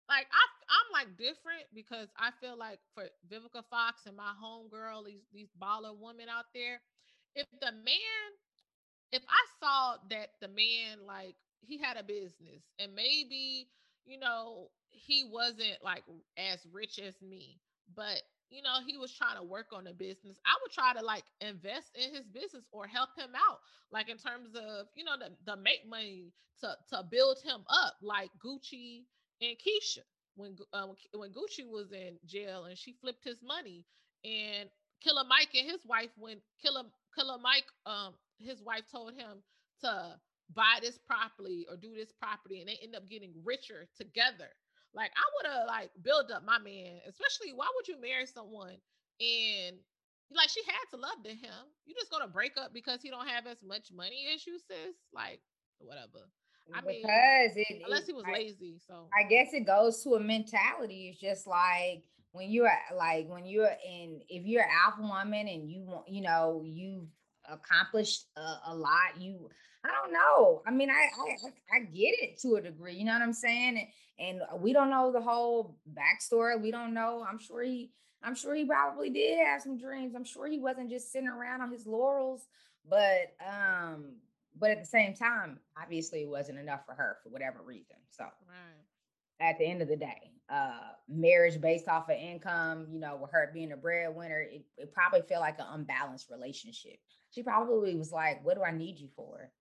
like 0.10 0.28
I, 0.32 0.44
I'm 0.70 0.90
like 0.94 1.18
different 1.18 1.66
because 1.74 2.10
I 2.18 2.32
feel 2.42 2.58
like 2.58 2.80
for 2.94 3.06
Vivica 3.32 3.64
Fox 3.70 4.02
and 4.06 4.16
my 4.18 4.34
homegirl, 4.42 5.06
these 5.06 5.26
these 5.34 5.50
baller 5.62 5.98
women 5.98 6.28
out 6.30 6.46
there, 6.54 6.82
if 7.36 7.48
the 7.62 7.72
man 7.72 8.32
if 9.12 9.24
I 9.30 9.44
saw 9.60 9.98
that 10.10 10.30
the 10.42 10.48
man 10.48 11.06
like 11.08 11.36
he 11.62 11.78
had 11.80 11.98
a 11.98 12.04
business 12.04 12.64
and 12.80 12.94
maybe 12.96 13.70
you 14.06 14.20
know 14.20 14.70
he 14.90 15.26
wasn't 15.32 15.78
like 15.84 16.04
as 16.38 16.66
rich 16.72 17.00
as 17.00 17.16
me, 17.22 17.60
but 17.96 18.22
you 18.50 18.62
know 18.62 18.80
he 18.86 18.98
was 18.98 19.14
trying 19.14 19.38
to 19.38 19.44
work 19.44 19.68
on 19.74 19.88
a 19.88 19.94
business 19.94 20.38
i 20.46 20.56
would 20.62 20.72
try 20.72 20.94
to 20.94 21.04
like 21.04 21.24
invest 21.42 21.90
in 21.96 22.14
his 22.14 22.28
business 22.28 22.64
or 22.72 22.88
help 22.88 23.10
him 23.18 23.32
out 23.36 23.60
like 23.92 24.10
in 24.10 24.18
terms 24.18 24.50
of 24.56 24.88
you 24.96 25.04
know 25.04 25.16
the, 25.20 25.30
the 25.52 25.58
make 25.62 25.88
money 25.88 26.32
to 26.60 26.70
to 26.90 27.04
build 27.10 27.38
him 27.44 27.62
up 27.70 27.96
like 28.02 28.30
gucci 28.44 29.04
and 29.42 29.58
Keyshia. 29.58 30.04
when 30.36 30.56
uh, 30.74 30.88
when 31.14 31.32
gucci 31.32 31.68
was 31.70 31.92
in 31.92 32.18
jail 32.26 32.66
and 32.66 32.78
she 32.78 32.94
flipped 33.02 33.24
his 33.24 33.42
money 33.44 33.86
and 34.24 34.70
killer 35.04 35.24
mike 35.28 35.50
and 35.54 35.70
his 35.70 35.86
wife 35.86 36.10
when 36.18 36.38
killer 36.62 36.84
killer 37.18 37.38
mike 37.42 37.66
um 37.86 38.14
his 38.40 38.62
wife 38.64 38.84
told 38.92 39.14
him 39.14 39.44
to 39.82 40.16
buy 40.54 40.78
this 40.82 40.98
property 41.08 41.66
or 41.70 41.78
do 41.78 41.94
this 41.96 42.12
property 42.12 42.60
and 42.60 42.70
they 42.70 42.78
end 42.84 42.96
up 42.96 43.08
getting 43.10 43.34
richer 43.44 43.88
together. 43.98 44.50
Like 44.96 45.12
I 45.12 45.26
would 45.36 45.52
have 45.52 45.68
like 45.68 45.92
built 46.02 46.32
up 46.32 46.46
my 46.46 46.58
man, 46.58 47.02
especially 47.08 47.52
why 47.54 47.68
would 47.76 47.88
you 47.88 48.00
marry 48.00 48.26
someone 48.26 48.80
and 49.20 49.76
like 50.34 50.50
she 50.50 50.62
had 50.66 50.86
to 50.92 50.98
love 50.98 51.22
to 51.24 51.30
him. 51.30 51.68
You 51.86 51.94
just 52.00 52.12
gonna 52.12 52.28
break 52.28 52.54
up 52.58 52.74
because 52.74 53.02
he 53.02 53.10
don't 53.10 53.28
have 53.28 53.46
as 53.46 53.62
much 53.62 53.90
money 53.94 54.28
as 54.34 54.48
you, 54.48 54.58
sis? 54.58 54.96
Like 55.14 55.42
whatever. 55.80 56.32
I 56.74 56.82
mean, 56.82 57.02
because 57.02 57.58
it, 57.58 57.82
unless 57.86 58.08
he 58.08 58.14
was 58.14 58.24
I, 58.28 58.34
lazy. 58.34 58.80
So 58.88 59.08
I 59.14 59.28
guess 59.28 59.54
it 59.54 59.68
goes 59.68 60.02
to 60.04 60.16
a 60.16 60.20
mentality. 60.20 61.10
It's 61.12 61.20
just 61.20 61.46
like 61.46 62.04
when 62.32 62.50
you're 62.50 62.72
like 62.96 63.28
when 63.30 63.46
you're 63.46 63.76
in 63.88 64.22
if 64.30 64.46
you're 64.46 64.64
an 64.64 64.70
alpha 64.86 65.02
woman 65.02 65.48
and 65.48 65.70
you 65.70 65.84
want 65.84 66.08
you 66.10 66.22
know 66.22 66.64
you've 66.66 67.08
accomplished 67.50 68.26
a, 68.38 68.72
a, 68.72 68.76
lot. 68.76 69.20
You, 69.20 69.50
I 69.84 69.90
don't 69.90 70.14
know. 70.14 70.62
I 70.66 70.72
mean, 70.72 70.90
I, 70.90 70.94
I 70.94 71.78
I 71.78 71.80
get 71.80 72.16
it 72.22 72.40
to 72.42 72.56
a 72.56 72.62
degree. 72.62 72.96
You 72.96 73.06
know 73.06 73.14
what 73.14 73.22
I'm 73.22 73.34
saying? 73.34 73.88
And, 74.20 74.42
and 74.42 74.62
we 74.62 74.74
don't 74.74 74.90
know 74.90 75.12
the 75.12 75.22
whole 75.22 75.78
backstory. 75.94 76.62
We 76.62 76.72
don't 76.72 76.94
know. 76.94 77.26
I'm 77.28 77.40
sure 77.40 77.64
he. 77.64 77.92
I'm 78.24 78.36
sure 78.36 78.56
he 78.56 78.66
probably 78.66 79.12
did 79.12 79.46
have 79.46 79.62
some 79.62 79.78
dreams. 79.78 80.16
I'm 80.16 80.24
sure 80.24 80.48
he 80.48 80.58
wasn't 80.58 80.90
just 80.90 81.12
sitting 81.12 81.28
around 81.28 81.62
on 81.62 81.72
his 81.72 81.86
laurels. 81.86 82.48
But 82.90 83.36
um, 83.46 84.16
but 84.58 84.72
at 84.72 84.80
the 84.80 84.86
same 84.86 85.14
time, 85.14 85.60
obviously 85.82 86.22
it 86.22 86.30
wasn't 86.30 86.60
enough 86.60 86.86
for 86.86 86.94
her 86.94 87.18
for 87.24 87.30
whatever 87.30 87.62
reason. 87.64 87.98
So 88.10 88.24
right. 88.24 89.48
at 89.48 89.58
the 89.58 89.66
end 89.66 89.82
of 89.82 89.88
the 89.88 89.98
day, 89.98 90.32
uh 90.50 90.92
marriage 91.10 91.60
based 91.60 91.88
off 91.88 92.10
of 92.10 92.18
income, 92.18 92.88
you 92.92 93.00
know, 93.00 93.18
with 93.22 93.32
her 93.32 93.50
being 93.54 93.72
a 93.72 93.78
breadwinner, 93.78 94.42
it, 94.42 94.64
it 94.78 94.94
probably 94.94 95.22
felt 95.22 95.42
like 95.42 95.60
an 95.60 95.66
unbalanced 95.72 96.30
relationship 96.30 97.00
she 97.36 97.44
probably 97.44 97.96
was 97.96 98.12
like, 98.12 98.44
What 98.44 98.56
do 98.56 98.64
I 98.64 98.72
need 98.72 98.98
you 98.98 99.10
for? 99.16 99.52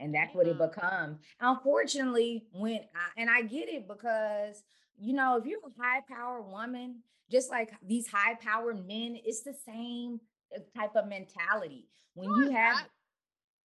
And 0.00 0.12
that's 0.12 0.34
what 0.34 0.48
it 0.48 0.58
become. 0.58 1.20
Unfortunately, 1.40 2.44
when 2.52 2.80
I, 2.94 3.20
and 3.20 3.30
I 3.30 3.42
get 3.42 3.68
it 3.68 3.86
because 3.86 4.62
you 4.98 5.12
know, 5.12 5.36
if 5.36 5.46
you're 5.46 5.58
a 5.58 5.82
high 5.82 6.02
power 6.08 6.40
woman, 6.40 7.00
just 7.30 7.50
like 7.50 7.72
these 7.86 8.06
high 8.06 8.34
powered 8.34 8.86
men, 8.86 9.18
it's 9.24 9.42
the 9.42 9.54
same 9.66 10.20
uh, 10.54 10.60
type 10.78 10.94
of 10.94 11.08
mentality. 11.08 11.88
When 12.14 12.30
you 12.30 12.50
have, 12.50 12.84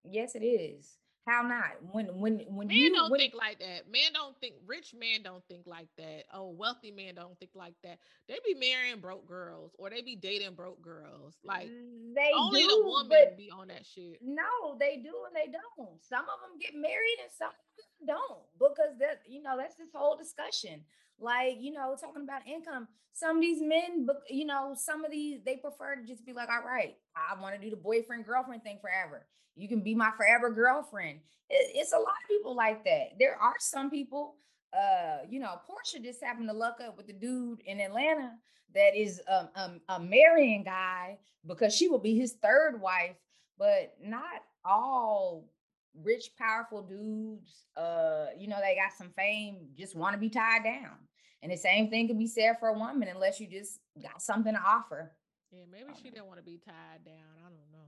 yes, 0.03 0.35
it 0.35 0.43
is. 0.43 0.97
How 1.27 1.41
not? 1.41 1.75
When 1.91 2.05
when 2.19 2.39
when 2.47 2.67
men 2.67 2.77
you 2.77 2.93
don't 2.93 3.11
when, 3.11 3.19
think 3.19 3.33
like 3.35 3.59
that. 3.59 3.91
Men 3.91 4.13
don't 4.13 4.39
think 4.39 4.55
rich 4.65 4.95
men 4.97 5.23
don't 5.23 5.43
think 5.49 5.67
like 5.67 5.89
that. 5.97 6.23
Oh, 6.33 6.51
wealthy 6.51 6.89
men 6.89 7.15
don't 7.15 7.37
think 7.37 7.51
like 7.53 7.73
that. 7.83 7.99
They 8.29 8.39
be 8.45 8.53
marrying 8.53 9.01
broke 9.01 9.27
girls 9.27 9.75
or 9.77 9.89
they 9.89 10.01
be 10.01 10.15
dating 10.15 10.55
broke 10.55 10.81
girls. 10.81 11.35
Like 11.43 11.67
mm, 11.67 12.15
they 12.15 12.31
only 12.33 12.61
do, 12.61 12.67
the 12.67 12.81
woman 12.85 13.35
be 13.37 13.51
on 13.51 13.67
that 13.67 13.85
shit. 13.85 14.19
no, 14.21 14.77
they 14.79 15.01
do 15.03 15.11
and 15.27 15.35
they 15.35 15.51
don't. 15.51 16.01
Some 16.01 16.23
of 16.23 16.39
them 16.47 16.59
get 16.61 16.73
married 16.73 17.17
and 17.21 17.31
some 17.37 17.49
of 17.49 17.55
them 17.75 18.07
don't 18.07 18.43
because 18.57 18.97
that 18.99 19.21
you 19.27 19.43
know 19.43 19.57
that's 19.57 19.75
this 19.75 19.89
whole 19.93 20.15
discussion. 20.15 20.85
Like 21.19 21.57
you 21.59 21.73
know, 21.73 21.95
talking 21.99 22.23
about 22.23 22.47
income. 22.47 22.87
Some 23.11 23.37
of 23.37 23.41
these 23.41 23.61
men, 23.61 24.07
you 24.29 24.45
know, 24.45 24.75
some 24.77 25.03
of 25.03 25.11
these 25.11 25.39
they 25.43 25.57
prefer 25.57 25.95
to 25.95 26.03
just 26.05 26.23
be 26.25 26.33
like, 26.33 26.49
all 26.49 26.63
right, 26.63 26.95
I 27.31 27.39
want 27.41 27.55
to 27.55 27.61
do 27.61 27.69
the 27.69 27.81
boyfriend 27.81 28.25
girlfriend 28.25 28.63
thing 28.63 28.79
forever. 28.81 29.25
You 29.55 29.67
can 29.67 29.81
be 29.81 29.95
my 29.95 30.11
forever 30.15 30.49
girlfriend. 30.49 31.19
It, 31.49 31.71
it's 31.75 31.93
a 31.93 31.97
lot 31.97 32.05
of 32.05 32.27
people 32.29 32.55
like 32.55 32.83
that. 32.85 33.17
There 33.19 33.35
are 33.35 33.55
some 33.59 33.89
people, 33.89 34.35
uh, 34.73 35.19
you 35.29 35.39
know, 35.39 35.59
Porsha 35.69 36.03
just 36.03 36.23
happened 36.23 36.49
to 36.49 36.53
luck 36.53 36.79
up 36.85 36.97
with 36.97 37.07
the 37.07 37.13
dude 37.13 37.61
in 37.61 37.79
Atlanta 37.79 38.33
that 38.73 38.95
is 38.95 39.21
a 39.27 39.99
marrying 39.99 40.63
guy 40.63 41.17
because 41.45 41.73
she 41.73 41.87
will 41.87 41.99
be 41.99 42.15
his 42.15 42.33
third 42.33 42.79
wife, 42.79 43.15
but 43.57 43.95
not 44.03 44.43
all 44.65 45.45
rich, 46.03 46.31
powerful 46.37 46.83
dudes, 46.83 47.63
uh, 47.75 48.27
you 48.37 48.47
know, 48.47 48.57
they 48.61 48.75
got 48.75 48.95
some 48.97 49.11
fame, 49.15 49.69
just 49.75 49.95
want 49.95 50.13
to 50.13 50.19
be 50.19 50.29
tied 50.29 50.63
down. 50.63 50.91
And 51.41 51.51
the 51.51 51.57
same 51.57 51.89
thing 51.89 52.07
can 52.07 52.17
be 52.17 52.27
said 52.27 52.59
for 52.59 52.69
a 52.69 52.77
woman 52.77 53.07
unless 53.07 53.39
you 53.39 53.47
just 53.47 53.79
got 54.01 54.21
something 54.21 54.53
to 54.53 54.59
offer. 54.59 55.11
Yeah, 55.51 55.63
maybe 55.71 55.89
she 56.01 56.09
didn't 56.09 56.27
want 56.27 56.39
to 56.39 56.43
be 56.43 56.59
tied 56.65 57.05
down. 57.05 57.15
I 57.39 57.49
don't 57.49 57.71
know. 57.71 57.87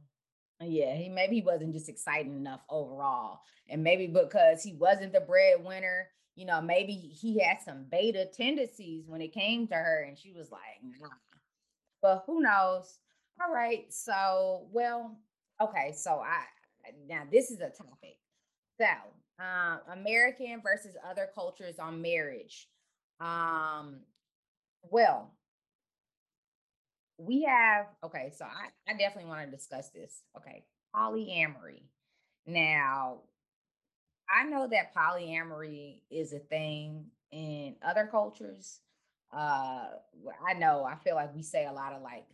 Yeah, 0.62 0.95
he 0.95 1.10
maybe 1.10 1.36
he 1.36 1.41
wasn't 1.41 1.74
just 1.74 1.89
exciting 1.89 2.36
enough 2.36 2.62
overall. 2.70 3.41
And 3.70 3.84
maybe 3.84 4.07
because 4.07 4.62
he 4.62 4.74
wasn't 4.74 5.14
the 5.14 5.22
breadwinner, 5.22 6.10
you 6.36 6.45
know, 6.45 6.62
maybe 6.62 6.93
he 6.93 7.39
had 7.39 7.62
some 7.64 7.86
beta 7.89 8.26
tendencies 8.26 9.05
when 9.07 9.22
it 9.22 9.34
came 9.34 9.68
to 9.68 9.76
her 9.76 10.05
and 10.07 10.18
she 10.18 10.34
was 10.34 10.51
like, 10.51 10.62
nah. 10.99 11.10
But 12.01 12.24
who 12.26 12.41
knows? 12.41 12.99
All 13.41 13.53
right. 13.53 13.86
So, 13.89 14.68
well, 14.72 15.18
okay. 15.62 15.93
So 15.95 16.20
I 16.20 16.43
now 17.07 17.24
this 17.32 17.51
is 17.51 17.60
a 17.60 17.70
topic. 17.70 18.18
So, 18.80 18.88
uh, 19.43 19.78
American 19.93 20.62
versus 20.62 20.95
other 21.10 21.30
cultures 21.34 21.80
on 21.80 22.01
marriage. 22.01 22.68
Um, 23.20 24.01
well, 24.84 25.34
we 27.20 27.43
have 27.43 27.88
okay 28.03 28.32
so 28.36 28.45
i, 28.45 28.91
I 28.91 28.97
definitely 28.97 29.30
want 29.30 29.45
to 29.45 29.55
discuss 29.55 29.89
this 29.89 30.24
okay 30.38 30.63
polyamory. 30.95 31.84
Now 32.47 33.20
i 34.30 34.43
know 34.45 34.67
that 34.67 34.95
polyamory 34.95 36.01
is 36.09 36.34
a 36.34 36.39
thing 36.39 37.05
in 37.32 37.76
other 37.84 38.07
cultures 38.09 38.80
uh 39.34 39.88
i 40.47 40.53
know 40.57 40.84
i 40.84 40.95
feel 40.95 41.15
like 41.15 41.36
we 41.36 41.43
say 41.43 41.65
a 41.65 41.72
lot 41.72 41.93
of 41.93 42.01
like 42.01 42.26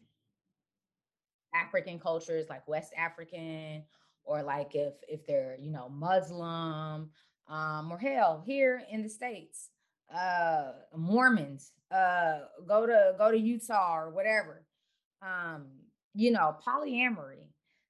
african 1.54 2.00
cultures 2.00 2.46
like 2.50 2.66
west 2.68 2.94
african 2.98 3.84
or 4.24 4.44
like 4.44 4.76
if 4.76 4.94
if 5.10 5.26
they're 5.26 5.58
you 5.60 5.72
know 5.72 5.90
muslim 5.90 7.10
um 7.50 7.92
or 7.92 7.98
hell 7.98 8.44
here 8.46 8.82
in 8.90 9.04
the 9.04 9.10
states 9.10 9.70
uh 10.14 10.72
mormons 10.96 11.72
uh 11.92 12.40
go 12.68 12.86
to 12.86 13.14
go 13.18 13.32
to 13.32 13.38
utah 13.38 13.96
or 13.98 14.10
whatever 14.10 14.65
um, 15.26 15.66
you 16.14 16.32
know, 16.32 16.56
polyamory, 16.66 17.48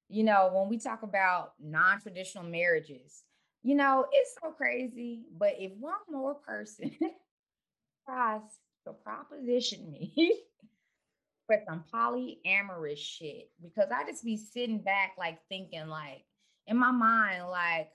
you 0.09 0.23
know, 0.23 0.49
when 0.53 0.69
we 0.69 0.77
talk 0.77 1.03
about 1.03 1.53
non-traditional 1.59 2.45
marriages, 2.45 3.23
you 3.63 3.75
know, 3.75 4.05
it's 4.11 4.35
so 4.41 4.51
crazy. 4.51 5.23
But 5.37 5.53
if 5.59 5.71
one 5.79 5.93
more 6.09 6.35
person 6.35 6.91
tries 8.05 8.41
to 8.85 8.93
proposition 8.93 9.91
me 9.91 10.13
for 11.47 11.57
some 11.67 11.83
polyamorous 11.93 12.97
shit, 12.97 13.49
because 13.61 13.89
I 13.91 14.09
just 14.09 14.23
be 14.23 14.37
sitting 14.37 14.79
back 14.79 15.13
like 15.17 15.39
thinking, 15.49 15.87
like, 15.87 16.23
in 16.67 16.77
my 16.77 16.91
mind, 16.91 17.49
like, 17.49 17.89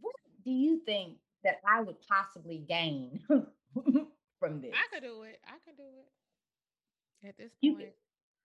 what 0.00 0.14
do 0.44 0.50
you 0.50 0.80
think 0.84 1.16
that 1.44 1.60
I 1.66 1.80
would 1.82 1.96
possibly 2.08 2.58
gain 2.58 3.20
from 3.28 4.60
this? 4.60 4.72
I 4.74 4.94
could 4.94 5.02
do 5.02 5.22
it. 5.22 5.38
I 5.46 5.56
could 5.64 5.76
do 5.76 5.84
it. 5.84 7.28
At 7.28 7.36
this 7.38 7.52
point. 7.62 7.92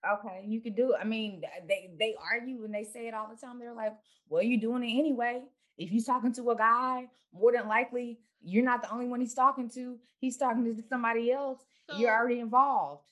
Okay, 0.06 0.44
you 0.46 0.60
could 0.60 0.76
do 0.76 0.92
it. 0.92 0.98
I 1.00 1.04
mean, 1.04 1.42
they 1.66 1.90
they 1.98 2.14
argue 2.32 2.64
and 2.64 2.74
they 2.74 2.84
say 2.84 3.08
it 3.08 3.14
all 3.14 3.28
the 3.28 3.36
time. 3.36 3.58
They're 3.58 3.72
like, 3.74 3.94
"Well, 4.28 4.42
you're 4.42 4.60
doing 4.60 4.84
it 4.84 4.98
anyway. 4.98 5.42
If 5.76 5.90
you're 5.92 6.04
talking 6.04 6.32
to 6.34 6.50
a 6.50 6.56
guy, 6.56 7.08
more 7.32 7.52
than 7.52 7.68
likely 7.68 8.20
you're 8.40 8.64
not 8.64 8.82
the 8.82 8.90
only 8.92 9.08
one 9.08 9.20
he's 9.20 9.34
talking 9.34 9.68
to. 9.70 9.98
He's 10.20 10.36
talking 10.36 10.64
to 10.64 10.82
somebody 10.88 11.32
else. 11.32 11.64
you're 11.98 12.12
already 12.14 12.40
involved." 12.40 13.04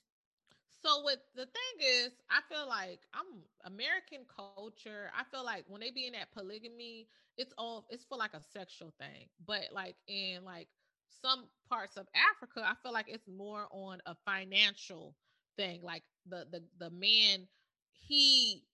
So 0.83 1.01
what 1.01 1.19
the 1.35 1.47
thing 1.47 1.87
is, 2.05 2.13
I 2.31 2.41
feel 2.49 2.69
like 2.69 3.01
I'm 3.13 3.43
American 3.65 4.21
culture. 4.35 5.11
I 5.19 5.25
feel 5.25 5.45
like 5.45 5.65
when 5.67 5.81
they 5.81 5.91
be 5.91 6.07
in 6.07 6.13
that 6.13 6.31
polygamy, 6.33 7.09
it's 7.37 7.53
all 7.59 7.87
it's 7.91 8.05
for 8.05 8.17
like 8.17 8.35
a 8.35 8.41
sexual 8.41 8.93
thing. 9.01 9.27
But 9.45 9.65
like 9.73 9.97
in 10.07 10.45
like 10.45 10.69
some 11.23 11.47
parts 11.69 11.97
of 11.97 12.07
Africa, 12.15 12.63
I 12.65 12.75
feel 12.83 12.93
like 12.93 13.07
it's 13.09 13.27
more 13.27 13.67
on 13.73 14.01
a 14.07 14.15
financial 14.25 15.17
thing. 15.57 15.83
Like 15.83 16.03
the 16.29 16.47
the 16.51 16.63
the 16.79 16.91
man, 16.91 17.47
he 17.93 18.65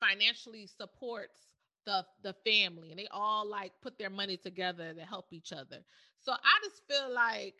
financially 0.00 0.66
supports 0.66 1.48
the 1.86 2.04
the 2.22 2.34
family 2.44 2.90
and 2.90 2.98
they 2.98 3.08
all 3.10 3.48
like 3.48 3.72
put 3.82 3.98
their 3.98 4.10
money 4.10 4.36
together 4.36 4.94
to 4.94 5.00
help 5.02 5.32
each 5.32 5.52
other. 5.52 5.78
So 6.20 6.32
I 6.32 6.58
just 6.64 6.82
feel 6.88 7.12
like 7.14 7.54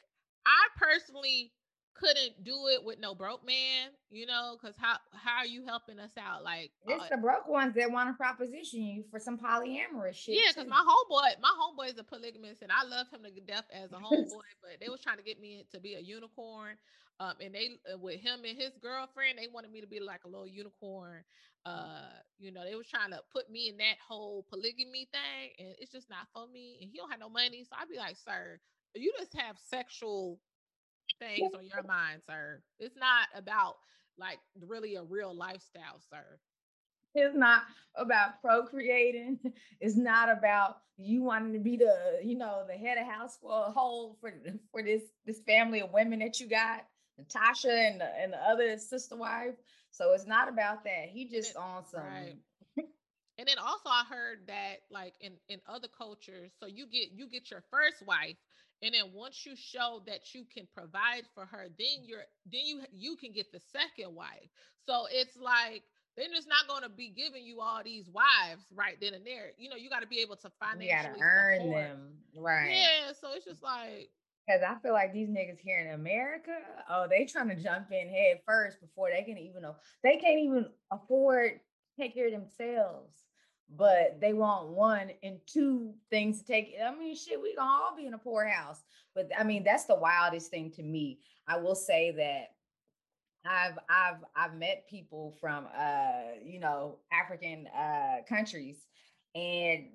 I 0.47 0.67
personally 0.77 1.53
couldn't 1.95 2.45
do 2.45 2.69
it 2.69 2.85
with 2.85 3.01
no 3.01 3.15
broke 3.15 3.45
man, 3.45 3.89
you 4.11 4.25
know, 4.27 4.57
because 4.61 4.77
how 4.79 4.97
how 5.13 5.39
are 5.39 5.47
you 5.47 5.65
helping 5.67 5.99
us 5.99 6.13
out? 6.19 6.45
Like, 6.45 6.71
It's 6.87 7.05
uh, 7.05 7.09
the 7.11 7.17
broke 7.17 7.49
ones 7.49 7.75
that 7.75 7.91
want 7.91 8.09
to 8.09 8.15
proposition 8.15 8.83
you 8.83 9.05
for 9.11 9.19
some 9.19 9.37
polyamorous 9.39 10.15
shit. 10.15 10.37
yeah, 10.37 10.51
because 10.55 10.69
my 10.69 10.77
homeboy, 10.85 11.41
my 11.43 11.53
homeboy 11.61 11.91
is 11.93 11.99
a 11.99 12.05
polygamist, 12.05 12.63
and 12.63 12.71
I 12.71 12.85
love 12.85 13.09
him 13.13 13.23
to 13.25 13.41
death 13.41 13.65
as 13.73 13.91
a 13.93 13.97
homeboy. 13.97 14.47
but 14.63 14.81
they 14.81 14.89
was 14.89 15.01
trying 15.01 15.17
to 15.19 15.25
get 15.25 15.41
me 15.41 15.65
to 15.73 15.81
be 15.81 15.95
a 15.95 16.01
unicorn, 16.01 16.77
um, 17.21 17.35
and 17.41 17.53
they 17.55 17.71
uh, 17.93 17.99
with 17.99 18.21
him 18.21 18.41
and 18.49 18.57
his 18.57 18.73
girlfriend, 18.81 19.39
they 19.39 19.49
wanted 19.53 19.73
me 19.73 19.81
to 19.81 19.89
be 19.89 19.99
like 20.01 20.25
a 20.25 20.29
little 20.29 20.47
unicorn. 20.47 21.25
Uh, 21.67 22.09
you 22.39 22.53
know, 22.53 22.63
they 22.65 22.77
was 22.77 22.87
trying 22.87 23.11
to 23.11 23.21
put 23.33 23.51
me 23.51 23.69
in 23.69 23.77
that 23.79 23.97
whole 24.07 24.47
polygamy 24.49 25.09
thing, 25.11 25.51
and 25.59 25.75
it's 25.81 25.91
just 25.93 26.09
not 26.09 26.29
for 26.33 26.47
me. 26.47 26.79
And 26.81 26.89
he 26.91 26.97
don't 26.97 27.11
have 27.11 27.21
no 27.21 27.29
money, 27.29 27.65
so 27.65 27.75
I'd 27.79 27.89
be 27.91 27.97
like, 27.99 28.17
sir, 28.17 28.59
you 28.95 29.13
just 29.19 29.37
have 29.37 29.57
sexual 29.69 30.39
things 31.19 31.53
on 31.55 31.67
your 31.67 31.83
mind, 31.83 32.23
sir. 32.29 32.61
It's 32.79 32.97
not 32.97 33.29
about 33.35 33.77
like 34.19 34.39
really 34.67 34.97
a 34.97 35.03
real 35.03 35.35
lifestyle, 35.35 36.01
sir. 36.11 36.39
It's 37.15 37.37
not 37.37 37.63
about 37.95 38.41
procreating. 38.43 39.39
It's 39.81 39.97
not 39.97 40.29
about 40.29 40.79
you 40.97 41.23
wanting 41.23 41.53
to 41.53 41.61
be 41.61 41.77
the, 41.77 42.21
you 42.25 42.37
know, 42.37 42.65
the 42.67 42.75
head 42.75 42.99
of 42.99 43.07
house 43.07 43.39
for 43.41 43.67
a 43.67 43.71
whole 43.71 44.17
for 44.21 44.33
for 44.73 44.83
this 44.83 45.03
this 45.25 45.41
family 45.41 45.81
of 45.81 45.93
women 45.93 46.19
that 46.19 46.41
you 46.41 46.49
got, 46.49 46.85
Natasha 47.17 47.71
and 47.71 48.01
the, 48.01 48.11
and 48.21 48.33
the 48.33 48.39
other 48.39 48.77
sister 48.79 49.17
wife. 49.17 49.55
So 49.93 50.13
it's 50.13 50.27
not 50.27 50.49
about 50.49 50.85
that. 50.85 51.09
He 51.11 51.29
just 51.29 51.57
on 51.57 51.85
some. 51.87 52.03
right. 52.03 52.37
And 53.39 53.47
then 53.47 53.59
also 53.59 53.89
I 53.89 54.03
heard 54.11 54.41
that 54.49 54.79
like 54.91 55.15
in 55.21 55.35
in 55.49 55.61
other 55.69 55.87
cultures, 55.87 56.51
so 56.59 56.67
you 56.67 56.87
get 56.87 57.13
you 57.15 57.29
get 57.29 57.53
your 57.53 57.63
first 57.71 58.05
wife, 58.05 58.37
and 58.83 58.95
then 58.95 59.13
once 59.13 59.45
you 59.45 59.55
show 59.57 60.03
that 60.07 60.35
you 60.35 60.45
can 60.53 60.67
provide 60.73 61.25
for 61.35 61.47
her, 61.47 61.67
then 61.79 62.05
you're 62.05 62.25
then 62.51 62.63
you 62.65 62.83
you 62.93 63.17
can 63.17 63.33
get 63.33 63.51
the 63.53 63.61
second 63.73 64.15
wife. 64.15 64.51
So 64.87 65.07
it's 65.11 65.37
like 65.37 65.83
they're 66.17 66.29
just 66.35 66.49
not 66.49 66.67
going 66.69 66.83
to 66.83 66.89
be 66.89 67.11
giving 67.11 67.45
you 67.45 67.61
all 67.61 67.81
these 67.85 68.09
wives 68.11 68.65
right 68.75 68.97
then 69.01 69.15
and 69.15 69.25
there. 69.25 69.53
You 69.57 69.69
know, 69.69 69.77
you 69.77 69.89
got 69.89 70.01
to 70.01 70.09
be 70.09 70.19
able 70.21 70.37
to 70.37 70.51
financially 70.59 70.87
You 70.87 70.91
gotta 70.91 71.19
earn 71.21 71.61
support. 71.61 71.85
them, 71.85 72.13
right? 72.37 72.71
Yeah, 72.73 73.13
so 73.21 73.29
it's 73.35 73.45
just 73.45 73.63
like 73.63 74.11
Because 74.47 74.63
I 74.67 74.75
feel 74.83 74.93
like 74.93 75.13
these 75.13 75.29
niggas 75.29 75.59
here 75.61 75.79
in 75.79 75.95
America, 75.95 76.57
oh, 76.91 77.07
they 77.09 77.25
trying 77.25 77.49
to 77.51 77.57
jump 77.57 77.93
in 77.93 78.09
head 78.09 78.41
first 78.47 78.81
before 78.81 79.11
they 79.11 79.23
can 79.23 79.39
even 79.39 79.63
know 79.63 79.77
they 80.03 80.17
can't 80.17 80.41
even 80.41 80.67
afford 80.91 81.61
take 81.99 82.15
care 82.15 82.27
of 82.27 82.33
themselves. 82.33 83.28
But 83.77 84.19
they 84.21 84.33
want 84.33 84.69
one 84.69 85.11
and 85.23 85.39
two 85.47 85.95
things 86.11 86.39
to 86.39 86.45
take. 86.47 86.75
I 86.83 86.95
mean, 86.95 87.15
shit, 87.15 87.41
we 87.41 87.55
gonna 87.55 87.71
all 87.71 87.97
be 87.97 88.07
in 88.07 88.15
a 88.15 88.19
poorhouse. 88.19 88.83
But 89.15 89.31
I 89.39 89.45
mean, 89.45 89.63
that's 89.63 89.85
the 89.85 89.95
wildest 89.95 90.51
thing 90.51 90.71
to 90.73 90.83
me. 90.83 91.21
I 91.47 91.59
will 91.59 91.75
say 91.75 92.11
that 92.13 92.55
I've 93.47 93.79
I've 93.89 94.25
I've 94.35 94.59
met 94.59 94.89
people 94.89 95.37
from 95.41 95.67
uh, 95.77 96.39
you 96.45 96.61
know, 96.61 96.99
African 97.13 97.67
uh 97.69 98.23
countries, 98.29 98.77
and 99.35 99.87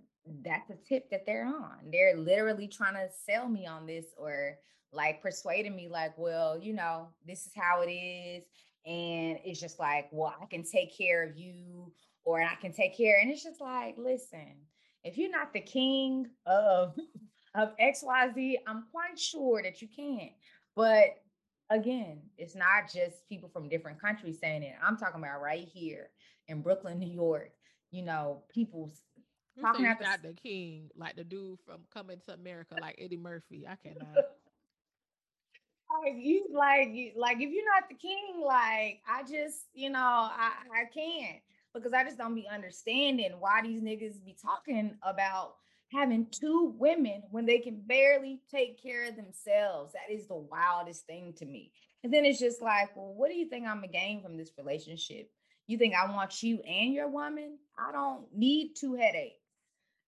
that's 0.44 0.70
a 0.70 0.76
tip 0.88 1.10
that 1.10 1.26
they're 1.26 1.46
on. 1.46 1.92
They're 1.92 2.16
literally 2.16 2.68
trying 2.68 2.96
to 2.96 3.10
sell 3.26 3.48
me 3.48 3.66
on 3.66 3.86
this 3.86 4.06
or 4.18 4.58
like 4.92 5.22
persuading 5.22 5.76
me, 5.76 5.88
like, 5.90 6.18
well, 6.18 6.58
you 6.58 6.74
know, 6.74 7.10
this 7.26 7.46
is 7.46 7.52
how 7.56 7.82
it 7.82 7.92
is. 7.92 8.44
And 8.86 9.40
it's 9.44 9.60
just 9.60 9.80
like, 9.80 10.10
well, 10.12 10.36
I 10.42 10.46
can 10.46 10.64
take 10.64 10.96
care 10.98 11.24
of 11.24 11.38
you 11.38 11.92
or 12.26 12.42
I 12.42 12.56
can 12.56 12.74
take 12.74 12.96
care. 12.96 13.18
And 13.22 13.30
it's 13.30 13.44
just 13.44 13.62
like, 13.62 13.96
listen, 13.98 14.56
if 15.04 15.18
you're 15.18 15.32
not 15.32 15.54
the 15.54 15.62
king 15.62 16.28
of 16.46 16.98
of 17.56 17.78
XYZ, 17.78 18.56
I'm 18.66 18.86
quite 18.92 19.20
sure 19.20 19.62
that 19.62 19.82
you 19.82 19.88
can't. 19.88 20.32
But 20.76 21.22
again, 21.70 22.22
it's 22.38 22.56
not 22.56 22.92
just 22.92 23.28
people 23.30 23.50
from 23.50 23.70
different 23.70 24.02
countries 24.02 24.40
saying 24.40 24.64
it. 24.64 24.76
I'm 24.84 24.98
talking 24.98 25.20
about 25.20 25.42
right 25.42 25.68
here 25.72 26.10
in 26.48 26.62
Brooklyn, 26.62 27.00
New 27.00 27.12
York. 27.12 27.52
You 27.92 28.04
know, 28.04 28.44
people's 28.50 29.04
talking 29.62 29.86
about 29.86 30.24
the 30.24 30.34
king, 30.34 30.90
like 30.96 31.16
the 31.16 31.24
dude 31.24 31.60
from 31.66 31.82
Coming 31.94 32.20
to 32.26 32.34
America, 32.34 32.76
like 32.82 32.96
Eddie 32.98 33.18
Murphy. 33.18 33.68
I 33.70 33.76
cannot. 33.76 34.16
like 36.04 36.16
you 36.16 36.48
like 36.52 37.14
like 37.16 37.38
if 37.40 37.52
you're 37.52 37.66
not 37.66 37.88
the 37.88 37.96
king, 37.96 38.42
like 38.44 39.02
I 39.08 39.22
just, 39.22 39.66
you 39.74 39.92
know, 39.92 40.00
I, 40.00 40.54
I 40.74 40.86
can't 40.92 41.40
because 41.74 41.94
I 41.94 42.04
just 42.04 42.18
don't 42.18 42.36
be 42.36 42.48
understanding 42.48 43.32
why 43.40 43.62
these 43.62 43.82
niggas 43.82 44.24
be 44.24 44.36
talking 44.42 44.96
about 45.04 45.56
having 45.92 46.28
two 46.32 46.74
women 46.78 47.24
when 47.32 47.46
they 47.46 47.60
can 47.60 47.82
barely 47.86 48.42
take 48.50 48.82
care 48.82 49.08
of 49.08 49.16
themselves. 49.16 49.94
That 49.94 50.14
is 50.14 50.28
the 50.28 50.36
wildest 50.36 51.06
thing 51.06 51.34
to 51.38 51.46
me. 51.46 51.72
And 52.04 52.14
then 52.14 52.26
it's 52.26 52.40
just 52.40 52.62
like, 52.62 52.96
well, 52.96 53.14
what 53.14 53.30
do 53.30 53.36
you 53.36 53.48
think 53.48 53.66
I'm 53.66 53.78
gonna 53.78 53.88
gain 53.88 54.22
from 54.22 54.38
this 54.38 54.52
relationship? 54.58 55.30
You 55.68 55.78
think 55.78 55.94
I 55.96 56.12
want 56.12 56.44
you 56.44 56.60
and 56.62 56.94
your 56.94 57.10
woman? 57.10 57.58
I 57.78 57.92
don't 57.92 58.26
need 58.36 58.74
two 58.76 58.96
headaches. 58.96 59.40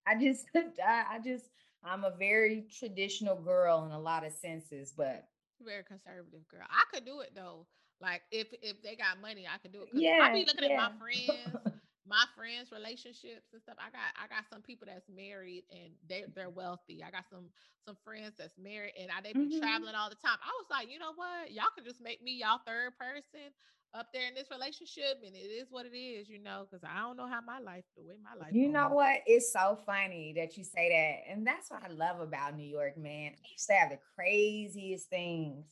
I 0.06 0.16
just, 0.20 0.46
I, 0.56 1.20
just, 1.24 1.46
I'm 1.84 2.04
a 2.04 2.12
very 2.12 2.66
traditional 2.78 3.36
girl 3.36 3.86
in 3.86 3.92
a 3.92 4.00
lot 4.00 4.26
of 4.26 4.34
senses, 4.34 4.94
but 4.96 5.28
very 5.64 5.84
conservative 5.84 6.48
girl. 6.50 6.66
I 6.70 6.84
could 6.94 7.06
do 7.06 7.22
it 7.22 7.32
though. 7.34 7.66
Like 8.02 8.22
if 8.32 8.48
if 8.62 8.82
they 8.84 8.96
got 8.96 9.22
money, 9.22 9.46
I 9.52 9.58
could 9.58 9.72
do 9.72 9.84
it. 9.84 9.90
Yeah, 9.94 10.20
I 10.24 10.34
be 10.34 10.46
looking 10.46 10.70
yeah. 10.70 10.86
at 10.86 10.92
my 10.92 11.00
friends 11.00 11.76
my 12.08 12.26
friends' 12.38 12.72
relationships 12.72 13.50
and 13.52 13.62
stuff. 13.62 13.76
I 13.82 13.90
got 13.90 14.14
I 14.16 14.30
got 14.30 14.46
some 14.50 14.62
people 14.62 14.86
that's 14.86 15.10
married 15.10 15.66
and 15.74 15.92
they 16.08 16.26
they're 16.36 16.54
wealthy. 16.54 17.02
I 17.02 17.10
got 17.10 17.26
some 17.30 17.50
some 17.86 17.98
friends 18.06 18.38
that's 18.38 18.58
married 18.58 18.94
and 19.00 19.10
I 19.10 19.22
they 19.22 19.34
be 19.34 19.50
mm-hmm. 19.50 19.60
traveling 19.60 19.98
all 19.98 20.10
the 20.10 20.22
time. 20.22 20.38
I 20.42 20.54
was 20.62 20.70
like, 20.70 20.92
you 20.92 21.00
know 21.00 21.14
what? 21.18 21.52
Y'all 21.52 21.74
can 21.76 21.84
just 21.84 22.02
make 22.02 22.22
me 22.24 22.38
y'all 22.38 22.62
third 22.66 22.94
person 22.98 23.50
up 23.94 24.08
there 24.14 24.28
in 24.28 24.36
this 24.36 24.52
relationship 24.52 25.24
and 25.26 25.36
it 25.36 25.50
is 25.50 25.68
what 25.72 25.86
it 25.86 25.98
is, 25.98 26.30
you 26.30 26.40
know, 26.40 26.68
because 26.70 26.84
I 26.84 27.00
don't 27.00 27.18
know 27.18 27.28
how 27.28 27.40
my 27.42 27.60
life, 27.60 27.86
the 27.98 28.04
way 28.04 28.16
my 28.22 28.38
life. 28.38 28.54
You 28.54 28.70
know 28.70 28.90
what? 28.90 29.22
It's 29.26 29.52
so 29.52 29.80
funny 29.86 30.34
that 30.38 30.58
you 30.58 30.64
say 30.64 30.90
that. 30.90 31.32
And 31.32 31.48
that's 31.48 31.72
what 31.72 31.82
I 31.84 31.88
love 31.88 32.20
about 32.20 32.58
New 32.58 32.68
York, 32.68 32.98
man. 32.98 33.32
I 33.34 33.48
used 33.52 33.68
to 33.68 33.74
have 33.74 33.90
the 33.90 34.00
craziest 34.16 35.10
things. 35.10 35.66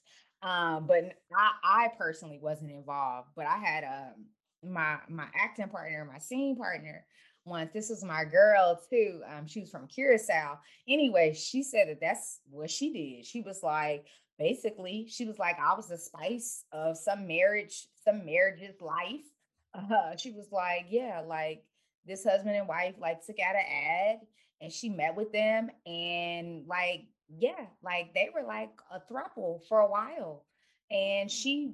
Um, 0.43 0.87
but 0.87 1.03
I, 1.35 1.51
I 1.63 1.87
personally 1.97 2.39
wasn't 2.41 2.71
involved, 2.71 3.29
but 3.35 3.45
I 3.45 3.57
had 3.57 3.83
um 3.83 4.25
my 4.63 4.97
my 5.09 5.27
acting 5.35 5.69
partner, 5.69 6.07
my 6.11 6.19
scene 6.19 6.55
partner 6.55 7.05
once. 7.45 7.71
This 7.73 7.89
was 7.89 8.03
my 8.03 8.23
girl 8.25 8.79
too. 8.89 9.21
Um, 9.27 9.47
she 9.47 9.61
was 9.61 9.69
from 9.69 9.87
Curacao. 9.87 10.59
Anyway, 10.87 11.33
she 11.33 11.63
said 11.63 11.87
that 11.89 12.01
that's 12.01 12.39
what 12.49 12.69
she 12.69 12.91
did. 12.91 13.25
She 13.25 13.41
was 13.41 13.63
like, 13.63 14.05
basically, 14.37 15.07
she 15.09 15.25
was 15.25 15.39
like, 15.39 15.57
I 15.59 15.73
was 15.75 15.87
the 15.87 15.97
spice 15.97 16.65
of 16.71 16.97
some 16.97 17.27
marriage, 17.27 17.87
some 18.03 18.25
marriage's 18.25 18.81
life. 18.81 19.25
Uh, 19.73 20.15
she 20.17 20.31
was 20.31 20.47
like, 20.51 20.85
yeah, 20.89 21.23
like 21.27 21.63
this 22.05 22.23
husband 22.23 22.55
and 22.55 22.67
wife 22.67 22.95
like 22.99 23.25
took 23.25 23.39
out 23.39 23.55
an 23.55 23.65
ad 23.65 24.19
and 24.61 24.71
she 24.71 24.89
met 24.89 25.15
with 25.15 25.31
them 25.31 25.69
and 25.85 26.67
like 26.67 27.05
yeah 27.29 27.65
like 27.83 28.13
they 28.13 28.29
were 28.33 28.45
like 28.45 28.71
a 28.91 28.99
throuple 29.11 29.61
for 29.67 29.79
a 29.79 29.89
while 29.89 30.43
and 30.91 31.29
mm. 31.29 31.33
she 31.33 31.73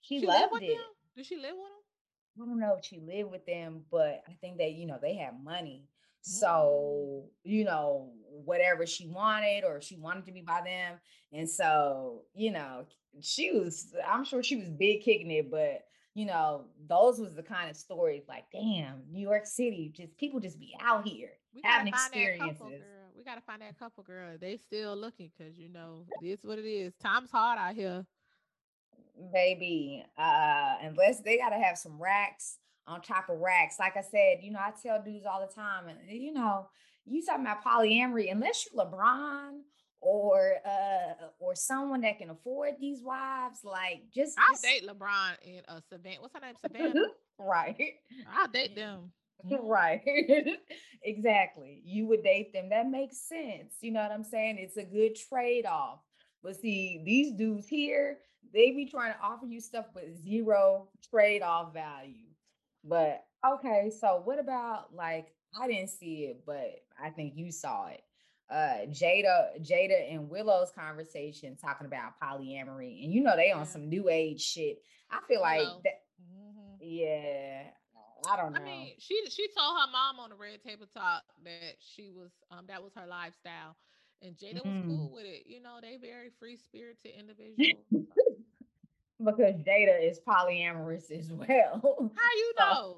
she, 0.00 0.20
she 0.20 0.26
loved 0.26 0.62
it 0.62 0.68
them? 0.68 0.76
did 1.16 1.26
she 1.26 1.36
live 1.36 1.54
with 1.54 1.68
them 1.68 1.76
I 2.40 2.44
don't 2.44 2.60
know 2.60 2.76
if 2.78 2.84
she 2.84 3.00
lived 3.00 3.30
with 3.30 3.46
them, 3.46 3.82
but 3.90 4.22
I 4.28 4.32
think 4.40 4.58
that, 4.58 4.72
you 4.72 4.86
know, 4.86 4.98
they 5.00 5.14
had 5.14 5.42
money. 5.42 5.84
Mm. 5.86 6.38
So, 6.40 7.24
you 7.44 7.64
know, 7.64 8.10
whatever 8.44 8.86
she 8.86 9.06
wanted 9.08 9.64
or 9.64 9.80
she 9.80 9.96
wanted 9.96 10.26
to 10.26 10.32
be 10.32 10.42
by 10.42 10.62
them. 10.64 10.98
And 11.32 11.48
so, 11.48 12.22
you 12.34 12.52
know, 12.52 12.86
she 13.20 13.52
was, 13.52 13.94
I'm 14.06 14.24
sure 14.24 14.42
she 14.42 14.56
was 14.56 14.68
big 14.68 15.02
kicking 15.02 15.30
it, 15.30 15.50
but 15.50 15.84
you 16.14 16.24
know, 16.24 16.64
those 16.88 17.18
was 17.18 17.34
the 17.34 17.42
kind 17.42 17.68
of 17.68 17.76
stories 17.76 18.22
like, 18.26 18.44
damn, 18.50 19.02
New 19.10 19.20
York 19.20 19.44
City, 19.44 19.92
just 19.94 20.16
people 20.16 20.40
just 20.40 20.58
be 20.58 20.74
out 20.80 21.06
here 21.06 21.28
we 21.54 21.60
having 21.62 21.88
experiences. 21.88 22.82
Gotta 23.26 23.42
find 23.42 23.60
that 23.60 23.78
couple 23.78 24.04
girl. 24.04 24.36
They 24.40 24.56
still 24.56 24.96
looking 24.96 25.30
because 25.36 25.58
you 25.58 25.68
know, 25.68 26.06
it's 26.22 26.44
what 26.44 26.58
it 26.58 26.66
is. 26.66 26.94
Time's 27.02 27.30
hard 27.30 27.58
out 27.58 27.74
here 27.74 28.06
baby. 29.32 30.04
Uh, 30.16 30.76
unless 30.82 31.20
they 31.20 31.38
gotta 31.38 31.56
have 31.56 31.78
some 31.78 32.00
racks 32.00 32.58
on 32.86 33.00
top 33.00 33.28
of 33.28 33.38
racks. 33.38 33.76
Like 33.78 33.96
I 33.96 34.02
said, 34.02 34.38
you 34.42 34.52
know, 34.52 34.60
I 34.60 34.72
tell 34.82 35.02
dudes 35.02 35.26
all 35.26 35.40
the 35.40 35.52
time, 35.52 35.84
and 35.88 35.98
you 36.10 36.32
know, 36.32 36.68
you 37.04 37.24
talking 37.24 37.42
about 37.42 37.64
polyamory, 37.64 38.30
unless 38.30 38.66
you're 38.66 38.84
LeBron 38.84 39.60
or 40.00 40.54
uh 40.64 41.26
or 41.38 41.54
someone 41.54 42.02
that 42.02 42.18
can 42.18 42.30
afford 42.30 42.74
these 42.80 43.02
wives, 43.02 43.60
like 43.64 44.02
just 44.14 44.38
I'll 44.38 44.54
just... 44.54 44.62
date 44.62 44.86
LeBron 44.86 45.32
and 45.46 45.62
uh 45.68 45.80
Savannah. 45.90 46.20
What's 46.20 46.34
her 46.34 46.40
name? 46.40 46.54
Savannah. 46.62 47.06
right. 47.38 47.94
I'll 48.36 48.48
date 48.48 48.76
them. 48.76 49.12
right. 49.62 50.02
exactly. 51.02 51.82
You 51.84 52.06
would 52.06 52.22
date 52.22 52.52
them. 52.52 52.70
That 52.70 52.88
makes 52.88 53.18
sense. 53.28 53.74
You 53.80 53.92
know 53.92 54.02
what 54.02 54.12
I'm 54.12 54.24
saying? 54.24 54.58
It's 54.58 54.76
a 54.76 54.84
good 54.84 55.16
trade-off. 55.16 56.00
But 56.42 56.56
see, 56.56 57.02
these 57.04 57.32
dudes 57.32 57.66
here, 57.66 58.18
they 58.52 58.70
be 58.70 58.86
trying 58.86 59.12
to 59.12 59.20
offer 59.20 59.46
you 59.46 59.60
stuff 59.60 59.86
with 59.94 60.22
zero 60.22 60.88
trade 61.10 61.42
off 61.42 61.72
value. 61.72 62.26
But 62.84 63.24
okay, 63.44 63.90
so 64.00 64.20
what 64.24 64.38
about 64.38 64.94
like 64.94 65.26
I 65.60 65.66
didn't 65.66 65.90
see 65.90 66.26
it, 66.26 66.44
but 66.46 66.74
I 67.02 67.10
think 67.10 67.34
you 67.36 67.50
saw 67.50 67.88
it. 67.88 68.02
Uh 68.48 68.86
Jada, 68.86 69.60
Jada 69.60 70.12
and 70.12 70.30
Willow's 70.30 70.70
conversation 70.70 71.56
talking 71.56 71.86
about 71.86 72.12
polyamory, 72.22 73.04
and 73.04 73.12
you 73.12 73.22
know 73.22 73.36
they 73.36 73.50
on 73.50 73.60
yeah. 73.60 73.64
some 73.64 73.88
new 73.88 74.08
age 74.08 74.40
shit. 74.40 74.78
I 75.10 75.18
feel 75.26 75.40
like 75.40 75.66
that, 75.84 76.00
mm-hmm. 76.22 76.76
yeah. 76.80 77.62
I 78.30 78.36
don't 78.36 78.52
know. 78.52 78.60
I 78.60 78.64
mean, 78.64 78.92
she 78.98 79.22
she 79.30 79.48
told 79.56 79.76
her 79.78 79.90
mom 79.90 80.18
on 80.20 80.30
the 80.30 80.36
red 80.36 80.62
table 80.62 80.86
talk 80.92 81.22
that 81.44 81.76
she 81.80 82.10
was 82.10 82.30
um 82.50 82.64
that 82.68 82.82
was 82.82 82.92
her 82.94 83.06
lifestyle. 83.06 83.76
And 84.22 84.34
Jada 84.34 84.64
mm-hmm. 84.64 84.88
was 84.88 84.96
cool 84.96 85.12
with 85.12 85.26
it. 85.26 85.42
You 85.46 85.60
know, 85.60 85.76
they 85.82 85.98
very 85.98 86.30
free 86.38 86.56
spirited 86.56 87.12
individuals 87.18 87.84
because 89.22 89.54
Jada 89.60 90.02
is 90.02 90.20
polyamorous 90.26 91.10
as 91.10 91.30
well. 91.30 91.80
How 91.82 92.32
you 92.36 92.52
know? 92.58 92.72
So, 92.72 92.96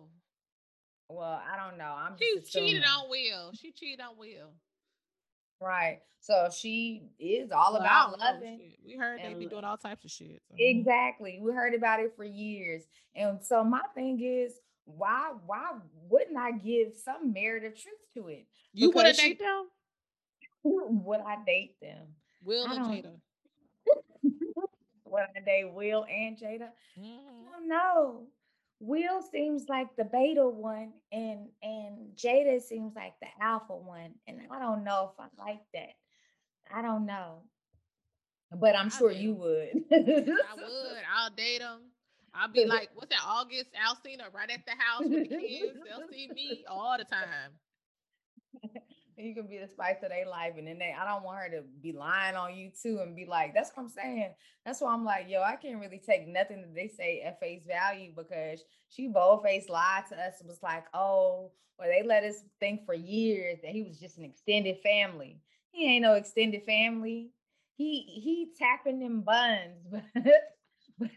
well, 1.09 1.43
I 1.53 1.57
don't 1.57 1.79
know. 1.79 1.93
I'm 1.97 2.17
she 2.19 2.41
cheated 2.47 2.85
on 2.85 3.11
Will. 3.11 3.53
She 3.55 3.73
cheated 3.73 4.01
on 4.01 4.17
Will. 4.17 4.53
Right. 5.61 6.01
So 6.21 6.49
she 6.55 7.03
is 7.19 7.51
all 7.51 7.73
well, 7.73 7.83
about 7.83 8.19
loving. 8.19 8.75
We 8.85 8.97
heard 8.97 9.21
they 9.25 9.35
be 9.35 9.47
doing 9.47 9.65
all 9.65 9.77
types 9.77 10.05
of 10.05 10.11
shit. 10.11 10.43
So. 10.49 10.57
Exactly. 10.59 11.39
We 11.41 11.53
heard 11.53 11.75
about 11.75 12.01
it 12.01 12.13
for 12.17 12.25
years. 12.25 12.83
And 13.15 13.43
so 13.43 13.65
my 13.65 13.83
thing 13.95 14.21
is, 14.23 14.55
why 14.97 15.33
why 15.47 15.73
wouldn't 16.09 16.37
I 16.37 16.53
give 16.53 16.95
some 17.05 17.33
merit 17.33 17.65
of 17.65 17.73
truth 17.73 17.95
to 18.15 18.29
it? 18.29 18.47
You 18.73 18.91
would 18.91 19.17
date 19.17 19.39
them? 19.39 19.67
Would 20.65 21.21
I 21.21 21.37
date 21.47 21.77
them? 21.81 22.09
Will 22.45 22.65
and 22.67 22.85
Jada 22.85 23.13
when 25.05 25.25
I 25.37 25.41
date 25.41 25.73
Will 25.73 26.05
and 26.05 26.37
Jada. 26.37 26.69
Mm-hmm. 26.99 27.69
No, 27.69 28.27
Will 28.81 29.23
seems 29.23 29.67
like 29.69 29.89
the 29.97 30.05
beta 30.05 30.47
one, 30.47 30.93
and 31.13 31.49
and 31.63 32.17
Jada 32.17 32.61
seems 32.61 32.95
like 32.95 33.15
the 33.21 33.29
alpha 33.41 33.77
one, 33.77 34.15
and 34.27 34.41
I 34.51 34.59
don't 34.59 34.85
know 34.85 35.13
if 35.13 35.21
I 35.21 35.43
like 35.43 35.63
that. 35.75 35.95
I 36.75 36.83
don't 36.83 37.07
know, 37.07 37.43
but 38.55 38.77
I'm 38.77 38.91
sure 38.91 39.11
you 39.11 39.35
would. 39.35 39.85
I 39.93 40.55
would. 40.57 41.03
I'll 41.17 41.31
date 41.31 41.61
them. 41.61 41.81
I'll 42.39 42.49
be 42.49 42.65
like, 42.65 42.91
what's 42.95 43.11
that? 43.11 43.25
August 43.27 43.71
Alsina 43.75 44.33
right 44.33 44.51
at 44.51 44.65
the 44.67 44.73
house 44.79 45.03
with 45.03 45.29
the 45.29 45.37
kids. 45.37 45.79
They'll 45.85 46.09
see 46.11 46.29
me 46.35 46.65
all 46.69 46.97
the 46.97 47.05
time 47.05 47.53
you 49.17 49.35
can 49.35 49.47
be 49.47 49.59
the 49.59 49.69
spice 49.69 49.97
of 50.03 50.11
their 50.11 50.27
life. 50.27 50.55
And 50.57 50.67
then 50.67 50.79
they, 50.79 50.95
I 50.99 51.07
don't 51.07 51.25
want 51.25 51.39
her 51.39 51.49
to 51.51 51.63
be 51.83 51.93
lying 51.93 52.37
on 52.37 52.55
you 52.55 52.71
too 52.81 53.01
and 53.03 53.17
be 53.17 53.27
like, 53.27 53.55
that's 53.55 53.71
what 53.75 53.85
I'm 53.85 53.89
saying. 53.89 54.35
That's 54.65 54.81
why 54.81 54.93
I'm 54.93 55.05
like, 55.05 55.27
yo, 55.29 55.43
I 55.43 55.57
can't 55.57 55.81
really 55.81 56.01
take 56.05 56.29
nothing 56.29 56.63
that 56.63 56.75
they 56.75 56.89
say 56.89 57.23
at 57.23 57.41
face 57.41 57.63
value 57.67 58.13
because 58.17 58.63
she 58.89 59.09
bold 59.09 59.43
faced 59.43 59.69
lied 59.69 60.05
to 60.11 60.17
us. 60.17 60.35
Was 60.45 60.63
like, 60.63 60.85
oh, 60.95 61.51
well, 61.79 61.89
they 61.89 62.07
let 62.07 62.25
us 62.25 62.37
think 62.61 62.85
for 62.87 62.95
years 62.95 63.59
that 63.63 63.73
he 63.73 63.83
was 63.83 63.99
just 63.99 64.19
an 64.19 64.25
extended 64.25 64.79
family. 64.83 65.41
He 65.71 65.87
ain't 65.87 66.03
no 66.03 66.15
extended 66.15 66.65
family. 66.65 67.31
He 67.77 68.01
he 68.03 68.51
tapping 68.59 68.99
them 68.99 69.21
buns, 69.21 69.79
but 69.91 70.03
but 70.99 71.11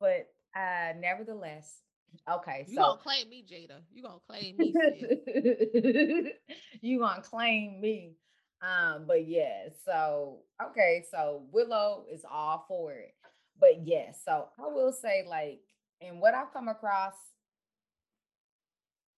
but 0.00 0.26
uh 0.56 0.92
nevertheless, 0.98 1.82
Okay, 2.28 2.66
you 2.68 2.76
so 2.76 2.82
gonna 2.82 3.00
claim 3.00 3.28
me, 3.28 3.44
Jada. 3.50 3.80
You 3.92 4.02
gonna 4.02 4.18
claim 4.28 4.56
me. 4.56 4.74
you 6.80 6.98
gonna 6.98 7.22
claim 7.22 7.80
me. 7.80 8.16
Um, 8.60 9.04
but 9.06 9.26
yeah, 9.26 9.68
so 9.84 10.40
okay, 10.70 11.04
so 11.10 11.42
Willow 11.52 12.04
is 12.12 12.24
all 12.30 12.64
for 12.68 12.92
it. 12.92 13.14
But 13.58 13.86
yes, 13.86 14.22
yeah, 14.26 14.34
so 14.34 14.48
I 14.58 14.68
will 14.68 14.92
say, 14.92 15.24
like, 15.28 15.60
in 16.00 16.20
what 16.20 16.34
I've 16.34 16.52
come 16.52 16.68
across, 16.68 17.14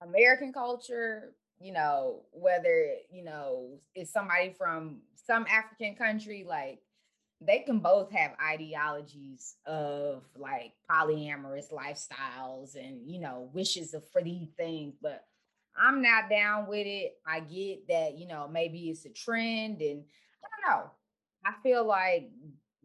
American 0.02 0.52
culture, 0.52 1.34
you 1.60 1.72
know, 1.72 2.22
whether, 2.32 2.94
you 3.10 3.24
know, 3.24 3.78
it's 3.94 4.12
somebody 4.12 4.54
from 4.56 5.00
some 5.26 5.46
African 5.48 5.94
country, 5.94 6.44
like 6.46 6.80
they 7.46 7.60
can 7.60 7.78
both 7.78 8.10
have 8.12 8.32
ideologies 8.42 9.56
of 9.66 10.22
like 10.36 10.72
polyamorous 10.90 11.72
lifestyles 11.72 12.76
and, 12.76 13.08
you 13.08 13.20
know, 13.20 13.50
wishes 13.52 13.94
of, 13.94 14.08
for 14.10 14.22
these 14.22 14.48
things. 14.56 14.94
But 15.00 15.24
I'm 15.76 16.02
not 16.02 16.30
down 16.30 16.66
with 16.66 16.86
it. 16.86 17.14
I 17.26 17.40
get 17.40 17.88
that, 17.88 18.16
you 18.16 18.26
know, 18.26 18.48
maybe 18.50 18.90
it's 18.90 19.04
a 19.04 19.10
trend 19.10 19.80
and 19.80 20.04
I 20.44 20.48
don't 20.48 20.70
know. 20.70 20.90
I 21.44 21.52
feel 21.62 21.86
like 21.86 22.30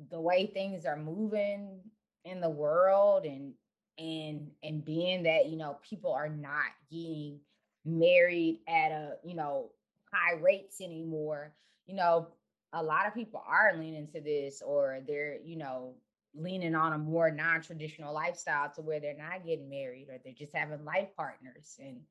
the 0.10 0.20
way 0.20 0.48
things 0.48 0.86
are 0.86 0.98
moving 0.98 1.80
in 2.26 2.42
the 2.42 2.50
world 2.50 3.26
and 3.26 3.54
and 3.98 4.52
and 4.64 4.84
being 4.84 5.24
that, 5.24 5.48
you 5.48 5.58
know, 5.58 5.78
people 5.88 6.14
are 6.14 6.30
not 6.30 6.72
getting 6.90 7.40
married 7.86 8.60
at 8.68 8.92
a, 8.92 9.14
you 9.24 9.36
know, 9.36 9.72
high 10.12 10.40
rates 10.40 10.82
anymore. 10.82 11.54
You 11.86 11.96
know, 11.96 12.28
a 12.74 12.84
lot 12.84 13.08
of 13.08 13.14
people 13.14 13.44
are 13.48 13.76
leaning 13.76 14.08
to 14.08 14.22
this 14.22 14.62
or 14.62 15.00
they're, 15.08 15.40
you 15.44 15.58
know, 15.58 15.96
leaning 16.36 16.76
on 16.76 16.94
a 16.94 16.98
more 16.98 17.32
non-traditional 17.32 18.14
lifestyle 18.14 18.70
to 18.70 18.82
where 18.82 19.00
they're 19.00 19.18
not 19.18 19.46
getting 19.46 19.70
married 19.70 20.08
or 20.10 20.20
they're 20.24 20.34
just 20.34 20.56
having 20.56 20.86
life 20.86 21.10
partners 21.16 21.78
and 21.80 22.02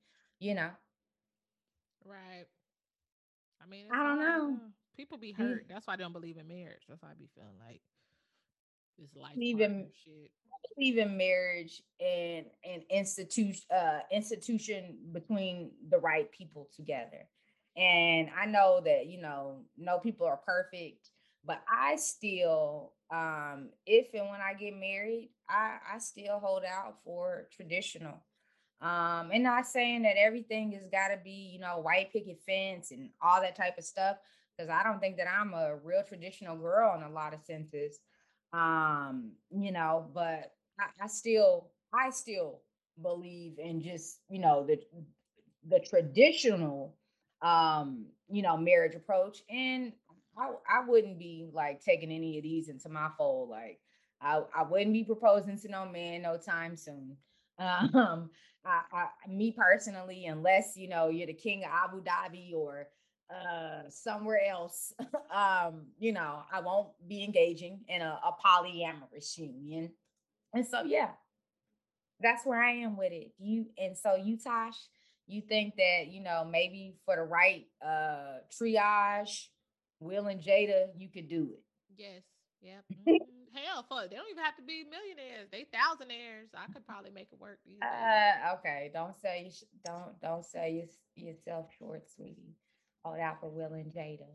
you 0.40 0.54
know. 0.54 0.70
Right. 2.04 2.46
I 3.62 3.68
mean, 3.68 3.86
I 3.92 4.02
don't 4.02 4.18
know. 4.18 4.56
People 4.96 5.18
be 5.18 5.32
hurt. 5.32 5.66
That's 5.68 5.86
why 5.86 5.94
I 5.94 5.96
don't 5.96 6.12
believe 6.12 6.38
in 6.38 6.48
marriage. 6.48 6.82
That's 6.88 7.02
why 7.02 7.10
I 7.10 7.14
be 7.14 7.28
feeling 7.34 7.50
like 7.64 7.80
this 8.98 9.14
life 9.14 9.32
even 9.36 9.86
shit. 10.04 10.30
believe 10.74 10.98
in 10.98 11.16
marriage 11.16 11.82
and 12.00 12.46
an 12.64 12.82
institution 12.90 13.62
uh 13.74 14.00
institution 14.10 14.98
between 15.12 15.70
the 15.88 15.98
right 15.98 16.30
people 16.32 16.68
together. 16.74 17.28
And 17.78 18.30
I 18.38 18.46
know 18.46 18.80
that, 18.84 19.06
you 19.06 19.20
know, 19.20 19.60
no 19.78 19.98
people 20.00 20.26
are 20.26 20.40
perfect, 20.44 21.10
but 21.44 21.62
I 21.72 21.96
still 21.96 22.94
um 23.10 23.70
if 23.86 24.12
and 24.14 24.28
when 24.28 24.40
I 24.40 24.54
get 24.54 24.74
married, 24.76 25.30
I 25.48 25.78
I 25.94 25.98
still 25.98 26.40
hold 26.40 26.64
out 26.64 26.96
for 27.04 27.48
traditional 27.56 28.22
um, 28.80 29.30
and 29.32 29.42
not 29.42 29.66
saying 29.66 30.02
that 30.02 30.16
everything 30.18 30.72
has 30.72 30.86
got 30.90 31.08
to 31.08 31.18
be, 31.22 31.50
you 31.52 31.58
know, 31.58 31.78
white 31.78 32.12
picket 32.12 32.40
fence 32.46 32.92
and 32.92 33.10
all 33.20 33.40
that 33.40 33.56
type 33.56 33.76
of 33.78 33.84
stuff, 33.84 34.18
because 34.56 34.70
I 34.70 34.84
don't 34.84 35.00
think 35.00 35.16
that 35.16 35.26
I'm 35.28 35.52
a 35.54 35.76
real 35.82 36.02
traditional 36.04 36.56
girl 36.56 36.94
in 36.96 37.02
a 37.02 37.10
lot 37.10 37.34
of 37.34 37.42
senses. 37.42 38.00
Um, 38.52 39.32
you 39.50 39.72
know, 39.72 40.08
but 40.14 40.52
I, 40.78 41.04
I 41.04 41.06
still, 41.08 41.70
I 41.92 42.10
still 42.10 42.60
believe 43.02 43.58
in 43.58 43.82
just, 43.82 44.20
you 44.30 44.38
know, 44.38 44.64
the 44.66 44.80
the 45.68 45.80
traditional 45.80 46.97
um, 47.42 48.06
you 48.30 48.42
know, 48.42 48.56
marriage 48.56 48.94
approach. 48.94 49.42
And 49.50 49.92
I, 50.36 50.50
I 50.68 50.86
wouldn't 50.86 51.18
be 51.18 51.48
like 51.52 51.82
taking 51.82 52.10
any 52.10 52.36
of 52.38 52.42
these 52.42 52.68
into 52.68 52.88
my 52.88 53.08
fold. 53.16 53.50
Like 53.50 53.80
I, 54.20 54.42
I 54.54 54.62
wouldn't 54.62 54.92
be 54.92 55.04
proposing 55.04 55.58
to 55.58 55.68
no 55.68 55.86
man 55.88 56.22
no 56.22 56.36
time 56.36 56.76
soon. 56.76 57.16
Um, 57.60 58.30
I, 58.64 58.82
I, 58.92 59.28
me 59.28 59.50
personally, 59.50 60.26
unless 60.26 60.76
you 60.76 60.88
know 60.88 61.08
you're 61.08 61.26
the 61.26 61.32
king 61.32 61.64
of 61.64 61.70
Abu 61.72 62.02
Dhabi 62.02 62.54
or 62.54 62.86
uh, 63.30 63.88
somewhere 63.88 64.40
else, 64.48 64.92
um, 65.34 65.86
you 65.98 66.12
know, 66.12 66.42
I 66.52 66.60
won't 66.60 66.88
be 67.06 67.24
engaging 67.24 67.80
in 67.88 68.02
a, 68.02 68.18
a 68.24 68.32
polyamorous 68.44 69.36
union. 69.36 69.90
And 70.54 70.66
so, 70.66 70.82
yeah, 70.82 71.10
that's 72.20 72.46
where 72.46 72.62
I 72.62 72.72
am 72.72 72.96
with 72.96 73.12
it. 73.12 73.32
You 73.38 73.66
and 73.78 73.96
so 73.96 74.16
you, 74.16 74.38
Tosh, 74.38 74.76
you 75.28 75.42
think 75.42 75.76
that 75.76 76.08
you 76.08 76.20
know 76.22 76.44
maybe 76.50 76.96
for 77.04 77.16
the 77.16 77.22
right 77.22 77.66
uh 77.84 78.38
triage, 78.50 79.46
Will 80.00 80.26
and 80.26 80.40
Jada, 80.40 80.86
you 80.96 81.08
could 81.08 81.28
do 81.28 81.50
it. 81.52 81.62
Yes. 81.96 82.22
Yep. 82.62 82.84
Mm-hmm. 83.50 83.64
Hell, 83.64 83.86
fuck, 83.88 84.10
they 84.10 84.16
don't 84.16 84.28
even 84.30 84.44
have 84.44 84.56
to 84.56 84.62
be 84.62 84.84
millionaires. 84.84 85.48
They 85.50 85.64
thousandaires. 85.72 86.52
I 86.54 86.70
could 86.70 86.86
probably 86.86 87.10
make 87.10 87.28
it 87.32 87.40
work. 87.40 87.58
Uh, 87.82 88.54
okay. 88.58 88.90
Don't 88.92 89.16
say 89.16 89.50
don't 89.84 90.20
don't 90.20 90.44
say 90.44 90.86
you, 91.16 91.26
yourself 91.26 91.66
short, 91.78 92.02
sweetie. 92.14 92.54
all 93.04 93.18
out 93.18 93.40
for 93.40 93.48
Will 93.48 93.72
and 93.72 93.90
Jada. 93.90 94.28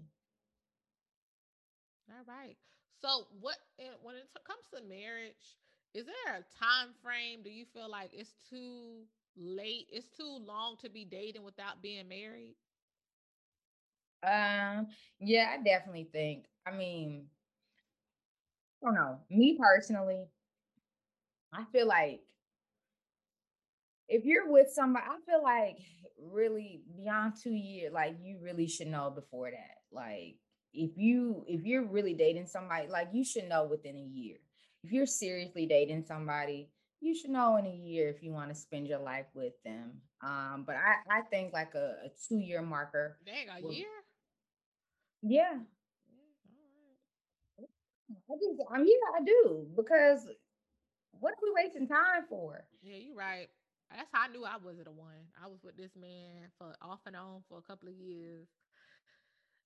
All 2.10 2.26
right. 2.28 2.58
So, 3.02 3.28
what 3.39 3.58
when 4.02 4.16
it 4.16 4.28
comes 4.46 4.66
to 4.74 4.82
marriage, 4.89 5.58
is 5.94 6.06
there 6.06 6.36
a 6.36 6.64
time 6.64 6.89
frame? 7.04 7.44
Do 7.44 7.52
you 7.52 7.66
feel 7.72 7.89
like 7.89 8.10
it's 8.14 8.34
too 8.50 9.06
late? 9.38 9.88
It's 9.92 10.08
too 10.16 10.38
long 10.46 10.78
to 10.82 10.90
be 10.90 11.06
dating 11.06 11.44
without 11.44 11.82
being 11.82 12.08
married? 12.08 12.56
Um. 14.24 14.88
Yeah, 15.20 15.54
I 15.54 15.64
definitely 15.64 16.08
think. 16.12 16.46
I 16.66 16.72
mean, 16.72 17.28
I 18.82 18.86
don't 18.86 18.96
know. 18.96 19.20
Me 19.30 19.58
personally, 19.60 20.26
I 21.54 21.64
feel 21.72 21.88
like 21.88 22.22
if 24.08 24.26
you're 24.26 24.52
with 24.52 24.70
somebody, 24.72 25.06
I 25.08 25.18
feel 25.30 25.44
like 25.44 25.78
really 26.18 26.82
beyond 26.96 27.34
two 27.42 27.54
years, 27.54 27.94
like 27.94 28.16
you 28.22 28.38
really 28.42 28.68
should 28.68 28.88
know 28.88 29.10
before 29.10 29.52
that. 29.52 29.78
Like 29.92 30.36
if 30.74 30.92
you 30.98 31.44
if 31.48 31.64
you're 31.64 31.86
really 31.86 32.14
dating 32.14 32.48
somebody, 32.48 32.88
like 32.88 33.10
you 33.14 33.24
should 33.24 33.48
know 33.50 33.66
within 33.66 33.96
a 33.98 34.00
year. 34.00 34.38
If 34.84 34.92
you're 34.92 35.06
seriously 35.06 35.66
dating 35.66 36.04
somebody, 36.06 36.70
you 37.04 37.16
should 37.16 37.32
know 37.32 37.58
in 37.58 37.66
a 37.66 37.76
year 37.76 38.10
if 38.10 38.24
you 38.24 38.32
want 38.32 38.49
to 38.49 38.56
spend 38.56 38.88
your 38.88 38.99
life 38.99 39.26
with 39.34 39.54
them. 39.64 39.91
Um, 40.22 40.64
but 40.66 40.76
I 40.76 41.20
I 41.20 41.22
think 41.22 41.54
like 41.54 41.76
a, 41.76 41.95
a 42.06 42.10
two 42.28 42.38
year 42.38 42.62
marker. 42.62 43.18
Dang, 43.26 43.47
a 43.49 43.62
will, 43.62 43.74
year. 43.74 43.88
Yeah, 45.22 45.60
I 48.30 48.34
just, 48.36 48.62
I 48.72 48.78
mean, 48.78 48.88
yeah, 48.88 49.20
I 49.20 49.24
do 49.24 49.68
because 49.76 50.28
what 51.20 51.34
are 51.34 51.43
we 51.43 51.51
wasting 51.64 51.88
time 51.88 52.26
for? 52.30 52.64
Yeah, 52.82 52.97
you're 52.97 53.16
right. 53.16 53.47
That's 53.89 54.10
how 54.12 54.26
I 54.26 54.28
knew 54.30 54.43
I 54.43 54.58
wasn't 54.58 54.86
the 54.86 54.91
one. 54.91 55.30
I 55.41 55.47
was 55.47 55.60
with 55.64 55.78
this 55.78 55.91
man 55.99 56.49
for 56.58 56.76
off 56.82 56.99
and 57.06 57.16
on 57.16 57.43
for 57.47 57.60
a 57.60 57.62
couple 57.62 57.89
of 57.89 57.95
years. 57.95 58.47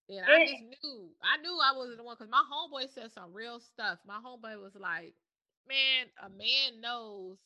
And 0.10 0.24
I 0.26 0.46
just 0.46 0.64
knew, 0.64 1.10
I 1.24 1.38
knew 1.42 1.58
I 1.60 1.76
wasn't 1.76 1.98
the 1.98 2.04
one 2.04 2.16
because 2.18 2.32
my 2.32 2.44
homeboy 2.44 2.88
said 2.94 3.12
some 3.12 3.34
real 3.34 3.60
stuff. 3.60 4.00
My 4.08 4.20
homeboy 4.24 4.62
was 4.62 4.76
like, 4.80 5.14
man, 5.68 6.08
a 6.24 6.30
man 6.30 6.82
knows 6.82 7.38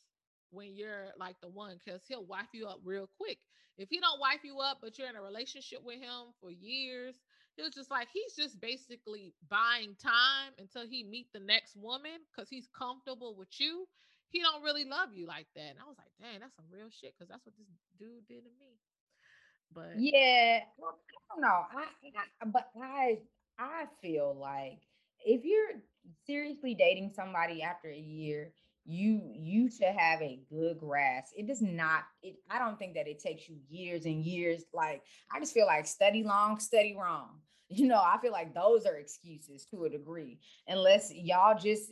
when 0.51 0.75
you're 0.75 1.07
like 1.17 1.35
the 1.41 1.47
one 1.47 1.77
because 1.83 2.01
he'll 2.07 2.25
wipe 2.25 2.51
you 2.53 2.67
up 2.67 2.79
real 2.83 3.09
quick. 3.17 3.37
If 3.77 3.89
he 3.89 3.99
don't 3.99 4.19
wipe 4.19 4.43
you 4.43 4.59
up, 4.59 4.79
but 4.81 4.97
you're 4.99 5.09
in 5.09 5.15
a 5.15 5.21
relationship 5.21 5.79
with 5.83 5.99
him 5.99 6.35
for 6.39 6.51
years, 6.51 7.15
it 7.57 7.63
was 7.63 7.73
just 7.73 7.89
like 7.89 8.07
he's 8.13 8.35
just 8.35 8.59
basically 8.61 9.33
buying 9.49 9.95
time 10.01 10.53
until 10.59 10.87
he 10.87 11.03
meet 11.03 11.27
the 11.33 11.39
next 11.39 11.75
woman 11.75 12.19
because 12.29 12.49
he's 12.49 12.67
comfortable 12.77 13.35
with 13.35 13.59
you. 13.59 13.87
He 14.29 14.41
don't 14.41 14.63
really 14.63 14.85
love 14.85 15.09
you 15.13 15.27
like 15.27 15.47
that. 15.55 15.71
And 15.71 15.79
I 15.79 15.87
was 15.87 15.97
like, 15.97 16.11
dang, 16.19 16.39
that's 16.39 16.55
some 16.55 16.65
real 16.71 16.89
shit 16.89 17.13
because 17.13 17.29
that's 17.29 17.45
what 17.45 17.55
this 17.57 17.67
dude 17.99 18.27
did 18.27 18.43
to 18.43 18.51
me. 18.59 18.79
But 19.73 19.99
yeah, 19.99 20.61
well, 20.77 20.99
I 21.09 21.33
don't 21.33 21.41
know. 21.41 21.63
I, 21.71 21.85
I 22.17 22.45
but 22.45 22.69
I 22.81 23.19
I 23.57 23.85
feel 24.01 24.35
like 24.39 24.79
if 25.25 25.43
you're 25.43 25.81
seriously 26.25 26.75
dating 26.75 27.11
somebody 27.15 27.61
after 27.61 27.89
a 27.89 27.97
year, 27.97 28.53
you 28.85 29.21
you 29.35 29.69
should 29.69 29.95
have 29.95 30.21
a 30.21 30.39
good 30.49 30.79
grasp. 30.79 31.33
It 31.37 31.47
does 31.47 31.61
not. 31.61 32.03
It 32.23 32.35
I 32.49 32.59
don't 32.59 32.79
think 32.79 32.95
that 32.95 33.07
it 33.07 33.19
takes 33.19 33.47
you 33.47 33.57
years 33.69 34.05
and 34.05 34.23
years. 34.23 34.63
Like 34.73 35.03
I 35.33 35.39
just 35.39 35.53
feel 35.53 35.67
like 35.67 35.85
study 35.85 36.23
long, 36.23 36.59
study 36.59 36.95
wrong 36.99 37.41
you 37.71 37.87
know 37.87 38.01
i 38.03 38.17
feel 38.21 38.31
like 38.31 38.53
those 38.53 38.85
are 38.85 38.97
excuses 38.97 39.65
to 39.65 39.85
a 39.85 39.89
degree 39.89 40.39
unless 40.67 41.11
y'all 41.13 41.57
just 41.57 41.91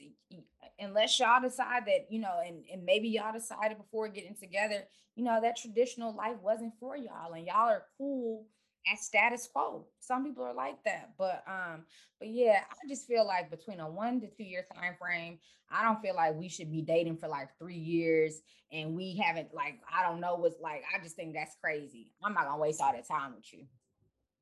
unless 0.79 1.17
y'all 1.19 1.41
decide 1.41 1.85
that 1.85 2.05
you 2.09 2.19
know 2.19 2.39
and, 2.45 2.63
and 2.71 2.83
maybe 2.83 3.07
y'all 3.07 3.33
decided 3.33 3.77
before 3.77 4.07
getting 4.07 4.35
together 4.35 4.83
you 5.15 5.23
know 5.23 5.39
that 5.41 5.57
traditional 5.57 6.15
life 6.15 6.37
wasn't 6.41 6.73
for 6.79 6.97
y'all 6.97 7.33
and 7.33 7.47
y'all 7.47 7.69
are 7.69 7.85
cool 7.97 8.45
at 8.91 8.99
status 8.99 9.47
quo 9.51 9.85
some 9.99 10.23
people 10.23 10.43
are 10.43 10.53
like 10.53 10.83
that 10.83 11.11
but 11.17 11.43
um 11.47 11.83
but 12.19 12.29
yeah 12.29 12.61
i 12.71 12.87
just 12.87 13.07
feel 13.07 13.25
like 13.25 13.49
between 13.49 13.79
a 13.79 13.89
one 13.89 14.19
to 14.19 14.27
two 14.27 14.43
year 14.43 14.65
time 14.73 14.95
frame 14.99 15.37
i 15.71 15.83
don't 15.83 16.01
feel 16.01 16.15
like 16.15 16.35
we 16.35 16.49
should 16.49 16.71
be 16.71 16.81
dating 16.81 17.17
for 17.17 17.27
like 17.27 17.49
three 17.57 17.77
years 17.77 18.41
and 18.71 18.95
we 18.95 19.15
haven't 19.15 19.53
like 19.53 19.79
i 19.93 20.03
don't 20.03 20.19
know 20.19 20.35
what's 20.35 20.59
like 20.61 20.83
i 20.93 21.01
just 21.03 21.15
think 21.15 21.33
that's 21.33 21.55
crazy 21.61 22.09
i'm 22.23 22.33
not 22.33 22.45
gonna 22.45 22.61
waste 22.61 22.81
all 22.81 22.93
that 22.93 23.07
time 23.07 23.33
with 23.35 23.53
you 23.53 23.65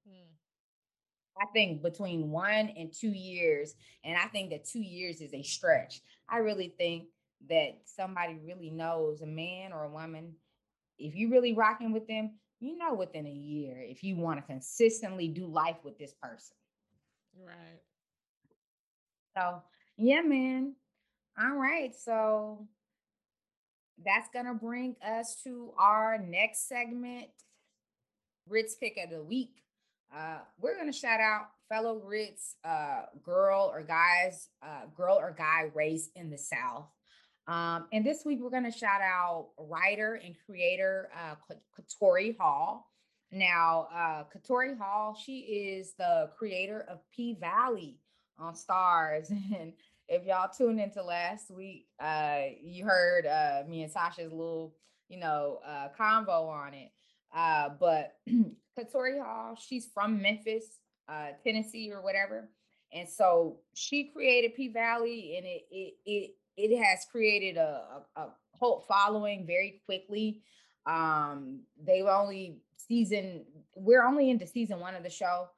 hmm. 0.08 0.28
I 1.40 1.46
think 1.54 1.84
between 1.84 2.32
one 2.32 2.70
and 2.76 2.92
two 2.92 3.12
years, 3.12 3.76
and 4.04 4.18
I 4.18 4.26
think 4.26 4.50
that 4.50 4.66
two 4.66 4.82
years 4.82 5.22
is 5.22 5.34
a 5.36 5.44
stretch. 5.44 6.02
I 6.28 6.38
really 6.38 6.74
think 6.78 7.10
that 7.50 7.78
somebody 7.86 8.40
really 8.44 8.70
knows 8.70 9.22
a 9.22 9.28
man 9.28 9.72
or 9.72 9.84
a 9.84 9.90
woman. 9.90 10.34
If 10.98 11.16
you 11.16 11.30
really 11.30 11.54
rocking 11.54 11.94
with 11.94 12.08
them, 12.08 12.32
you 12.60 12.78
know 12.78 12.94
within 12.94 13.26
a 13.26 13.32
year 13.32 13.84
if 13.88 14.04
you 14.04 14.16
want 14.16 14.40
to 14.40 14.46
consistently 14.46 15.28
do 15.28 15.46
life 15.46 15.78
with 15.84 15.98
this 15.98 16.14
person. 16.22 16.56
Right. 17.40 17.82
So 19.38 19.62
yeah, 19.98 20.22
man. 20.22 20.74
All 21.40 21.56
right. 21.56 21.96
So 21.96 22.68
that's 24.04 24.30
gonna 24.34 24.54
bring 24.54 24.96
us 25.06 25.42
to 25.44 25.74
our 25.78 26.18
next 26.18 26.68
segment 26.68 27.28
Grits 28.48 28.76
pick 28.76 28.98
of 29.04 29.10
the 29.10 29.22
week. 29.22 29.64
Uh, 30.16 30.40
we're 30.60 30.78
gonna 30.78 30.94
shout 30.94 31.20
out 31.20 31.48
fellow 31.70 32.00
Grits 32.00 32.56
uh, 32.64 33.04
girl 33.24 33.70
or 33.74 33.84
guys, 33.84 34.50
uh, 34.64 34.86
girl 34.96 35.16
or 35.16 35.36
guy 35.38 35.70
raised 35.74 36.12
in 36.16 36.30
the 36.30 36.38
South. 36.38 36.86
Um, 37.48 37.86
and 37.94 38.06
this 38.06 38.24
week 38.26 38.40
we're 38.42 38.50
gonna 38.50 38.72
shout 38.72 39.02
out 39.02 39.50
writer 39.58 40.16
and 40.24 40.36
creator 40.46 41.10
uh, 41.16 41.36
Katori 41.80 42.38
Hall. 42.38 42.92
Now, 43.32 43.88
uh, 43.94 44.24
Katori 44.26 44.78
Hall, 44.78 45.16
she 45.16 45.40
is 45.40 45.94
the 45.98 46.30
creator 46.38 46.86
of 46.90 47.00
P 47.14 47.38
Valley 47.40 48.00
on 48.38 48.54
Starz. 48.54 49.30
and 49.60 49.74
if 50.08 50.26
y'all 50.26 50.50
tuned 50.50 50.80
into 50.80 51.04
last 51.04 51.50
week, 51.52 51.88
uh, 52.00 52.44
you 52.62 52.86
heard 52.86 53.26
uh, 53.26 53.64
me 53.68 53.84
and 53.84 53.94
Tasha's 53.94 54.32
little, 54.32 54.76
you 55.10 55.20
know, 55.20 55.60
uh, 55.66 55.88
convo 55.98 56.50
on 56.50 56.74
it. 56.74 56.92
Uh, 57.36 57.70
but 57.80 58.16
Katori 58.80 59.22
Hall, 59.22 59.58
she's 59.60 59.90
from 59.94 60.22
Memphis, 60.22 60.80
uh, 61.10 61.30
Tennessee, 61.44 61.92
or 61.92 62.02
whatever, 62.02 62.50
and 62.94 63.08
so 63.08 63.58
she 63.74 64.06
created 64.06 64.56
P 64.56 64.70
Valley, 64.70 65.36
and 65.38 65.46
it 65.46 65.64
it 65.70 65.94
it 66.06 66.32
it 66.58 66.78
has 66.84 67.06
created 67.12 67.58
a, 67.58 68.02
a, 68.16 68.22
a 68.22 68.34
cult 68.60 68.86
following 68.88 69.46
very 69.46 69.82
quickly. 69.86 70.42
Um, 70.86 71.62
they've 71.82 72.06
only 72.06 72.60
season 72.78 73.46
we're 73.76 74.06
only 74.06 74.30
into 74.30 74.48
season 74.48 74.80
one 74.80 74.96
of 74.96 75.04
the 75.04 75.10
show. 75.10 75.50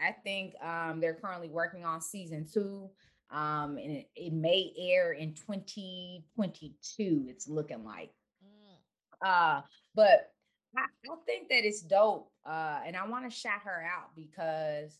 I 0.00 0.12
think 0.12 0.54
um, 0.62 1.00
they're 1.00 1.14
currently 1.14 1.48
working 1.48 1.84
on 1.84 2.00
season 2.00 2.46
two 2.52 2.90
um, 3.30 3.76
and 3.78 3.92
it, 3.92 4.10
it, 4.16 4.32
may 4.32 4.72
air 4.78 5.12
in 5.12 5.34
2022. 5.34 7.26
It's 7.28 7.48
looking 7.48 7.84
like. 7.84 8.10
Mm. 8.42 8.78
Uh, 9.26 9.62
but 9.94 10.32
I, 10.76 10.82
I 10.82 11.16
think 11.26 11.48
that 11.50 11.66
it's 11.66 11.82
dope, 11.82 12.30
uh, 12.46 12.80
and 12.86 12.96
I 12.96 13.06
want 13.06 13.30
to 13.30 13.36
shout 13.36 13.60
her 13.64 13.84
out 13.84 14.14
because 14.16 14.98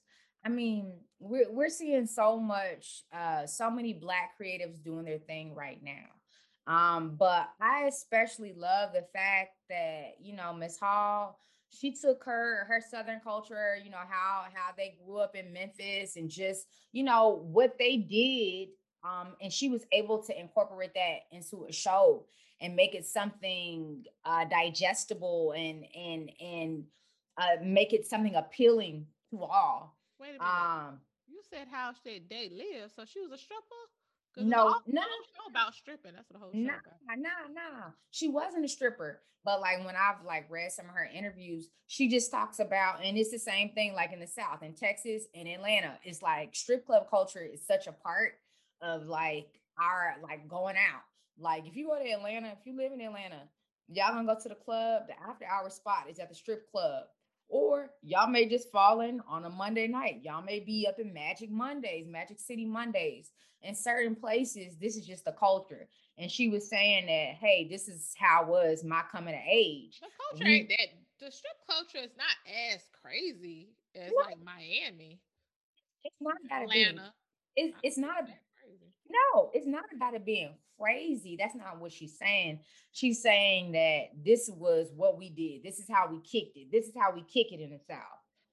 I 0.48 0.50
mean 0.50 0.92
we're 1.20 1.50
we're 1.50 1.68
seeing 1.68 2.06
so 2.06 2.40
much, 2.40 3.04
uh, 3.12 3.46
so 3.46 3.70
many 3.70 3.92
Black 3.92 4.30
creatives 4.40 4.82
doing 4.82 5.04
their 5.04 5.18
thing 5.18 5.54
right 5.54 5.80
now. 5.82 6.06
Um, 6.66 7.16
but 7.18 7.50
I 7.60 7.84
especially 7.84 8.54
love 8.56 8.94
the 8.94 9.04
fact 9.12 9.50
that 9.68 10.14
you 10.20 10.34
know 10.34 10.54
Miss 10.54 10.78
Hall 10.78 11.38
she 11.70 11.92
took 11.92 12.24
her 12.24 12.64
her 12.66 12.80
southern 12.80 13.20
culture 13.20 13.76
you 13.84 13.90
know 13.90 13.98
how 14.08 14.44
how 14.54 14.70
they 14.74 14.96
grew 15.04 15.18
up 15.18 15.36
in 15.36 15.52
memphis 15.52 16.16
and 16.16 16.30
just 16.30 16.66
you 16.92 17.02
know 17.02 17.42
what 17.44 17.76
they 17.78 17.98
did 17.98 18.68
um 19.04 19.34
and 19.42 19.52
she 19.52 19.68
was 19.68 19.84
able 19.92 20.22
to 20.22 20.40
incorporate 20.40 20.94
that 20.94 21.18
into 21.30 21.66
a 21.68 21.72
show 21.72 22.24
and 22.62 22.74
make 22.74 22.94
it 22.94 23.04
something 23.04 24.02
uh 24.24 24.46
digestible 24.46 25.52
and 25.54 25.84
and 25.94 26.30
and 26.40 26.84
uh 27.36 27.62
make 27.62 27.92
it 27.92 28.06
something 28.06 28.34
appealing 28.34 29.04
to 29.30 29.42
all 29.42 29.97
wait 30.20 30.30
a 30.30 30.32
minute 30.32 30.44
um 30.44 31.00
you 31.26 31.40
said 31.50 31.66
how 31.70 31.92
she 32.04 32.22
they 32.28 32.48
live 32.48 32.90
so 32.94 33.04
she 33.04 33.20
was 33.20 33.32
a 33.32 33.38
stripper 33.38 33.88
no, 34.36 34.76
no, 34.86 35.02
show 35.02 35.50
about 35.50 35.74
stripping. 35.74 36.12
That's 36.14 36.28
what 36.30 36.38
the 36.38 36.44
whole 36.44 36.52
show 36.52 36.58
nah, 36.58 36.74
about. 36.74 37.18
Nah, 37.18 37.52
nah, 37.52 37.90
She 38.10 38.28
wasn't 38.28 38.64
a 38.64 38.68
stripper, 38.68 39.20
but 39.44 39.60
like 39.60 39.84
when 39.84 39.96
I've 39.96 40.24
like 40.24 40.46
read 40.50 40.72
some 40.72 40.86
of 40.86 40.92
her 40.92 41.08
interviews, 41.12 41.68
she 41.86 42.08
just 42.08 42.30
talks 42.30 42.60
about, 42.60 43.04
and 43.04 43.16
it's 43.16 43.30
the 43.30 43.38
same 43.38 43.70
thing 43.70 43.94
like 43.94 44.12
in 44.12 44.20
the 44.20 44.26
South, 44.26 44.62
in 44.62 44.74
Texas 44.74 45.24
in 45.34 45.46
Atlanta. 45.46 45.98
It's 46.04 46.22
like 46.22 46.54
strip 46.54 46.86
club 46.86 47.08
culture 47.10 47.42
is 47.42 47.66
such 47.66 47.86
a 47.86 47.92
part 47.92 48.34
of 48.80 49.06
like 49.06 49.48
our 49.80 50.16
like 50.22 50.48
going 50.48 50.76
out. 50.76 51.02
Like 51.38 51.66
if 51.66 51.76
you 51.76 51.88
go 51.88 51.98
to 51.98 52.10
Atlanta, 52.10 52.48
if 52.48 52.64
you 52.64 52.76
live 52.76 52.92
in 52.92 53.00
Atlanta, 53.00 53.42
y'all 53.88 54.14
gonna 54.14 54.32
go 54.32 54.40
to 54.40 54.48
the 54.48 54.54
club. 54.54 55.04
The 55.08 55.14
after 55.28 55.46
hour 55.46 55.70
spot 55.70 56.06
is 56.10 56.18
at 56.18 56.28
the 56.28 56.34
strip 56.34 56.70
club. 56.70 57.04
Or 57.48 57.90
y'all 58.02 58.28
may 58.28 58.46
just 58.46 58.70
fall 58.70 59.00
in 59.00 59.20
on 59.28 59.44
a 59.44 59.50
Monday 59.50 59.88
night. 59.88 60.20
Y'all 60.22 60.44
may 60.44 60.60
be 60.60 60.86
up 60.86 60.98
in 60.98 61.12
Magic 61.12 61.50
Mondays, 61.50 62.06
Magic 62.06 62.38
City 62.38 62.64
Mondays. 62.64 63.30
In 63.62 63.74
certain 63.74 64.14
places, 64.14 64.76
this 64.76 64.96
is 64.96 65.06
just 65.06 65.24
the 65.24 65.32
culture. 65.32 65.88
And 66.16 66.30
she 66.30 66.48
was 66.48 66.68
saying 66.68 67.06
that, 67.06 67.36
hey, 67.40 67.66
this 67.68 67.88
is 67.88 68.14
how 68.16 68.44
was 68.46 68.84
my 68.84 69.02
coming 69.10 69.34
of 69.34 69.40
age. 69.50 69.98
The 70.00 70.06
culture 70.38 70.48
ain't 70.48 70.68
that 70.68 70.88
the 71.20 71.32
strip 71.32 71.56
culture 71.68 71.98
is 71.98 72.12
not 72.16 72.36
as 72.72 72.82
crazy 73.02 73.70
as 73.94 74.10
what? 74.12 74.26
like 74.26 74.36
Miami. 74.44 75.20
It's 76.04 76.16
not 76.20 76.62
Atlanta. 76.62 77.12
It's 77.56 77.76
it's 77.82 77.98
not 77.98 78.22
a 78.22 78.26
no, 79.10 79.50
it's 79.52 79.66
not 79.66 79.84
about 79.94 80.14
it 80.14 80.24
being 80.24 80.54
crazy. 80.78 81.36
That's 81.38 81.54
not 81.54 81.80
what 81.80 81.92
she's 81.92 82.16
saying. 82.18 82.60
She's 82.92 83.22
saying 83.22 83.72
that 83.72 84.24
this 84.24 84.48
was 84.52 84.92
what 84.94 85.18
we 85.18 85.30
did. 85.30 85.62
This 85.62 85.78
is 85.78 85.86
how 85.90 86.08
we 86.10 86.20
kicked 86.20 86.56
it. 86.56 86.70
This 86.70 86.86
is 86.86 86.94
how 86.98 87.12
we 87.12 87.22
kick 87.22 87.52
it 87.52 87.60
in 87.60 87.70
the 87.70 87.80
South. 87.88 87.98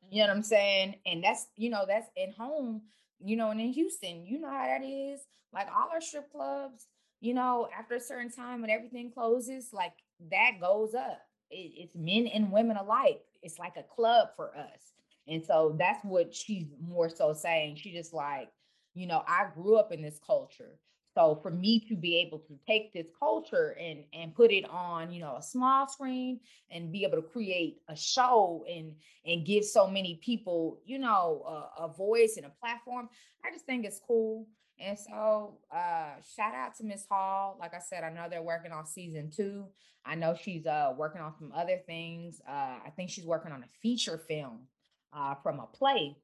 You 0.10 0.22
know 0.22 0.28
what 0.28 0.36
I'm 0.36 0.42
mm-hmm. 0.42 0.48
saying? 0.48 0.96
And 1.06 1.24
that's, 1.24 1.48
you 1.56 1.70
know, 1.70 1.86
that's 1.88 2.10
at 2.22 2.34
home, 2.36 2.82
you 3.20 3.36
know, 3.36 3.52
and 3.52 3.60
in 3.60 3.74
Houston, 3.74 4.26
you 4.26 4.40
know 4.40 4.50
how 4.50 4.66
that 4.66 4.84
is. 4.84 5.22
Like 5.54 5.68
all 5.76 5.90
our 5.94 6.02
strip 6.02 6.32
clubs, 6.32 6.88
you 7.22 7.34
know, 7.34 7.70
after 7.78 7.96
a 7.96 8.00
certain 8.00 8.32
time 8.32 8.62
when 8.62 8.70
everything 8.70 9.12
closes, 9.12 9.70
like 9.72 9.94
that 10.32 10.60
goes 10.60 10.94
up. 10.94 11.22
It, 11.50 11.72
it's 11.78 11.96
men 11.96 12.28
and 12.28 12.52
women 12.52 12.78
alike. 12.78 13.22
It's 13.42 13.60
like 13.60 13.78
a 13.78 13.84
club 13.84 14.30
for 14.36 14.56
us. 14.58 14.94
And 15.28 15.44
so 15.44 15.76
that's 15.80 16.04
what 16.04 16.34
she's 16.34 16.68
more 16.80 17.10
so 17.10 17.34
saying. 17.34 17.78
She 17.78 17.94
just 17.94 18.14
like, 18.14 18.50
you 18.96 19.06
know, 19.08 19.24
I 19.28 19.48
grew 19.54 19.76
up 19.76 19.92
in 19.92 20.02
this 20.02 20.20
culture. 20.26 20.80
So 21.16 21.40
for 21.42 21.50
me 21.50 21.80
to 21.88 21.96
be 21.96 22.18
able 22.18 22.40
to 22.40 22.60
take 22.68 22.92
this 22.94 23.08
culture 23.18 23.76
and 23.80 24.04
and 24.14 24.36
put 24.36 24.52
it 24.52 24.70
on, 24.70 25.12
you 25.14 25.22
know, 25.22 25.38
a 25.38 25.42
small 25.42 25.88
screen 25.88 26.42
and 26.70 26.92
be 26.92 27.06
able 27.06 27.16
to 27.18 27.28
create 27.28 27.78
a 27.88 27.96
show 27.96 28.66
and 28.70 28.94
and 29.26 29.46
give 29.46 29.64
so 29.64 29.88
many 29.88 30.20
people, 30.24 30.82
you 30.86 31.00
know, 31.00 31.44
a, 31.48 31.84
a 31.86 31.88
voice 31.88 32.36
and 32.36 32.46
a 32.46 32.52
platform, 32.60 33.08
I 33.46 33.52
just 33.52 33.66
think 33.66 33.86
it's 33.86 34.02
cool. 34.06 34.48
And 34.78 35.00
so 35.00 35.60
uh 35.72 36.16
shout 36.36 36.54
out 36.54 36.76
to 36.78 36.84
Miss 36.84 37.06
Hall. 37.10 37.58
Like 37.62 37.74
I 37.74 37.80
said, 37.80 38.04
I 38.04 38.10
know 38.10 38.28
they're 38.30 38.44
working 38.44 38.74
on 38.74 38.86
season 38.86 39.32
two. 39.32 39.68
I 40.06 40.16
know 40.16 40.36
she's 40.36 40.66
uh 40.66 40.94
working 40.98 41.22
on 41.22 41.34
some 41.40 41.54
other 41.56 41.80
things. 41.88 42.42
Uh 42.48 42.80
I 42.86 42.92
think 42.94 43.10
she's 43.10 43.26
working 43.26 43.54
on 43.54 43.64
a 43.64 43.68
feature 43.82 44.18
film 44.18 44.68
uh 45.14 45.36
from 45.36 45.62
a 45.62 45.68
play 45.68 46.18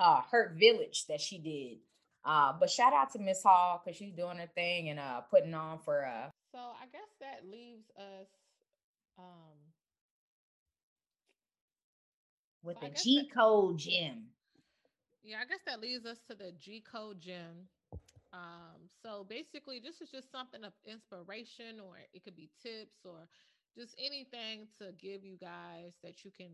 uh 0.00 0.20
Hurt 0.30 0.54
Village 0.58 1.06
that 1.08 1.20
she 1.20 1.38
did. 1.38 1.78
Uh, 2.24 2.52
but 2.58 2.68
shout 2.70 2.92
out 2.92 3.12
to 3.12 3.20
Miss 3.20 3.42
Hall 3.42 3.80
because 3.84 3.96
she's 3.96 4.12
doing 4.12 4.38
her 4.38 4.48
thing 4.54 4.88
and 4.88 4.98
uh 4.98 5.20
putting 5.22 5.54
on 5.54 5.78
for 5.78 6.04
uh 6.04 6.28
so 6.52 6.58
I 6.58 6.86
guess 6.90 7.10
that 7.20 7.48
leaves 7.50 7.84
us 7.96 8.28
um 9.18 9.56
with 12.62 12.76
so 12.80 12.86
the 12.88 12.94
G 12.94 13.30
code 13.32 13.78
gym. 13.78 14.24
Yeah, 15.22 15.38
I 15.40 15.46
guess 15.46 15.60
that 15.66 15.80
leads 15.80 16.04
us 16.04 16.18
to 16.28 16.34
the 16.34 16.52
G 16.60 16.82
code 16.90 17.20
gym. 17.20 17.68
Um, 18.32 18.90
so 19.02 19.24
basically, 19.28 19.80
this 19.80 20.00
is 20.00 20.10
just 20.10 20.30
something 20.30 20.64
of 20.64 20.72
inspiration, 20.84 21.80
or 21.80 21.98
it 22.12 22.24
could 22.24 22.36
be 22.36 22.50
tips, 22.62 22.98
or 23.04 23.28
just 23.78 23.94
anything 23.98 24.66
to 24.78 24.92
give 25.00 25.24
you 25.24 25.36
guys 25.40 25.92
that 26.02 26.24
you 26.24 26.30
can 26.36 26.50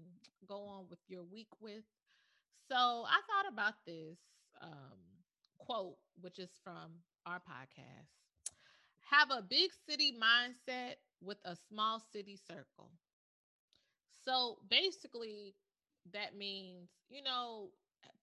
go 0.47 0.65
on 0.67 0.85
with 0.91 1.01
your 1.09 1.25
week 1.25 1.49
with. 1.61 1.85
So 2.69 3.05
I 3.07 3.21
thought 3.29 3.53
about 3.53 3.75
this 3.87 4.19
um, 4.61 4.99
quote, 5.59 5.97
which 6.21 6.39
is 6.39 6.51
from 6.63 7.03
our 7.27 7.39
podcast 7.41 8.09
Have 9.11 9.31
a 9.31 9.43
big 9.43 9.71
city 9.87 10.13
mindset 10.19 10.97
with 11.21 11.39
a 11.45 11.57
small 11.57 12.01
city 12.01 12.37
circle. 12.37 12.91
So 14.25 14.59
basically, 14.69 15.55
that 16.13 16.37
means, 16.37 16.91
you 17.09 17.23
know, 17.23 17.71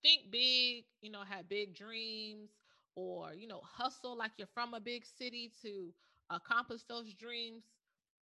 think 0.01 0.31
big, 0.31 0.85
you 1.01 1.11
know, 1.11 1.21
have 1.23 1.49
big 1.49 1.75
dreams, 1.75 2.51
or, 2.95 3.33
you 3.33 3.47
know, 3.47 3.61
hustle 3.63 4.17
like 4.17 4.31
you're 4.37 4.47
from 4.53 4.73
a 4.73 4.79
big 4.79 5.05
city 5.05 5.51
to 5.61 5.93
accomplish 6.29 6.81
those 6.87 7.13
dreams 7.13 7.63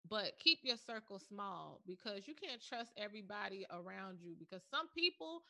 but 0.08 0.38
keep 0.38 0.58
your 0.62 0.76
circle 0.76 1.18
small 1.18 1.80
because 1.86 2.26
you 2.28 2.34
can't 2.34 2.62
trust 2.62 2.92
everybody 2.96 3.66
around 3.70 4.18
you 4.20 4.34
because 4.38 4.62
some 4.70 4.88
people 4.96 5.42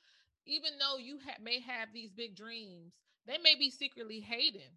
even 0.47 0.73
though 0.79 0.99
you 0.99 1.19
ha- 1.25 1.43
may 1.43 1.61
have 1.61 1.89
these 1.93 2.11
big 2.13 2.37
dreams, 2.37 2.93
they 3.27 3.39
may 3.39 3.55
be 3.55 3.71
secretly 3.71 4.21
hating 4.21 4.77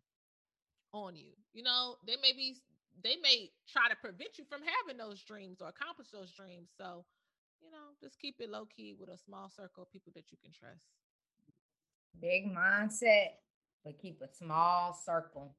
on 0.94 1.16
you. 1.16 1.34
You 1.54 1.64
know, 1.64 1.96
they 2.06 2.16
may 2.22 2.34
be 2.34 2.56
they 3.04 3.16
may 3.22 3.52
try 3.72 3.90
to 3.90 3.96
prevent 3.96 4.38
you 4.38 4.46
from 4.50 4.62
having 4.62 4.98
those 4.98 5.22
dreams 5.22 5.62
or 5.62 5.70
accomplish 5.70 6.08
those 6.10 6.32
dreams. 6.32 6.70
So, 6.78 7.06
you 7.62 7.70
know, 7.70 7.94
just 8.02 8.20
keep 8.20 8.36
it 8.40 8.50
low 8.50 8.66
key 8.66 8.96
with 9.00 9.10
a 9.10 9.18
small 9.18 9.50
circle 9.50 9.84
of 9.84 9.92
people 9.92 10.12
that 10.16 10.32
you 10.32 10.38
can 10.42 10.52
trust. 10.52 10.86
Big 12.20 12.46
mindset, 12.52 13.38
but 13.84 14.00
keep 14.00 14.22
a 14.22 14.28
small 14.28 14.94
circle. 15.06 15.56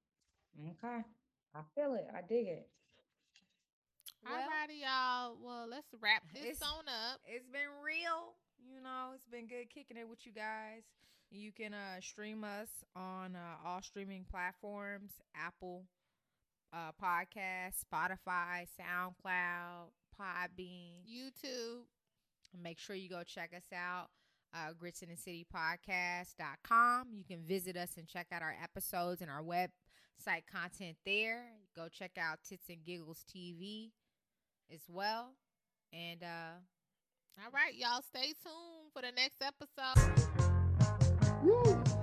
Okay. 0.61 1.05
I 1.55 1.61
feel 1.75 1.95
it. 1.95 2.07
I 2.13 2.21
dig 2.23 2.47
it. 2.49 2.69
Well, 4.25 4.35
Alrighty, 4.35 4.83
y'all. 4.83 5.37
Well, 5.41 5.69
let's 5.71 5.95
wrap 6.01 6.23
this 6.35 6.61
on 6.63 6.89
up. 6.89 7.21
It's 7.25 7.47
been 7.47 7.71
real. 7.85 8.35
You 8.71 8.83
know, 8.83 9.13
it's 9.15 9.27
been 9.27 9.47
good 9.47 9.71
kicking 9.71 9.97
it 9.97 10.09
with 10.09 10.27
you 10.27 10.33
guys. 10.33 10.83
You 11.31 11.53
can 11.53 11.73
uh, 11.73 12.01
stream 12.01 12.45
us 12.45 12.69
on 12.95 13.35
uh, 13.35 13.67
all 13.67 13.81
streaming 13.81 14.27
platforms 14.31 15.13
Apple 15.35 15.85
uh, 16.73 16.91
Podcast, 17.03 17.77
Spotify, 17.85 18.67
SoundCloud, 18.79 19.89
Podbean, 20.21 21.01
YouTube. 21.11 21.85
Make 22.63 22.79
sure 22.79 22.95
you 22.95 23.09
go 23.09 23.23
check 23.25 23.53
us 23.57 23.65
out. 23.75 24.09
Uh, 24.55 24.73
grits 24.79 25.03
in 25.03 25.09
the 25.09 25.17
city 25.17 25.47
podcast.com. 25.55 27.09
You 27.13 27.25
can 27.25 27.43
visit 27.45 27.77
us 27.77 27.97
and 27.97 28.07
check 28.07 28.27
out 28.33 28.43
our 28.43 28.57
episodes 28.63 29.23
and 29.23 29.31
our 29.31 29.43
website 29.43 30.45
content 30.51 30.97
there. 31.07 31.45
Go 31.75 31.89
check 31.89 32.13
out 32.19 32.39
Tits 32.47 32.69
and 32.69 32.85
Giggles 32.85 33.25
TV 33.35 33.91
as 34.73 34.81
well. 34.89 35.33
And 35.93 36.23
uh 36.23 36.61
all 37.45 37.53
right, 37.53 37.75
y'all 37.77 38.03
stay 38.03 38.35
tuned 38.43 38.93
for 38.93 39.03
the 39.03 39.13
next 39.13 39.43
episode. 39.43 40.29
Woo. 41.43 41.98